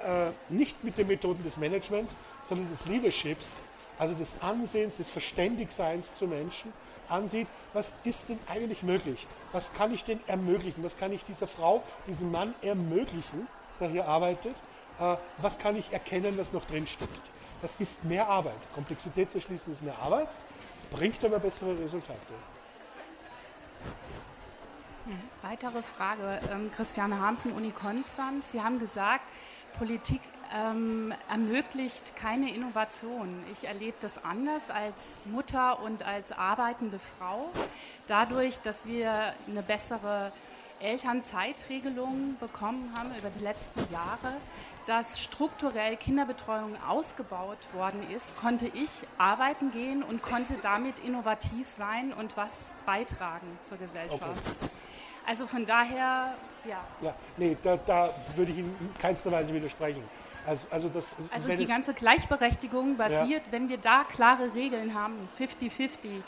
äh, 0.05 0.31
nicht 0.49 0.85
mit 0.85 0.99
den 0.99 1.09
Methoden 1.09 1.43
des 1.43 1.57
Managements, 1.57 2.15
sondern 2.49 2.69
des 2.71 2.85
Leaderships, 2.87 3.63
also 4.03 4.17
des 4.17 4.35
Ansehens, 4.41 4.97
des 4.97 5.09
Verständigseins 5.09 6.05
zu 6.19 6.27
Menschen, 6.27 6.73
ansieht, 7.09 7.47
was 7.73 7.93
ist 8.03 8.29
denn 8.29 8.39
eigentlich 8.49 8.83
möglich? 8.83 9.29
Was 9.53 9.73
kann 9.75 9.95
ich 9.95 10.03
denn 10.03 10.19
ermöglichen? 10.27 10.83
Was 10.83 10.97
kann 10.97 11.13
ich 11.13 11.25
dieser 11.25 11.47
Frau, 11.47 11.85
diesem 12.09 12.33
Mann 12.33 12.53
ermöglichen, 12.63 13.47
der 13.79 13.91
hier 13.91 14.09
arbeitet? 14.09 14.57
Äh, 14.99 15.15
was 15.39 15.57
kann 15.61 15.77
ich 15.77 15.93
erkennen, 15.93 16.37
was 16.37 16.53
noch 16.53 16.65
drin 16.65 16.89
steckt? 16.89 17.31
Das 17.61 17.77
ist 17.77 18.03
mehr 18.03 18.29
Arbeit. 18.29 18.59
Komplexität 18.75 19.31
zu 19.31 19.41
schließen 19.41 19.73
ist 19.73 19.83
mehr 19.83 19.97
Arbeit, 20.01 20.29
bringt 20.91 21.25
aber 21.25 21.39
bessere 21.39 21.79
Resultate. 21.79 22.35
Weitere 25.43 25.81
Frage. 25.85 26.41
Ähm, 26.51 26.73
Christiane 26.75 27.21
Harmsen, 27.21 27.53
Uni 27.53 27.71
Konstanz. 27.71 28.51
Sie 28.51 28.61
haben 28.61 28.81
gesagt, 28.81 29.29
Politik 29.79 30.21
ähm, 30.55 31.15
ermöglicht 31.31 32.15
keine 32.17 32.55
Innovation. 32.55 33.43
Ich 33.53 33.67
erlebe 33.67 33.97
das 34.01 34.25
anders 34.25 34.71
als 34.71 35.21
Mutter 35.25 35.81
und 35.83 36.05
als 36.05 36.33
arbeitende 36.33 36.99
Frau. 36.99 37.51
Dadurch, 38.07 38.61
dass 38.61 38.87
wir 38.87 39.35
eine 39.49 39.63
bessere 39.63 40.33
Elternzeitregelung 40.81 42.37
bekommen 42.41 42.93
haben 42.97 43.15
über 43.17 43.31
die 43.31 43.43
letzten 43.43 43.81
Jahre, 43.93 44.37
dass 44.87 45.21
strukturell 45.21 45.97
Kinderbetreuung 45.97 46.77
ausgebaut 46.83 47.59
worden 47.73 48.05
ist, 48.11 48.37
konnte 48.37 48.67
ich 48.67 48.91
arbeiten 49.17 49.71
gehen 49.71 50.03
und 50.03 50.23
konnte 50.23 50.55
damit 50.61 50.99
innovativ 50.99 51.69
sein 51.69 52.13
und 52.13 52.37
was 52.37 52.73
beitragen 52.85 53.47
zur 53.63 53.79
Gesellschaft. 53.79 54.23
Okay. 54.23 54.71
Also 55.25 55.47
von 55.47 55.65
daher, 55.65 56.35
ja. 56.65 56.85
Ja, 57.01 57.15
nee, 57.37 57.57
da, 57.63 57.77
da 57.77 58.11
würde 58.35 58.51
ich 58.51 58.59
Ihnen 58.59 58.77
in 58.81 58.99
keinster 58.99 59.31
Weise 59.31 59.55
widersprechen. 59.55 60.03
Also, 60.47 60.69
also, 60.71 60.89
das, 60.89 61.15
also 61.33 61.55
die 61.55 61.67
ganze 61.67 61.95
Gleichberechtigung 61.95 62.97
basiert, 62.97 63.43
ja. 63.47 63.53
wenn 63.53 63.69
wir 63.69 63.79
da 63.79 64.05
klare 64.05 64.55
Regeln 64.55 64.95
haben, 64.95 65.29
50-50, 65.39 66.23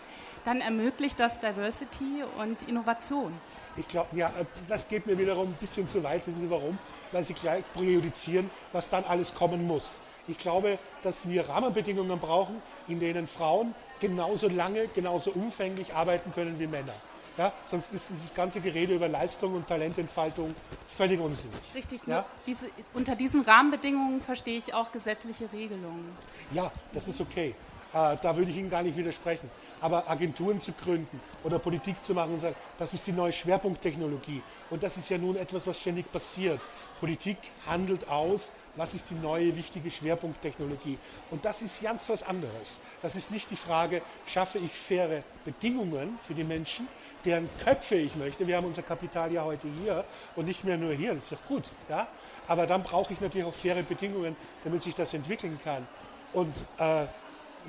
dann 0.44 0.60
ermöglicht 0.60 1.18
das 1.18 1.38
Diversity 1.38 2.22
und 2.38 2.62
Innovation. 2.68 3.32
Ich 3.76 3.88
glaube, 3.88 4.16
ja, 4.16 4.32
das 4.68 4.88
geht 4.88 5.06
mir 5.06 5.18
wiederum 5.18 5.48
ein 5.48 5.56
bisschen 5.58 5.88
zu 5.88 6.02
weit. 6.04 6.26
Wissen 6.26 6.42
Sie 6.42 6.50
warum? 6.50 6.78
Weil 7.10 7.24
Sie 7.24 7.34
gleich 7.34 7.64
präjudizieren, 7.72 8.50
was 8.72 8.88
dann 8.88 9.04
alles 9.04 9.34
kommen 9.34 9.66
muss. 9.66 10.00
Ich 10.28 10.38
glaube, 10.38 10.78
dass 11.02 11.28
wir 11.28 11.48
Rahmenbedingungen 11.48 12.18
brauchen, 12.18 12.62
in 12.86 13.00
denen 13.00 13.26
Frauen 13.26 13.74
genauso 14.00 14.48
lange, 14.48 14.88
genauso 14.88 15.32
umfänglich 15.32 15.92
arbeiten 15.92 16.32
können 16.32 16.58
wie 16.58 16.66
Männer. 16.66 16.94
Ja, 17.36 17.52
sonst 17.66 17.92
ist 17.92 18.10
dieses 18.10 18.32
ganze 18.32 18.60
Gerede 18.60 18.94
über 18.94 19.08
Leistung 19.08 19.54
und 19.54 19.66
Talententfaltung 19.66 20.54
völlig 20.96 21.18
unsinnig. 21.18 21.58
Richtig, 21.74 22.06
ja? 22.06 22.24
diese, 22.46 22.68
unter 22.92 23.16
diesen 23.16 23.42
Rahmenbedingungen 23.42 24.20
verstehe 24.20 24.58
ich 24.58 24.72
auch 24.72 24.92
gesetzliche 24.92 25.52
Regelungen. 25.52 26.16
Ja, 26.52 26.70
das 26.92 27.08
ist 27.08 27.20
okay. 27.20 27.54
Äh, 27.92 28.16
da 28.22 28.36
würde 28.36 28.50
ich 28.50 28.56
Ihnen 28.56 28.70
gar 28.70 28.82
nicht 28.82 28.96
widersprechen. 28.96 29.50
Aber 29.80 30.08
Agenturen 30.08 30.60
zu 30.60 30.72
gründen 30.72 31.20
oder 31.42 31.58
Politik 31.58 32.02
zu 32.02 32.14
machen 32.14 32.34
und 32.34 32.40
sagen, 32.40 32.56
das 32.78 32.94
ist 32.94 33.06
die 33.06 33.12
neue 33.12 33.32
Schwerpunkttechnologie. 33.32 34.42
Und 34.70 34.82
das 34.82 34.96
ist 34.96 35.08
ja 35.10 35.18
nun 35.18 35.36
etwas, 35.36 35.66
was 35.66 35.78
ständig 35.78 36.10
passiert. 36.10 36.60
Politik 37.00 37.36
handelt 37.66 38.08
aus, 38.08 38.50
was 38.76 38.94
ist 38.94 39.10
die 39.10 39.14
neue 39.14 39.56
wichtige 39.56 39.90
Schwerpunkttechnologie. 39.90 40.98
Und 41.30 41.44
das 41.44 41.62
ist 41.62 41.82
ganz 41.82 42.08
was 42.08 42.22
anderes. 42.22 42.80
Das 43.02 43.14
ist 43.16 43.30
nicht 43.30 43.50
die 43.50 43.56
Frage, 43.56 44.02
schaffe 44.26 44.58
ich 44.58 44.72
faire 44.72 45.22
Bedingungen 45.44 46.18
für 46.26 46.34
die 46.34 46.44
Menschen, 46.44 46.88
deren 47.24 47.48
Köpfe 47.62 47.94
ich 47.96 48.16
möchte. 48.16 48.46
Wir 48.46 48.56
haben 48.56 48.66
unser 48.66 48.82
Kapital 48.82 49.32
ja 49.32 49.44
heute 49.44 49.68
hier 49.82 50.04
und 50.36 50.46
nicht 50.46 50.64
mehr 50.64 50.76
nur 50.76 50.92
hier, 50.92 51.14
das 51.14 51.24
ist 51.24 51.32
doch 51.32 51.46
gut. 51.48 51.64
Ja? 51.88 52.08
Aber 52.46 52.66
dann 52.66 52.82
brauche 52.82 53.12
ich 53.12 53.20
natürlich 53.20 53.46
auch 53.46 53.54
faire 53.54 53.82
Bedingungen, 53.82 54.36
damit 54.64 54.82
sich 54.82 54.94
das 54.94 55.14
entwickeln 55.14 55.58
kann. 55.62 55.86
Und 56.32 56.54
äh, 56.78 57.06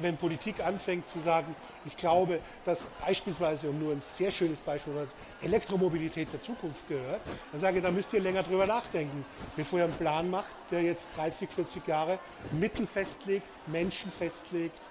wenn 0.01 0.17
Politik 0.17 0.59
anfängt 0.59 1.07
zu 1.07 1.19
sagen, 1.19 1.55
ich 1.85 1.95
glaube, 1.95 2.39
dass 2.65 2.87
beispielsweise, 3.05 3.69
um 3.69 3.79
nur 3.79 3.93
ein 3.93 4.01
sehr 4.15 4.31
schönes 4.31 4.59
Beispiel, 4.59 4.93
Elektromobilität 5.41 6.31
der 6.33 6.41
Zukunft 6.41 6.87
gehört, 6.87 7.21
dann 7.51 7.61
sage 7.61 7.77
ich, 7.77 7.83
da 7.83 7.91
müsst 7.91 8.11
ihr 8.13 8.21
länger 8.21 8.43
drüber 8.43 8.65
nachdenken, 8.65 9.25
bevor 9.55 9.79
ihr 9.79 9.85
einen 9.85 9.93
Plan 9.93 10.29
macht, 10.29 10.49
der 10.71 10.81
jetzt 10.81 11.09
30, 11.15 11.49
40 11.49 11.87
Jahre 11.87 12.19
Mittel 12.51 12.87
festlegt, 12.87 13.47
Menschen 13.67 14.11
festlegt, 14.11 14.81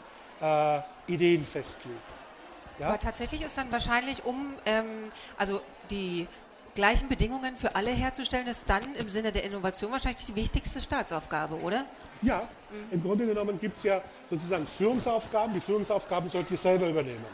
äh, 0.41 0.81
Ideen 1.07 1.45
festlegt. 1.45 1.99
Ja? 2.79 2.89
Aber 2.89 2.99
tatsächlich 2.99 3.43
ist 3.43 3.59
dann 3.59 3.71
wahrscheinlich, 3.73 4.25
um 4.25 4.55
ähm, 4.67 5.11
also 5.37 5.61
die 5.91 6.27
gleichen 6.75 7.09
Bedingungen 7.09 7.57
für 7.57 7.75
alle 7.77 7.91
herzustellen, 7.91 8.47
ist 8.47 8.69
dann 8.69 8.95
im 8.97 9.11
Sinne 9.11 9.33
der 9.33 9.45
Innovation 9.45 9.93
wahrscheinlich 9.93 10.27
die 10.27 10.35
wichtigste 10.35 10.81
Staatsaufgabe, 10.81 11.57
oder? 11.61 11.85
Ja, 12.25 12.49
im 12.91 13.03
Grunde 13.03 13.27
genommen 13.27 13.59
gibt 13.61 13.77
es 13.77 13.83
ja 13.83 14.03
sozusagen 14.31 14.67
Führungsaufgaben. 14.67 15.55
Die 15.55 15.61
Führungsaufgaben 15.61 16.29
sollt 16.29 16.51
ihr 16.51 16.57
selber 16.57 16.89
übernehmen. 16.89 17.25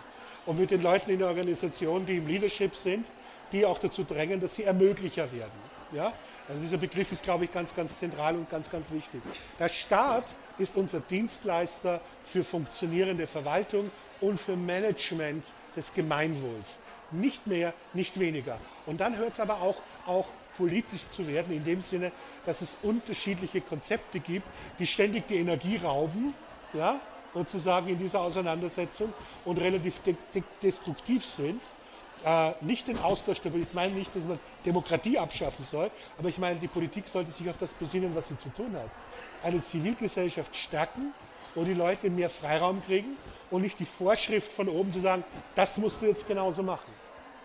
Und 0.47 0.59
mit 0.59 0.71
den 0.71 0.83
Leuten 0.83 1.11
in 1.11 1.19
der 1.19 1.29
Organisation, 1.29 2.05
die 2.05 2.17
im 2.17 2.27
Leadership 2.27 2.75
sind, 2.75 3.07
die 3.53 3.65
auch 3.65 3.79
dazu 3.79 4.05
drängen, 4.05 4.41
dass 4.41 4.55
sie 4.55 4.65
Ermöglicher 4.65 5.31
werden. 5.33 5.53
Ja? 5.93 6.13
Also 6.49 6.63
dieser 6.63 6.79
Begriff 6.79 7.13
ist, 7.13 7.23
glaube 7.23 7.45
ich, 7.45 7.53
ganz, 7.53 7.75
ganz 7.75 7.99
zentral 7.99 8.35
und 8.35 8.51
ganz, 8.51 8.71
ganz 8.71 8.91
wichtig. 8.91 9.23
Der 9.59 9.69
Staat 9.69 10.35
ist 10.59 10.77
unser 10.77 11.01
Dienstleister 11.01 12.01
für 12.25 12.43
funktionierende 12.43 13.27
Verwaltung 13.27 13.91
und 14.21 14.41
für 14.41 14.57
Management 14.57 15.53
des 15.77 15.95
Gemeinwohls. 15.95 16.81
Nicht 17.13 17.47
mehr, 17.47 17.73
nicht 17.93 18.19
weniger. 18.19 18.59
Und 18.87 19.01
dann 19.01 19.17
hört 19.17 19.33
es 19.33 19.41
aber 19.41 19.63
auch, 19.63 19.77
auch 20.07 20.27
politisch 20.61 21.09
zu 21.09 21.27
werden, 21.27 21.57
in 21.57 21.65
dem 21.65 21.81
Sinne, 21.81 22.13
dass 22.45 22.61
es 22.61 22.77
unterschiedliche 22.83 23.63
Konzepte 23.63 24.21
gibt, 24.21 24.47
die 24.79 24.87
ständig 24.87 25.27
die 25.27 25.39
Energie 25.39 25.79
rauben, 25.79 26.35
ja, 26.75 27.01
sozusagen 27.33 27.89
in 27.89 27.99
dieser 27.99 28.21
Auseinandersetzung 28.21 29.13
und 29.47 29.59
relativ 29.59 30.01
de 30.03 30.15
de 30.35 30.43
destruktiv 30.63 31.25
sind. 31.25 31.63
Äh, 32.23 32.53
nicht 32.61 32.89
den 32.89 32.99
Austausch, 32.99 33.41
ich 33.43 33.73
meine 33.73 33.93
nicht, 33.93 34.15
dass 34.15 34.25
man 34.25 34.39
Demokratie 34.67 35.17
abschaffen 35.19 35.65
soll, 35.71 35.91
aber 36.19 36.29
ich 36.29 36.37
meine, 36.37 36.61
die 36.61 36.69
Politik 36.69 37.09
sollte 37.09 37.33
sich 37.33 37.49
auf 37.49 37.57
das 37.57 37.73
besinnen, 37.73 38.15
was 38.15 38.29
sie 38.29 38.39
zu 38.39 38.51
tun 38.51 38.75
hat. 38.75 38.91
Eine 39.43 39.63
Zivilgesellschaft 39.63 40.55
stärken, 40.55 41.15
wo 41.55 41.65
die 41.65 41.73
Leute 41.73 42.11
mehr 42.11 42.29
Freiraum 42.29 42.83
kriegen 42.85 43.17
und 43.51 43.63
nicht 43.63 43.79
die 43.79 43.87
Vorschrift 43.87 44.53
von 44.53 44.69
oben 44.69 44.93
zu 44.93 45.01
sagen, 45.01 45.25
das 45.55 45.79
musst 45.79 46.03
du 46.03 46.07
jetzt 46.07 46.29
genauso 46.29 46.63
machen. 46.63 46.93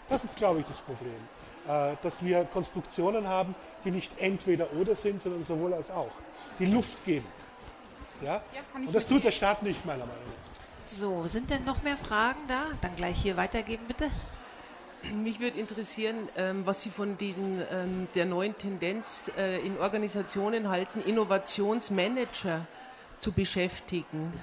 Das 0.10 0.26
ist, 0.26 0.36
glaube 0.36 0.60
ich, 0.60 0.66
das 0.66 0.82
Problem. 0.82 1.35
Äh, 1.68 1.96
dass 2.04 2.24
wir 2.24 2.44
Konstruktionen 2.46 3.28
haben, 3.28 3.56
die 3.84 3.90
nicht 3.90 4.12
entweder 4.20 4.72
oder 4.74 4.94
sind, 4.94 5.22
sondern 5.22 5.44
sowohl 5.46 5.74
als 5.74 5.90
auch. 5.90 6.12
Die 6.60 6.68
Luft 6.68 7.04
geben. 7.06 7.26
Ja? 8.22 8.36
ja 8.54 8.62
und 8.76 8.94
das 8.94 9.08
tut 9.08 9.24
der 9.24 9.32
Staat 9.32 9.64
nicht, 9.64 9.84
meiner 9.84 10.06
Meinung 10.06 10.22
nach. 10.28 10.92
So, 10.92 11.28
sind 11.28 11.50
denn 11.50 11.66
noch 11.66 11.82
mehr 11.82 11.98
Fragen 11.98 12.42
da? 12.48 12.66
Dann 12.82 12.96
gleich 12.96 13.18
hier 13.18 13.36
weitergeben, 13.36 13.86
bitte. 13.88 14.12
Mich 15.12 15.40
würde 15.40 15.58
interessieren, 15.58 16.30
ähm, 16.38 16.68
was 16.68 16.84
Sie 16.84 16.92
von 16.92 17.18
den, 17.18 17.64
ähm, 17.72 18.08
der 18.14 18.26
neuen 18.26 18.56
Tendenz 18.56 19.32
äh, 19.36 19.60
in 19.66 19.80
Organisationen 19.80 20.70
halten, 20.70 21.02
Innovationsmanager 21.02 22.68
zu 23.18 23.32
beschäftigen. 23.32 24.34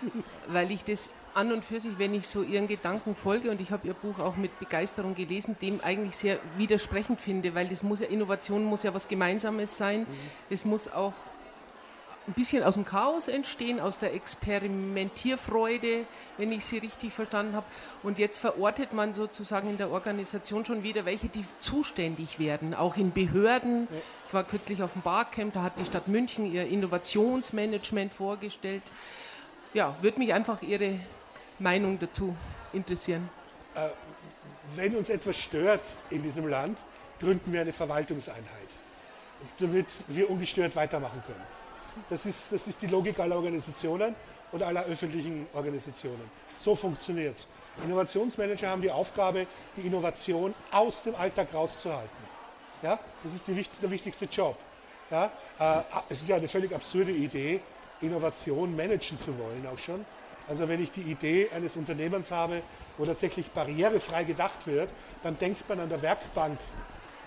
Mhm. 0.00 0.24
Weil 0.48 0.70
ich 0.70 0.84
das 0.84 1.10
an 1.34 1.52
und 1.52 1.64
für 1.64 1.80
sich, 1.80 1.98
wenn 1.98 2.14
ich 2.14 2.26
so 2.26 2.42
Ihren 2.42 2.68
Gedanken 2.68 3.14
folge, 3.14 3.50
und 3.50 3.60
ich 3.60 3.70
habe 3.70 3.86
Ihr 3.86 3.94
Buch 3.94 4.18
auch 4.18 4.36
mit 4.36 4.58
Begeisterung 4.58 5.14
gelesen, 5.14 5.56
dem 5.60 5.80
eigentlich 5.82 6.16
sehr 6.16 6.38
widersprechend 6.56 7.20
finde, 7.20 7.54
weil 7.54 7.68
das 7.68 7.82
muss 7.82 8.00
ja, 8.00 8.06
Innovation 8.06 8.64
muss 8.64 8.82
ja 8.82 8.92
was 8.94 9.08
Gemeinsames 9.08 9.76
sein. 9.76 10.00
Mhm. 10.00 10.06
Es 10.50 10.64
muss 10.64 10.92
auch 10.92 11.14
ein 12.28 12.34
bisschen 12.34 12.62
aus 12.62 12.74
dem 12.74 12.84
Chaos 12.84 13.26
entstehen, 13.26 13.80
aus 13.80 13.98
der 13.98 14.14
Experimentierfreude, 14.14 16.04
wenn 16.36 16.52
ich 16.52 16.64
sie 16.64 16.78
richtig 16.78 17.12
verstanden 17.12 17.56
habe. 17.56 17.66
Und 18.02 18.18
jetzt 18.18 18.38
verortet 18.38 18.92
man 18.92 19.12
sozusagen 19.12 19.68
in 19.68 19.76
der 19.76 19.90
Organisation 19.90 20.64
schon 20.64 20.84
wieder 20.84 21.04
welche, 21.04 21.28
die 21.28 21.44
zuständig 21.58 22.38
werden, 22.38 22.74
auch 22.74 22.96
in 22.96 23.12
Behörden. 23.12 23.88
Ich 24.26 24.34
war 24.34 24.44
kürzlich 24.44 24.82
auf 24.82 24.92
dem 24.92 25.02
Barcamp, 25.02 25.54
da 25.54 25.62
hat 25.62 25.78
die 25.78 25.84
Stadt 25.84 26.06
München 26.06 26.46
ihr 26.46 26.66
Innovationsmanagement 26.66 28.14
vorgestellt. 28.14 28.84
Ja, 29.74 29.96
würde 30.00 30.18
mich 30.18 30.32
einfach 30.32 30.62
Ihre 30.62 31.00
Meinung 31.58 31.98
dazu 31.98 32.34
interessieren. 32.72 33.28
Äh, 33.74 33.88
wenn 34.76 34.96
uns 34.96 35.08
etwas 35.08 35.36
stört 35.36 35.86
in 36.10 36.22
diesem 36.22 36.46
Land, 36.46 36.78
gründen 37.20 37.52
wir 37.52 37.60
eine 37.60 37.72
Verwaltungseinheit, 37.72 38.68
damit 39.58 39.86
wir 40.08 40.28
ungestört 40.30 40.74
weitermachen 40.76 41.22
können. 41.26 41.44
Das 42.10 42.26
ist, 42.26 42.52
das 42.52 42.66
ist 42.66 42.80
die 42.82 42.86
Logik 42.86 43.18
aller 43.18 43.36
Organisationen 43.36 44.14
und 44.50 44.62
aller 44.62 44.84
öffentlichen 44.84 45.46
Organisationen. 45.52 46.30
So 46.62 46.74
funktioniert 46.74 47.36
es. 47.36 47.46
Innovationsmanager 47.84 48.68
haben 48.68 48.82
die 48.82 48.90
Aufgabe, 48.90 49.46
die 49.76 49.82
Innovation 49.82 50.54
aus 50.70 51.02
dem 51.02 51.14
Alltag 51.14 51.48
rauszuhalten. 51.54 52.10
Ja? 52.82 52.98
Das 53.24 53.34
ist 53.34 53.46
die, 53.48 53.64
der 53.80 53.90
wichtigste 53.90 54.26
Job. 54.26 54.56
Ja? 55.10 55.30
Äh, 55.58 55.82
es 56.10 56.22
ist 56.22 56.28
ja 56.28 56.36
eine 56.36 56.48
völlig 56.48 56.74
absurde 56.74 57.12
Idee, 57.12 57.60
Innovation 58.00 58.74
managen 58.76 59.18
zu 59.18 59.36
wollen, 59.38 59.66
auch 59.66 59.78
schon. 59.78 60.04
Also 60.48 60.68
wenn 60.68 60.82
ich 60.82 60.90
die 60.90 61.02
Idee 61.02 61.48
eines 61.54 61.76
Unternehmens 61.76 62.30
habe, 62.30 62.62
wo 62.98 63.04
tatsächlich 63.04 63.50
barrierefrei 63.50 64.24
gedacht 64.24 64.66
wird, 64.66 64.90
dann 65.22 65.38
denkt 65.38 65.68
man 65.68 65.80
an 65.80 65.88
der 65.88 66.02
Werkbank 66.02 66.58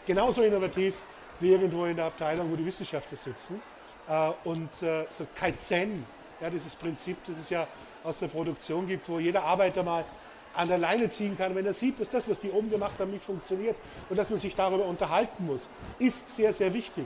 genauso 0.05 0.41
innovativ 0.41 0.95
wie 1.39 1.51
irgendwo 1.51 1.85
in 1.85 1.95
der 1.95 2.05
Abteilung, 2.05 2.51
wo 2.51 2.55
die 2.55 2.65
Wissenschaftler 2.65 3.17
sitzen. 3.17 3.61
Äh, 4.07 4.31
und 4.43 4.69
äh, 4.81 5.05
so 5.11 5.25
Kaizen, 5.35 6.05
ja, 6.39 6.49
dieses 6.49 6.75
Prinzip, 6.75 7.17
das 7.25 7.37
es 7.37 7.49
ja 7.49 7.67
aus 8.03 8.19
der 8.19 8.27
Produktion 8.27 8.87
gibt, 8.87 9.09
wo 9.09 9.19
jeder 9.19 9.43
Arbeiter 9.43 9.83
mal 9.83 10.05
an 10.53 10.67
der 10.67 10.77
Leine 10.77 11.09
ziehen 11.09 11.37
kann, 11.37 11.53
wenn 11.55 11.65
er 11.65 11.73
sieht, 11.73 11.99
dass 11.99 12.09
das, 12.09 12.29
was 12.29 12.39
die 12.39 12.49
oben 12.49 12.69
gemacht 12.69 12.93
haben, 12.99 13.11
nicht 13.11 13.25
funktioniert 13.25 13.75
und 14.09 14.17
dass 14.17 14.29
man 14.29 14.39
sich 14.39 14.55
darüber 14.55 14.85
unterhalten 14.85 15.45
muss, 15.45 15.67
ist 15.99 16.33
sehr, 16.33 16.53
sehr 16.53 16.73
wichtig. 16.73 17.05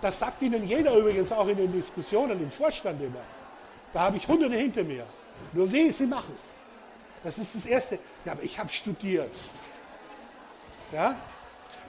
Das 0.00 0.18
sagt 0.18 0.42
Ihnen 0.42 0.66
jeder 0.66 0.94
übrigens 0.94 1.32
auch 1.32 1.48
in 1.48 1.56
den 1.56 1.72
Diskussionen 1.72 2.40
im 2.40 2.50
Vorstand 2.50 3.02
immer. 3.02 3.22
Da 3.92 4.00
habe 4.00 4.16
ich 4.18 4.28
Hunderte 4.28 4.54
hinter 4.54 4.84
mir. 4.84 5.04
Nur 5.52 5.70
weh, 5.70 5.90
sie 5.90 6.06
machen 6.06 6.32
es. 6.34 6.50
Das 7.22 7.38
ist 7.38 7.54
das 7.54 7.66
Erste. 7.66 7.98
Ja, 8.24 8.32
aber 8.32 8.42
ich 8.42 8.58
habe 8.58 8.68
studiert. 8.70 9.34
Ja? 10.92 11.16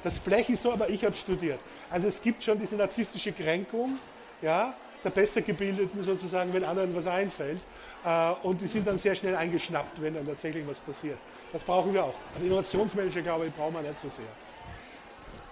Das 0.04 0.18
Blech 0.20 0.50
ist 0.50 0.64
so, 0.64 0.72
aber 0.72 0.90
ich 0.90 1.04
habe 1.04 1.16
studiert. 1.16 1.60
Also 1.90 2.08
es 2.08 2.22
gibt 2.22 2.44
schon 2.44 2.58
diese 2.58 2.76
narzisstische 2.76 3.34
Kränkung, 3.34 4.00
ja, 4.42 4.74
der 5.04 5.10
Bessergebildeten 5.10 6.04
sozusagen, 6.04 6.54
wenn 6.54 6.64
anderen 6.64 6.96
was 6.96 7.08
einfällt. 7.08 7.60
Äh, 8.04 8.32
und 8.44 8.62
die 8.62 8.68
sind 8.68 8.88
dann 8.88 8.98
sehr 8.98 9.16
schnell 9.16 9.36
eingeschnappt, 9.36 10.02
wenn 10.02 10.14
dann 10.14 10.26
tatsächlich 10.26 10.66
was 10.68 10.80
passiert. 10.80 11.18
Das 11.52 11.64
brauchen 11.64 11.94
wir 11.94 12.04
auch. 12.04 12.16
Aber 12.36 12.46
Innovationsmanager, 12.46 13.22
glaube 13.22 13.48
ich, 13.48 13.54
brauchen 13.54 13.74
wir 13.74 13.82
nicht 13.82 14.00
so 14.00 14.08
sehr. 14.08 14.26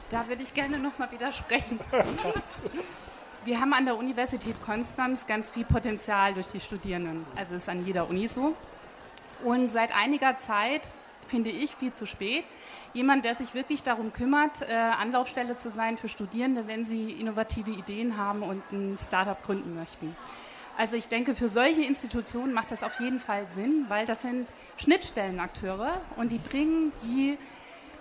Da 0.10 0.28
würde 0.28 0.44
ich 0.44 0.54
gerne 0.54 0.78
nochmal 0.78 1.12
widersprechen. 1.12 1.80
wir 3.48 3.62
haben 3.62 3.72
an 3.72 3.86
der 3.86 3.98
Universität 3.98 4.62
Konstanz 4.62 5.26
ganz 5.26 5.52
viel 5.52 5.64
Potenzial 5.64 6.34
durch 6.34 6.48
die 6.48 6.60
Studierenden. 6.60 7.26
Also 7.38 7.56
ist 7.56 7.70
an 7.70 7.86
jeder 7.86 8.10
Uni 8.10 8.28
so. 8.28 8.54
Und 9.42 9.72
seit 9.72 9.96
einiger 9.96 10.38
Zeit, 10.38 10.82
finde 11.28 11.50
ich, 11.50 11.74
viel 11.74 11.94
zu 11.94 12.06
spät, 12.06 12.44
jemand, 12.94 13.24
der 13.24 13.36
sich 13.36 13.54
wirklich 13.54 13.84
darum 13.84 14.12
kümmert, 14.12 14.64
äh, 14.64 14.74
Anlaufstelle 14.74 15.58
zu 15.58 15.72
sein 15.72 15.98
für 15.98 16.10
Studierende, 16.10 16.68
wenn 16.68 16.84
sie 16.84 17.12
innovative 17.12 17.72
Ideen 17.72 18.18
haben 18.18 18.44
und 18.44 18.62
ein 18.74 18.98
Startup 18.98 19.42
gründen 19.42 19.76
möchten. 19.76 20.14
Also 20.78 20.98
ich 20.98 21.08
denke, 21.08 21.34
für 21.34 21.48
solche 21.48 21.84
Institutionen 21.84 22.52
macht 22.52 22.72
das 22.72 22.84
auf 22.84 23.00
jeden 23.00 23.22
Fall 23.22 23.50
Sinn, 23.50 23.86
weil 23.88 24.06
das 24.06 24.24
sind 24.24 24.52
Schnittstellenakteure 24.76 26.02
und 26.18 26.34
die 26.34 26.40
bringen 26.40 26.92
die 27.02 27.38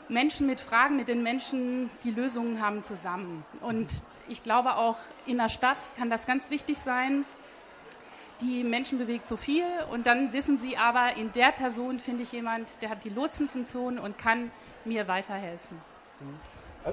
Menschen 0.08 0.48
mit 0.48 0.60
Fragen, 0.60 0.96
mit 0.96 1.06
den 1.06 1.22
Menschen, 1.22 1.88
die 2.02 2.10
Lösungen 2.10 2.60
haben, 2.60 2.82
zusammen. 2.82 3.44
Und 3.60 4.02
ich 4.28 4.42
glaube 4.42 4.76
auch 4.76 4.96
in 5.26 5.38
der 5.38 5.48
Stadt 5.48 5.78
kann 5.96 6.10
das 6.10 6.26
ganz 6.26 6.50
wichtig 6.50 6.78
sein, 6.78 7.24
die 8.40 8.64
Menschen 8.64 8.98
bewegt 8.98 9.28
so 9.28 9.36
viel 9.36 9.64
und 9.90 10.06
dann 10.06 10.32
wissen 10.32 10.58
sie 10.58 10.76
aber, 10.76 11.16
in 11.16 11.32
der 11.32 11.52
Person 11.52 11.98
finde 11.98 12.22
ich 12.22 12.32
jemand, 12.32 12.82
der 12.82 12.90
hat 12.90 13.04
die 13.04 13.08
Lotsenfunktion 13.08 13.98
und 13.98 14.18
kann 14.18 14.50
mir 14.84 15.08
weiterhelfen. 15.08 15.80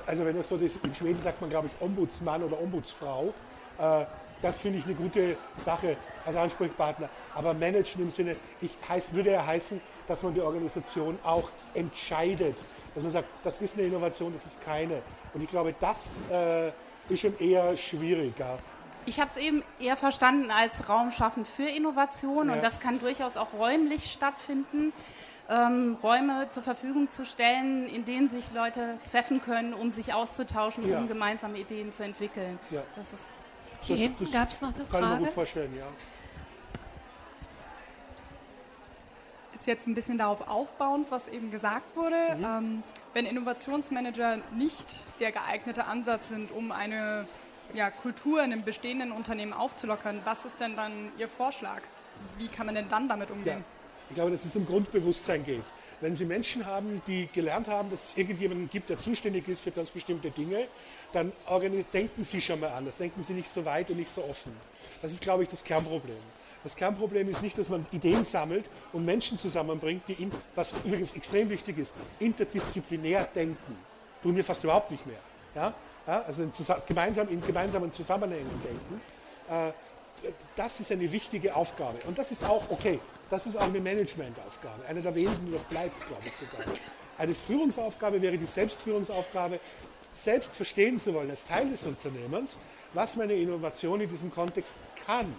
Also 0.06 0.26
wenn 0.26 0.36
das 0.36 0.48
so 0.48 0.56
ist, 0.56 0.78
in 0.84 0.96
Schweden 0.96 1.20
sagt 1.20 1.42
man, 1.42 1.50
glaube 1.50 1.68
ich, 1.68 1.82
Ombudsmann 1.82 2.44
oder 2.44 2.60
Ombudsfrau. 2.60 3.34
Äh, 3.78 4.06
das 4.42 4.60
finde 4.60 4.80
ich 4.80 4.86
eine 4.86 4.96
gute 4.96 5.38
Sache 5.64 5.96
als 6.26 6.36
Ansprechpartner. 6.36 7.10
Aber 7.34 7.54
managen 7.54 8.02
im 8.02 8.12
Sinne, 8.12 8.36
ich 8.60 8.72
heißt, 8.88 9.14
würde 9.14 9.32
ja 9.32 9.46
heißen, 9.46 9.80
dass 10.08 10.22
man 10.22 10.34
die 10.34 10.42
Organisation 10.42 11.18
auch 11.24 11.50
entscheidet. 11.74 12.58
Dass 12.94 13.04
man 13.04 13.12
sagt, 13.12 13.28
das 13.44 13.62
ist 13.62 13.78
eine 13.78 13.88
Innovation, 13.88 14.34
das 14.34 14.46
ist 14.46 14.62
keine. 14.62 15.02
Und 15.34 15.42
ich 15.42 15.50
glaube, 15.50 15.74
das 15.80 16.20
äh, 16.30 16.72
ist 17.10 17.22
schon 17.22 17.38
eher 17.40 17.76
schwieriger. 17.78 18.58
Ich 19.06 19.20
habe 19.20 19.30
es 19.30 19.38
eben 19.38 19.64
eher 19.80 19.98
verstanden 19.98 20.50
als 20.50 20.88
Raum 20.88 21.12
schaffen 21.12 21.46
für 21.46 21.64
Innovation 21.64 22.48
ja. 22.48 22.54
und 22.54 22.64
das 22.64 22.80
kann 22.80 23.00
durchaus 23.00 23.36
auch 23.38 23.54
räumlich 23.54 24.06
stattfinden. 24.06 24.94
Ähm, 25.50 25.98
Räume 26.02 26.50
zur 26.52 26.64
Verfügung 26.64 27.10
zu 27.10 27.26
stellen, 27.26 27.86
in 27.86 28.06
denen 28.06 28.30
sich 28.30 28.54
Leute 28.54 28.96
treffen 29.12 29.42
können, 29.42 29.74
um 29.74 29.90
sich 29.90 30.14
auszutauschen, 30.14 30.90
ja. 30.90 30.98
um 30.98 31.10
gemeinsame 31.10 31.58
Ideen 31.58 31.92
zu 31.92 32.04
entwickeln. 32.04 32.58
Ja. 32.70 32.82
Das 32.96 33.12
ist 33.12 33.26
Hier 33.82 33.98
hinten 33.98 34.32
gab 34.32 34.50
es 34.50 34.62
noch 34.62 34.74
eine 34.74 34.86
Frage. 34.86 35.04
Kann 35.04 35.14
ich 35.14 35.20
mir 35.20 35.26
gut 35.26 35.34
vorstellen, 35.34 35.76
ja. 35.78 35.88
Ist 39.54 39.68
jetzt 39.68 39.86
ein 39.86 39.96
bisschen 39.96 40.18
darauf 40.18 40.48
aufbauend, 40.48 41.12
was 41.12 41.28
eben 41.28 41.52
gesagt 41.52 41.94
wurde. 41.98 42.38
Mhm. 42.38 42.46
Ähm, 42.46 42.84
wenn 43.14 43.26
Innovationsmanager 43.26 44.40
nicht 44.58 44.88
der 45.20 45.32
geeignete 45.32 45.86
Ansatz 45.86 46.30
sind, 46.30 46.52
um 46.52 46.72
eine 46.72 47.28
ja, 47.74 47.92
Kultur 47.92 48.44
in 48.44 48.52
einem 48.52 48.64
bestehenden 48.64 49.12
Unternehmen 49.12 49.54
aufzulockern, 49.54 50.22
was 50.26 50.46
ist 50.46 50.60
denn 50.60 50.76
dann 50.76 51.12
Ihr 51.18 51.28
Vorschlag? 51.28 51.82
Wie 52.38 52.48
kann 52.48 52.66
man 52.66 52.76
denn 52.76 52.90
dann 52.90 53.08
damit 53.08 53.32
umgehen? 53.32 53.58
Ja, 53.58 53.64
ich 54.10 54.16
glaube, 54.16 54.32
dass 54.32 54.46
es 54.46 54.56
um 54.56 54.66
Grundbewusstsein 54.66 55.44
geht. 55.44 55.64
Wenn 56.02 56.16
Sie 56.16 56.26
Menschen 56.26 56.66
haben, 56.66 57.02
die 57.08 57.30
gelernt 57.32 57.68
haben, 57.68 57.90
dass 57.90 58.10
es 58.10 58.18
irgendjemanden 58.18 58.70
gibt, 58.70 58.90
der 58.90 59.00
zuständig 59.00 59.48
ist 59.48 59.62
für 59.62 59.72
ganz 59.72 59.90
bestimmte 59.90 60.32
Dinge, 60.32 60.68
dann 61.14 61.32
denken 61.94 62.24
Sie 62.24 62.42
schon 62.42 62.60
mal 62.60 62.72
anders, 62.72 62.98
denken 62.98 63.22
Sie 63.22 63.34
nicht 63.34 63.48
so 63.48 63.64
weit 63.64 63.90
und 63.90 63.98
nicht 63.98 64.14
so 64.14 64.24
offen. 64.24 64.52
Das 65.02 65.14
ist, 65.14 65.22
glaube 65.22 65.44
ich, 65.44 65.50
das 65.50 65.64
Kernproblem. 65.64 66.18
Das 66.64 66.76
Kernproblem 66.76 67.28
ist 67.30 67.42
nicht, 67.42 67.58
dass 67.58 67.70
man 67.70 67.86
Ideen 67.92 68.24
sammelt 68.24 68.66
und 68.94 69.04
Menschen 69.04 69.38
zusammenbringt, 69.38 70.04
die, 70.08 70.14
in, 70.14 70.32
was 70.56 70.74
übrigens 70.86 71.14
extrem 71.14 71.50
wichtig 71.50 71.78
ist, 71.78 71.94
interdisziplinär 72.20 73.26
denken. 73.36 73.78
Tun 74.22 74.36
wir 74.36 74.46
fast 74.46 74.64
überhaupt 74.64 74.90
nicht 74.90 75.06
mehr. 75.06 75.20
Ja? 75.56 75.74
ja, 76.08 76.22
also 76.22 76.44
in, 76.44 76.52
gemeinsam, 76.88 77.28
in 77.28 77.46
gemeinsamen 77.46 77.92
Zusammenhängen 77.94 78.62
denken, 78.64 79.02
äh, 79.50 79.74
das 80.56 80.80
ist 80.80 80.92
eine 80.92 81.12
wichtige 81.12 81.54
Aufgabe. 81.56 82.00
Und 82.08 82.18
das 82.18 82.32
ist 82.32 82.44
auch, 82.46 82.64
okay, 82.70 83.00
das 83.30 83.46
ist 83.46 83.58
auch 83.58 83.64
eine 83.64 83.80
Managementaufgabe, 83.80 84.86
eine 84.88 85.02
der 85.02 85.14
wenigen, 85.16 85.46
die 85.46 85.52
noch 85.52 85.64
bleibt, 85.66 86.08
glaube 86.08 86.24
ich 86.26 86.34
sogar. 86.36 86.66
Eine 87.18 87.34
Führungsaufgabe 87.34 88.22
wäre 88.22 88.38
die 88.38 88.46
Selbstführungsaufgabe, 88.46 89.60
selbst 90.12 90.54
verstehen 90.54 90.98
zu 90.98 91.14
wollen 91.14 91.30
als 91.30 91.46
Teil 91.46 91.70
des 91.70 91.84
Unternehmens, 91.86 92.58
was 92.94 93.16
meine 93.16 93.34
Innovation 93.34 94.00
in 94.02 94.10
diesem 94.10 94.32
Kontext 94.32 94.76
kann. 95.06 95.34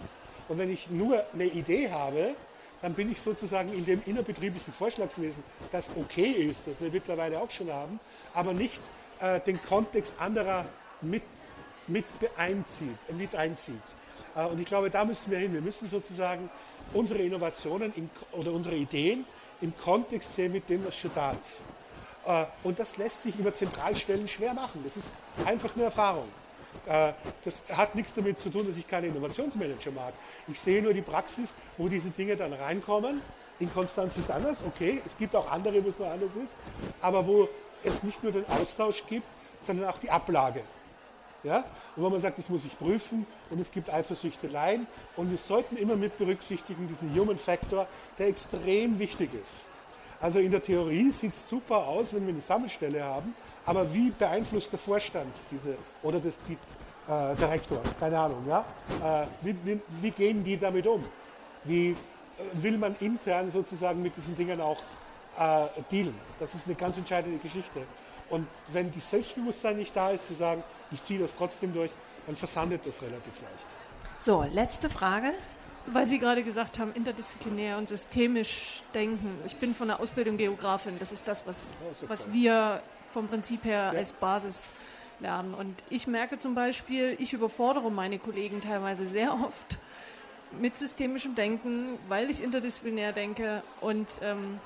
Und 0.47 0.57
wenn 0.57 0.71
ich 0.71 0.89
nur 0.89 1.23
eine 1.33 1.45
Idee 1.45 1.89
habe, 1.91 2.35
dann 2.81 2.93
bin 2.93 3.11
ich 3.11 3.19
sozusagen 3.19 3.73
in 3.73 3.85
dem 3.85 4.01
innerbetrieblichen 4.05 4.73
Vorschlagswesen, 4.73 5.43
das 5.71 5.89
okay 5.95 6.29
ist, 6.31 6.67
das 6.67 6.79
wir 6.79 6.91
mittlerweile 6.91 7.39
auch 7.39 7.49
schon 7.49 7.71
haben, 7.71 7.99
aber 8.33 8.53
nicht 8.53 8.81
äh, 9.19 9.39
den 9.39 9.61
Kontext 9.63 10.15
anderer 10.19 10.65
mit, 11.01 11.23
mit, 11.87 12.05
einzieht, 12.37 12.97
mit 13.17 13.35
einzieht. 13.35 13.75
Äh, 14.35 14.45
und 14.45 14.59
ich 14.59 14.65
glaube, 14.65 14.89
da 14.89 15.05
müssen 15.05 15.31
wir 15.31 15.39
hin. 15.39 15.53
Wir 15.53 15.61
müssen 15.61 15.87
sozusagen 15.87 16.49
unsere 16.93 17.19
Innovationen 17.19 17.93
in, 17.95 18.09
oder 18.33 18.51
unsere 18.51 18.75
Ideen 18.75 19.25
im 19.61 19.75
Kontext 19.77 20.35
sehen 20.35 20.51
mit 20.51 20.69
dem, 20.69 20.85
was 20.85 20.95
schon 20.95 21.11
da 21.15 21.31
ist. 21.31 21.61
Äh, 22.25 22.45
und 22.63 22.77
das 22.77 22.97
lässt 22.97 23.21
sich 23.23 23.37
über 23.37 23.53
Zentralstellen 23.53 24.27
schwer 24.27 24.53
machen. 24.53 24.81
Das 24.83 24.97
ist 24.97 25.09
einfach 25.45 25.75
eine 25.75 25.85
Erfahrung. 25.85 26.27
Äh, 26.87 27.13
das 27.43 27.63
hat 27.71 27.95
nichts 27.95 28.13
damit 28.13 28.39
zu 28.39 28.49
tun, 28.49 28.67
dass 28.67 28.77
ich 28.77 28.87
keine 28.87 29.07
Innovationsmanager 29.07 29.91
mag. 29.91 30.13
Ich 30.47 30.59
sehe 30.59 30.81
nur 30.81 30.93
die 30.93 31.01
Praxis, 31.01 31.55
wo 31.77 31.87
diese 31.87 32.09
Dinge 32.09 32.35
dann 32.35 32.53
reinkommen. 32.53 33.21
In 33.59 33.73
Konstanz 33.73 34.17
ist 34.17 34.25
es 34.25 34.29
anders, 34.29 34.57
okay. 34.65 35.01
Es 35.05 35.17
gibt 35.17 35.35
auch 35.35 35.49
andere, 35.49 35.83
wo 35.83 35.89
es 35.89 35.97
nur 35.97 36.09
anders 36.09 36.35
ist. 36.35 36.55
Aber 37.01 37.25
wo 37.25 37.47
es 37.83 38.03
nicht 38.03 38.21
nur 38.23 38.31
den 38.31 38.45
Austausch 38.49 39.03
gibt, 39.07 39.27
sondern 39.61 39.89
auch 39.89 39.99
die 39.99 40.09
Ablage. 40.09 40.61
Ja? 41.43 41.63
Und 41.95 42.03
wo 42.03 42.09
man 42.09 42.19
sagt, 42.19 42.37
das 42.37 42.49
muss 42.49 42.65
ich 42.65 42.77
prüfen 42.77 43.25
und 43.49 43.59
es 43.59 43.71
gibt 43.71 43.89
Eifersüchteleien. 43.89 44.87
Und 45.15 45.31
wir 45.31 45.37
sollten 45.37 45.77
immer 45.77 45.95
mit 45.95 46.17
berücksichtigen 46.17 46.87
diesen 46.87 47.13
Human 47.17 47.37
Factor, 47.37 47.87
der 48.17 48.27
extrem 48.27 48.99
wichtig 48.99 49.29
ist. 49.41 49.63
Also 50.19 50.39
in 50.39 50.51
der 50.51 50.63
Theorie 50.63 51.11
sieht 51.11 51.31
es 51.31 51.49
super 51.49 51.87
aus, 51.87 52.13
wenn 52.13 52.25
wir 52.25 52.33
eine 52.33 52.41
Sammelstelle 52.41 53.03
haben, 53.03 53.35
aber 53.65 53.91
wie 53.93 54.11
beeinflusst 54.11 54.71
der 54.71 54.79
Vorstand 54.79 55.33
diese 55.51 55.75
oder 56.03 56.19
das, 56.19 56.37
die, 56.47 56.53
äh, 56.53 57.35
der 57.35 57.49
Rektor, 57.49 57.81
keine 57.99 58.19
Ahnung, 58.19 58.45
ja? 58.47 58.63
Äh, 59.03 59.27
wie, 59.41 59.55
wie, 59.63 59.81
wie, 60.01 60.11
gehen 60.11 60.43
die 60.43 60.57
damit 60.57 60.85
um? 60.87 61.03
Wie 61.63 61.89
äh, 61.89 61.95
will 62.53 62.77
man 62.77 62.95
intern 62.99 63.49
sozusagen 63.49 64.01
mit 64.01 64.15
diesen 64.15 64.35
Dingen 64.35 64.61
auch 64.61 64.77
äh, 65.37 65.67
dealen? 65.91 66.15
Das 66.39 66.53
ist 66.53 66.67
eine 66.67 66.75
ganz 66.75 66.97
entscheidende 66.97 67.37
Geschichte. 67.39 67.81
Und 68.29 68.47
wenn 68.69 68.91
das 68.91 69.09
Selbstbewusstsein 69.09 69.77
nicht 69.77 69.95
da 69.95 70.11
ist, 70.11 70.25
zu 70.25 70.33
sagen, 70.33 70.63
ich 70.91 71.03
ziehe 71.03 71.19
das 71.19 71.35
trotzdem 71.35 71.73
durch, 71.73 71.91
dann 72.25 72.35
versandet 72.35 72.85
das 72.85 73.01
relativ 73.01 73.33
leicht. 73.41 73.67
So, 74.17 74.43
letzte 74.51 74.89
Frage. 74.89 75.31
Weil 75.87 76.07
Sie 76.07 76.17
gerade 76.17 76.43
gesagt 76.43 76.79
haben, 76.79 76.91
interdisziplinär 76.93 77.77
und 77.77 77.87
systemisch 77.87 78.81
denken. 78.95 79.37
Ich 79.45 79.55
bin 79.57 79.75
von 79.75 79.87
der 79.87 79.99
Ausbildung 79.99 80.35
Geografin. 80.35 80.97
Das 80.97 81.11
ist 81.11 81.27
das, 81.27 81.45
was, 81.45 81.75
oh, 81.83 82.05
was 82.07 82.31
wir 82.33 82.81
vom 83.15 83.29
Prinzip 83.29 83.63
her 83.63 83.91
ja. 83.93 83.97
als 83.97 84.11
Basis 84.11 84.73
lernen. 85.21 85.53
Und 85.53 85.73
ich 85.89 86.05
merke 86.05 86.37
zum 86.37 86.53
Beispiel, 86.53 87.15
ich 87.17 87.31
überfordere 87.31 87.89
meine 87.89 88.19
Kollegen 88.19 88.59
teilweise 88.59 89.05
sehr 89.05 89.33
oft 89.33 89.79
mit 90.59 90.77
systemischem 90.77 91.33
Denken, 91.33 91.97
weil 92.09 92.29
ich 92.29 92.43
interdisziplinär 92.43 93.13
denke. 93.13 93.63
Und 93.79 94.19
ähm, 94.21 94.59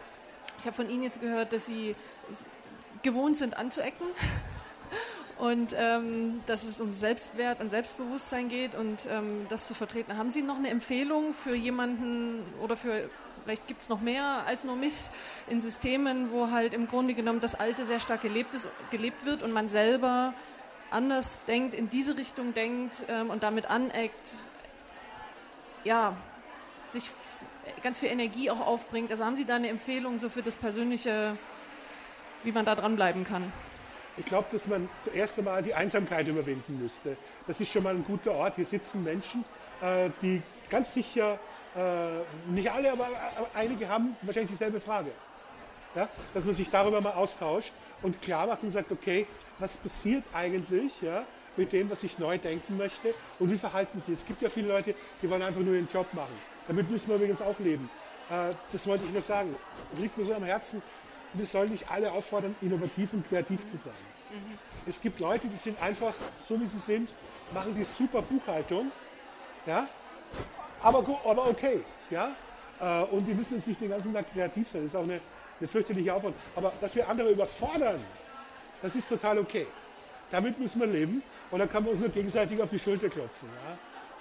ich 0.57 0.65
habe 0.65 0.75
von 0.75 0.89
Ihnen 0.89 1.03
jetzt 1.03 1.21
gehört, 1.21 1.53
dass 1.53 1.67
Sie 1.67 1.95
gewohnt 3.03 3.37
sind 3.37 3.55
anzuecken 3.55 4.07
und 5.37 5.75
ähm, 5.77 6.41
dass 6.47 6.63
es 6.63 6.79
um 6.79 6.91
Selbstwert 6.93 7.61
und 7.61 7.69
Selbstbewusstsein 7.69 8.49
geht 8.49 8.73
und 8.73 9.07
ähm, 9.11 9.45
das 9.49 9.67
zu 9.67 9.75
vertreten. 9.75 10.17
Haben 10.17 10.31
Sie 10.31 10.41
noch 10.41 10.57
eine 10.57 10.69
Empfehlung 10.69 11.33
für 11.33 11.53
jemanden 11.55 12.43
oder 12.63 12.75
für, 12.75 13.11
vielleicht 13.49 13.65
gibt 13.65 13.81
es 13.81 13.89
noch 13.89 13.99
mehr 13.99 14.43
als 14.45 14.63
nur 14.63 14.75
mich, 14.75 15.09
in 15.47 15.59
Systemen, 15.59 16.29
wo 16.29 16.51
halt 16.51 16.71
im 16.71 16.87
Grunde 16.87 17.15
genommen 17.15 17.39
das 17.39 17.55
Alte 17.55 17.83
sehr 17.83 17.99
stark 17.99 18.21
gelebt, 18.21 18.53
ist, 18.53 18.67
gelebt 18.91 19.25
wird 19.25 19.41
und 19.41 19.51
man 19.51 19.67
selber 19.67 20.35
anders 20.91 21.43
denkt, 21.45 21.73
in 21.73 21.89
diese 21.89 22.15
Richtung 22.15 22.53
denkt 22.53 23.05
ähm, 23.07 23.31
und 23.31 23.41
damit 23.41 23.65
aneckt, 23.65 24.35
ja, 25.83 26.15
sich 26.89 27.09
ganz 27.81 27.99
viel 27.99 28.09
Energie 28.09 28.51
auch 28.51 28.59
aufbringt. 28.59 29.09
Also 29.09 29.25
haben 29.25 29.35
Sie 29.35 29.45
da 29.45 29.55
eine 29.55 29.69
Empfehlung 29.69 30.19
so 30.19 30.29
für 30.29 30.43
das 30.43 30.55
persönliche, 30.55 31.35
wie 32.43 32.51
man 32.51 32.65
da 32.65 32.75
dranbleiben 32.75 33.23
kann? 33.23 33.51
Ich 34.17 34.25
glaube, 34.25 34.47
dass 34.51 34.67
man 34.67 34.87
zuerst 35.01 35.39
einmal 35.39 35.63
die 35.63 35.73
Einsamkeit 35.73 36.27
überwinden 36.27 36.79
müsste. 36.79 37.17
Das 37.47 37.59
ist 37.59 37.71
schon 37.71 37.81
mal 37.81 37.95
ein 37.95 38.03
guter 38.03 38.33
Ort. 38.33 38.57
Hier 38.57 38.65
sitzen 38.65 39.03
Menschen, 39.03 39.43
äh, 39.81 40.11
die 40.21 40.43
ganz 40.69 40.93
sicher, 40.93 41.39
äh, 41.75 42.51
nicht 42.51 42.71
alle, 42.71 42.91
aber 42.91 43.07
einige 43.53 43.87
haben 43.87 44.15
wahrscheinlich 44.21 44.51
dieselbe 44.51 44.79
Frage. 44.79 45.11
Ja? 45.95 46.07
Dass 46.33 46.45
man 46.45 46.53
sich 46.53 46.69
darüber 46.69 47.01
mal 47.01 47.13
austauscht 47.13 47.71
und 48.01 48.21
klar 48.21 48.47
macht 48.47 48.63
und 48.63 48.71
sagt, 48.71 48.91
okay, 48.91 49.27
was 49.59 49.77
passiert 49.77 50.23
eigentlich 50.33 51.01
ja, 51.01 51.25
mit 51.57 51.73
dem, 51.73 51.89
was 51.89 52.03
ich 52.03 52.17
neu 52.17 52.37
denken 52.37 52.77
möchte 52.77 53.13
und 53.39 53.51
wie 53.51 53.57
verhalten 53.57 53.99
sie? 53.99 54.13
Es 54.13 54.25
gibt 54.25 54.41
ja 54.41 54.49
viele 54.49 54.69
Leute, 54.69 54.95
die 55.21 55.29
wollen 55.29 55.41
einfach 55.41 55.61
nur 55.61 55.75
ihren 55.75 55.87
Job 55.87 56.07
machen. 56.13 56.37
Damit 56.67 56.89
müssen 56.89 57.07
wir 57.07 57.15
übrigens 57.15 57.41
auch 57.41 57.57
leben. 57.59 57.89
Äh, 58.29 58.53
das 58.71 58.87
wollte 58.87 59.05
ich 59.05 59.11
noch 59.11 59.23
sagen. 59.23 59.55
Das 59.91 59.99
liegt 59.99 60.17
mir 60.17 60.25
so 60.25 60.33
am 60.33 60.43
Herzen. 60.43 60.81
Wir 61.33 61.45
sollen 61.45 61.71
nicht 61.71 61.89
alle 61.91 62.11
auffordern, 62.11 62.55
innovativ 62.61 63.13
und 63.13 63.27
kreativ 63.29 63.65
zu 63.69 63.77
sein. 63.77 63.93
Es 64.85 65.01
gibt 65.01 65.19
Leute, 65.19 65.47
die 65.47 65.55
sind 65.55 65.81
einfach 65.81 66.13
so 66.47 66.59
wie 66.59 66.65
sie 66.65 66.79
sind, 66.79 67.13
machen 67.51 67.75
die 67.75 67.83
super 67.83 68.21
Buchhaltung, 68.21 68.91
ja, 69.65 69.87
aber, 70.81 71.05
aber 71.25 71.47
okay, 71.47 71.81
ja, 72.09 72.31
äh, 72.79 73.03
und 73.05 73.25
die 73.25 73.33
müssen 73.33 73.61
nicht 73.65 73.81
den 73.81 73.89
ganzen 73.89 74.13
Tag 74.13 74.31
kreativ 74.31 74.67
sein. 74.67 74.81
Das 74.81 74.91
ist 74.91 74.95
auch 74.95 75.03
eine, 75.03 75.19
eine 75.59 75.67
fürchterliche 75.67 76.13
Aufwand. 76.13 76.35
Aber 76.55 76.71
dass 76.79 76.95
wir 76.95 77.07
andere 77.07 77.31
überfordern, 77.31 77.99
das 78.81 78.95
ist 78.95 79.09
total 79.09 79.39
okay. 79.39 79.67
Damit 80.31 80.59
müssen 80.59 80.79
wir 80.79 80.87
leben 80.87 81.23
und 81.51 81.59
dann 81.59 81.69
kann 81.69 81.83
man 81.83 81.93
uns 81.93 81.99
nur 81.99 82.09
gegenseitig 82.09 82.61
auf 82.61 82.69
die 82.69 82.79
Schulter 82.79 83.09
klopfen. 83.09 83.49
Ja? 83.67 83.77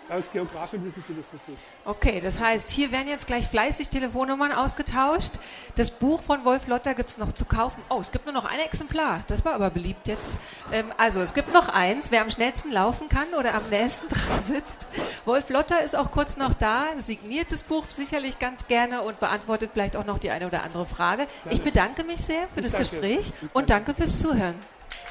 Als 0.08 0.32
Geografin 0.32 0.84
wissen 0.84 1.04
Sie 1.06 1.14
das 1.14 1.26
natürlich. 1.32 1.60
Okay, 1.84 2.20
das 2.22 2.40
heißt, 2.40 2.70
hier 2.70 2.90
werden 2.92 3.08
jetzt 3.08 3.26
gleich 3.26 3.46
fleißig 3.46 3.88
Telefonnummern 3.90 4.52
ausgetauscht. 4.52 5.32
Das 5.76 5.90
Buch 5.90 6.22
von 6.22 6.44
Wolf 6.44 6.66
Lotter 6.66 6.94
gibt 6.94 7.10
es 7.10 7.18
noch 7.18 7.32
zu 7.32 7.44
kaufen. 7.44 7.82
Oh, 7.90 7.98
es 8.00 8.10
gibt 8.10 8.24
nur 8.24 8.32
noch 8.32 8.46
ein 8.46 8.58
Exemplar. 8.60 9.22
Das 9.26 9.44
war 9.44 9.54
aber 9.54 9.68
beliebt 9.68 10.08
jetzt. 10.08 10.38
Ähm, 10.72 10.86
also, 10.96 11.20
es 11.20 11.34
gibt 11.34 11.52
noch 11.52 11.68
eins. 11.68 12.10
Wer 12.10 12.22
am 12.22 12.30
schnellsten 12.30 12.72
laufen 12.72 13.08
kann 13.08 13.28
oder 13.38 13.54
am 13.54 13.68
nächsten 13.68 14.08
dran 14.08 14.42
sitzt. 14.42 14.86
Wolf 15.26 15.50
Lotter 15.50 15.82
ist 15.82 15.94
auch 15.94 16.10
kurz 16.10 16.36
noch 16.38 16.54
da, 16.54 16.84
signiert 17.00 17.52
das 17.52 17.62
Buch 17.62 17.84
sicherlich 17.86 18.38
ganz 18.38 18.66
gerne 18.66 19.02
und 19.02 19.20
beantwortet 19.20 19.70
vielleicht 19.74 19.96
auch 19.96 20.06
noch 20.06 20.18
die 20.18 20.30
eine 20.30 20.46
oder 20.46 20.62
andere 20.62 20.86
Frage. 20.86 21.26
Ich 21.50 21.62
bedanke 21.62 22.04
mich 22.04 22.20
sehr 22.20 22.48
für 22.54 22.62
das 22.62 22.72
Gespräch 22.72 23.32
und 23.52 23.70
danke 23.70 23.94
fürs 23.94 24.20
Zuhören. 24.20 24.54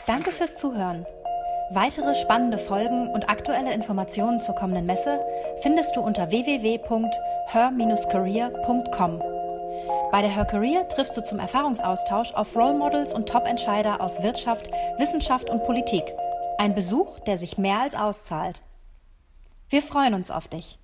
Danke 0.07 0.31
fürs 0.31 0.55
Zuhören. 0.55 1.05
Weitere 1.69 2.15
spannende 2.15 2.57
Folgen 2.57 3.09
und 3.09 3.29
aktuelle 3.29 3.73
Informationen 3.73 4.39
zur 4.39 4.55
kommenden 4.55 4.85
Messe 4.85 5.19
findest 5.61 5.97
du 5.97 6.01
unter 6.01 6.31
www.her-career.com. 6.31 9.21
Bei 10.09 10.21
der 10.21 10.33
Her 10.33 10.45
Career 10.45 10.87
triffst 10.87 11.17
du 11.17 11.23
zum 11.23 11.39
Erfahrungsaustausch 11.39 12.33
auf 12.33 12.55
Role 12.55 12.77
Models 12.77 13.13
und 13.13 13.27
Top-Entscheider 13.27 13.99
aus 13.99 14.23
Wirtschaft, 14.23 14.71
Wissenschaft 14.97 15.49
und 15.49 15.65
Politik. 15.65 16.05
Ein 16.57 16.73
Besuch, 16.73 17.19
der 17.19 17.35
sich 17.35 17.57
mehr 17.57 17.81
als 17.81 17.95
auszahlt. 17.95 18.61
Wir 19.67 19.81
freuen 19.81 20.13
uns 20.13 20.31
auf 20.31 20.47
dich. 20.47 20.79